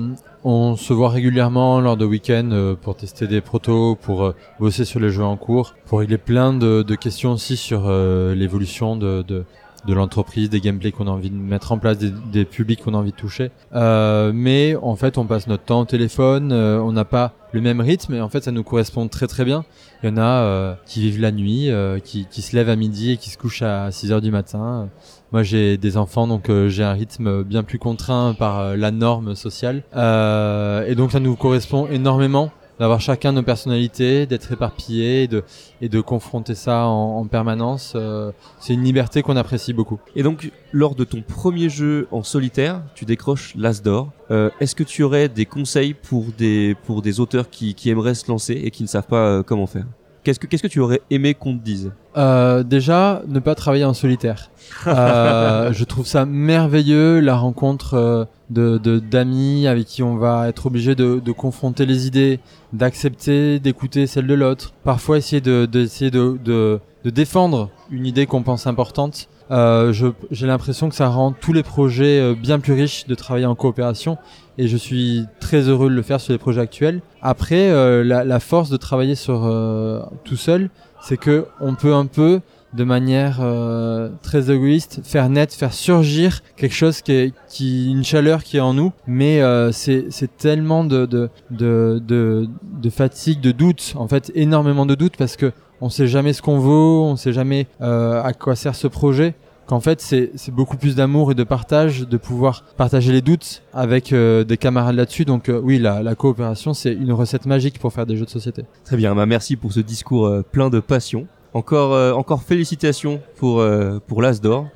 on 0.46 0.78
se 0.78 0.94
voit 0.94 1.10
régulièrement 1.10 1.82
lors 1.82 1.98
de 1.98 2.06
week-ends 2.06 2.52
euh, 2.54 2.76
pour 2.82 2.96
tester 2.96 3.28
des 3.28 3.42
protos, 3.42 3.96
pour 3.96 4.34
bosser 4.58 4.86
sur 4.86 5.02
les 5.02 5.10
jeux 5.10 5.26
en 5.26 5.36
cours, 5.36 5.76
pour 5.86 6.00
régler 6.00 6.18
plein 6.18 6.54
de, 6.54 6.82
de 6.82 6.96
questions 6.96 7.34
aussi 7.34 7.58
sur 7.58 7.92
l'évolution 8.34 8.96
de, 8.96 9.22
de, 9.28 9.44
de 9.86 9.94
l'entreprise, 9.94 10.50
des 10.50 10.62
gameplays 10.62 10.94
qu'on 10.94 11.08
a 11.08 11.12
envie 11.12 11.30
de 11.30 11.36
mettre 11.36 11.74
en 11.74 11.78
place, 11.78 11.98
des, 11.98 12.14
des 12.32 12.46
publics 12.46 12.82
qu'on 12.82 12.94
a 12.94 12.98
envie 12.98 13.12
de 13.12 13.18
toucher. 13.18 13.52
Mais 13.74 14.78
en 14.82 14.96
fait, 14.96 15.18
on 15.18 15.26
passe 15.26 15.48
notre 15.48 15.64
temps 15.64 15.82
au 15.82 15.86
téléphone, 15.86 16.54
on 16.54 16.94
n'a 16.94 17.06
pas 17.06 17.34
le 17.58 17.64
même 17.64 17.82
rythme 17.82 18.14
et 18.14 18.22
en 18.22 18.30
fait, 18.30 18.44
ça 18.44 18.52
nous 18.52 18.64
correspond 18.64 19.08
très 19.08 19.28
très 19.28 19.44
bien. 19.44 19.66
Il 20.04 20.10
y 20.10 20.14
en 20.14 20.18
a 20.18 20.44
euh, 20.44 20.74
qui 20.86 21.02
vivent 21.02 21.20
la 21.20 21.32
nuit, 21.32 21.70
euh, 21.70 22.00
qui, 22.00 22.26
se 22.32 22.56
lèvent 22.56 22.70
à 22.70 22.76
midi 22.76 23.12
et 23.12 23.18
qui 23.18 23.30
se 23.30 23.38
couchent 23.38 23.64
à 23.64 23.92
6 23.92 24.12
heures 24.12 24.22
du 24.22 24.32
matin. 24.32 24.90
Moi, 25.32 25.44
j'ai 25.44 25.78
des 25.78 25.98
enfants, 25.98 26.28
donc 26.28 26.50
euh, 26.50 26.70
j'ai 26.70 26.84
un 26.84 26.94
rythme 26.94 27.44
bien 27.44 27.64
plus 27.64 27.80
contraint 27.80 28.34
par 28.38 28.78
la 28.78 28.92
norme 28.92 29.36
sociale. 29.36 29.84
Et 29.94 30.96
donc, 30.96 31.12
ça 31.12 31.20
nous 31.20 31.36
correspond 31.36 31.88
énormément 31.88 32.52
d'avoir 32.80 33.02
chacun 33.02 33.32
nos 33.32 33.44
personnalités, 33.44 34.26
d'être 34.26 34.52
éparpillés 34.52 35.24
et 35.24 35.28
de, 35.28 35.44
et 35.82 35.90
de 35.90 36.02
confronter 36.02 36.56
ça 36.56 36.86
en, 36.86 37.20
en 37.20 37.26
permanence. 37.26 37.94
Euh, 37.96 38.32
c'est 38.60 38.74
une 38.74 38.84
liberté 38.84 39.22
qu'on 39.22 39.36
apprécie 39.36 39.74
beaucoup. 39.74 40.00
Et 40.16 40.24
donc, 40.24 40.52
lors 40.72 40.96
de 40.96 41.04
ton 41.04 41.22
premier 41.22 41.70
jeu 41.70 42.08
en 42.12 42.24
solitaire, 42.24 42.82
tu 42.96 43.06
décroches 43.06 43.54
l'As 43.56 43.82
d'or. 43.82 44.12
Euh, 44.32 44.50
Est-ce 44.60 44.76
que 44.76 44.84
tu 44.84 45.04
aurais 45.04 45.30
des 45.30 45.46
conseils 45.46 45.94
pour 45.94 46.26
des, 46.38 46.76
pour 46.86 47.02
des 47.02 47.20
auteurs 47.20 47.50
qui, 47.50 47.74
qui 47.74 47.90
aimeraient 47.90 48.16
se 48.16 48.30
lancer 48.30 48.54
et 48.54 48.72
qui 48.72 48.84
ne 48.84 48.88
savent 48.88 49.08
pas 49.08 49.28
euh, 49.28 49.44
comment 49.44 49.68
faire? 49.68 49.86
Qu'est-ce 50.28 50.42
que, 50.42 50.46
qu'est-ce 50.48 50.62
que 50.64 50.68
tu 50.68 50.82
aurais 50.82 51.00
aimé 51.10 51.36
qu'on 51.36 51.58
te 51.58 51.64
dise? 51.64 51.94
Euh, 52.18 52.62
déjà, 52.62 53.22
ne 53.30 53.40
pas 53.40 53.56
travailler 53.56 53.86
en 53.86 53.94
solitaire. 53.94 54.52
Euh, 54.86 55.72
je 55.72 55.86
trouve 55.86 56.06
ça 56.06 56.26
merveilleux, 56.26 57.22
la 57.22 57.38
rencontre 57.38 57.94
euh, 57.94 58.26
de 58.50 58.78
de- 58.78 59.00
d'amis 59.00 59.68
avec 59.68 59.86
qui 59.86 60.04
on 60.04 60.18
va 60.18 60.50
être 60.50 60.66
obligé 60.66 60.96
de, 60.96 61.22
de 61.24 61.32
confronter 61.32 61.86
les 61.86 62.08
idées, 62.08 62.42
d'accepter, 62.74 63.60
d'écouter 63.60 64.06
celle 64.06 64.28
de 64.28 64.34
l'autre. 64.34 64.74
Parfois, 64.84 65.18
essayer 65.18 65.40
de 65.40 65.66
d'essayer 65.66 66.12
de, 66.12 66.38
de 66.44 66.82
de 67.06 67.10
défendre 67.10 67.70
une 67.90 68.06
idée 68.06 68.26
qu'on 68.26 68.44
pense 68.44 68.68
importante. 68.68 69.30
Euh, 69.52 69.94
J'ai 70.32 70.48
l'impression 70.48 70.90
que 70.90 70.96
ça 70.96 71.08
rend 71.08 71.32
tous 71.32 71.54
les 71.54 71.64
projets 71.64 72.20
euh, 72.20 72.36
bien 72.36 72.60
plus 72.60 72.74
riches 72.74 73.08
de 73.08 73.16
travailler 73.16 73.46
en 73.46 73.56
coopération 73.56 74.18
et 74.58 74.68
je 74.68 74.78
suis 74.78 75.26
très 75.40 75.70
heureux 75.70 75.90
de 75.90 75.96
le 75.96 76.02
faire 76.02 76.20
sur 76.20 76.34
les 76.34 76.40
projets 76.40 76.62
actuels. 76.62 77.02
Après, 77.22 77.70
euh, 77.70 78.04
la, 78.04 78.24
la 78.24 78.40
force 78.40 78.70
de 78.70 78.78
travailler 78.78 79.16
sur 79.16 79.46
euh, 79.46 80.02
tout 80.24 80.36
seul, 80.36 80.70
c'est 81.02 81.18
que 81.18 81.46
on 81.62 81.76
peut 81.76 81.94
un 81.94 82.08
peu 82.08 82.42
de 82.74 82.84
manière 82.84 83.38
euh, 83.42 84.10
très 84.22 84.52
égoïste 84.52 85.00
faire 85.04 85.30
naître 85.30 85.56
faire 85.56 85.72
surgir 85.74 86.42
quelque 86.58 86.76
chose 86.76 87.02
qui 87.02 87.14
est 87.14 87.34
qui 87.48 87.90
une 87.90 88.04
chaleur 88.04 88.44
qui 88.44 88.58
est 88.58 88.60
en 88.60 88.74
nous 88.74 88.92
mais 89.08 89.42
euh, 89.42 89.72
c'est 89.72 90.10
tellement 90.38 90.84
de 90.84 91.06
de, 91.06 91.30
de 91.50 92.02
de 92.06 92.50
de 92.82 92.90
fatigue 92.90 93.40
de 93.40 93.54
doute 93.54 93.94
en 93.96 94.10
fait 94.10 94.34
énormément 94.36 94.86
de 94.86 94.96
doute 94.96 95.16
parce 95.18 95.38
que 95.38 95.54
on 95.82 95.90
sait 95.90 96.08
jamais 96.08 96.34
ce 96.34 96.42
qu'on 96.42 96.60
vaut 96.60 97.04
on 97.06 97.16
sait 97.16 97.34
jamais 97.34 97.68
euh, 97.82 98.22
à 98.24 98.34
quoi 98.34 98.56
sert 98.56 98.76
ce 98.76 98.88
projet 98.88 99.36
qu'en 99.68 99.80
fait 99.82 100.00
c'est 100.02 100.32
beaucoup 100.52 100.78
plus 100.78 100.96
d'amour 100.96 101.32
et 101.32 101.36
de 101.36 101.44
partage 101.44 102.08
de 102.08 102.18
pouvoir 102.18 102.64
partager 102.78 103.12
les 103.12 103.22
doutes 103.22 103.64
avec 103.74 104.14
euh, 104.14 104.44
des 104.46 104.58
camarades 104.58 104.96
là-dessus 104.96 105.26
donc 105.26 105.50
euh, 105.50 105.60
oui 105.64 105.78
la, 105.78 106.02
la 106.02 106.16
coopération 106.16 106.74
c'est 106.74 106.94
une 106.94 107.12
recette 107.12 107.46
magique 107.46 107.78
pour 107.80 107.92
faire 107.92 108.06
des 108.06 108.16
jeux 108.16 108.26
de 108.26 108.30
société 108.30 108.64
Très 108.86 108.96
bien, 108.98 109.14
bah 109.14 109.26
merci 109.26 109.56
pour 109.58 109.74
ce 109.74 109.82
discours 109.82 110.26
euh, 110.26 110.42
plein 110.50 110.70
de 110.70 110.80
passion. 110.80 111.28
Encore, 111.54 111.94
euh, 111.94 112.12
encore 112.14 112.44
félicitations 112.44 113.20
pour 113.36 113.60
euh, 113.60 114.00
pour 114.08 114.22
l'As 114.22 114.40
d'or. 114.42 114.68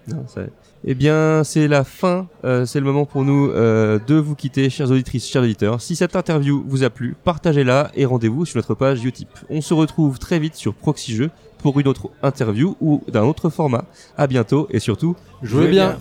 Eh 0.84 0.96
bien, 0.96 1.44
c'est 1.44 1.68
la 1.68 1.84
fin. 1.84 2.28
euh, 2.44 2.66
c'est 2.66 2.80
le 2.80 2.86
moment 2.86 3.06
pour 3.06 3.24
nous 3.24 3.50
euh, 3.50 4.00
de 4.08 4.16
vous 4.16 4.36
quitter, 4.36 4.70
chères 4.70 4.90
auditrices, 4.90 5.28
chers 5.28 5.44
auditeurs. 5.44 5.80
Si 5.80 5.96
cette 5.96 6.16
interview 6.16 6.64
vous 6.68 6.84
a 6.84 6.90
plu, 6.90 7.16
partagez-la 7.24 7.92
et 7.96 8.06
rendez-vous 8.06 8.46
sur 8.46 8.58
notre 8.58 8.74
page 8.74 9.06
Utip. 9.06 9.30
On 9.50 9.62
se 9.62 9.74
retrouve 9.76 10.18
très 10.18 10.40
vite 10.40 10.56
sur 10.56 10.74
Proxy 10.74 11.16
Jeux 11.16 11.30
pour 11.60 11.80
une 11.80 11.88
autre 11.88 12.10
interview 12.24 12.76
ou 12.82 13.04
d'un 13.08 13.24
autre 13.24 13.50
format. 13.50 13.86
À 14.18 14.26
bientôt 14.26 14.68
et 14.72 14.80
surtout, 14.80 15.16
jouez 15.44 15.68
bien. 15.68 15.98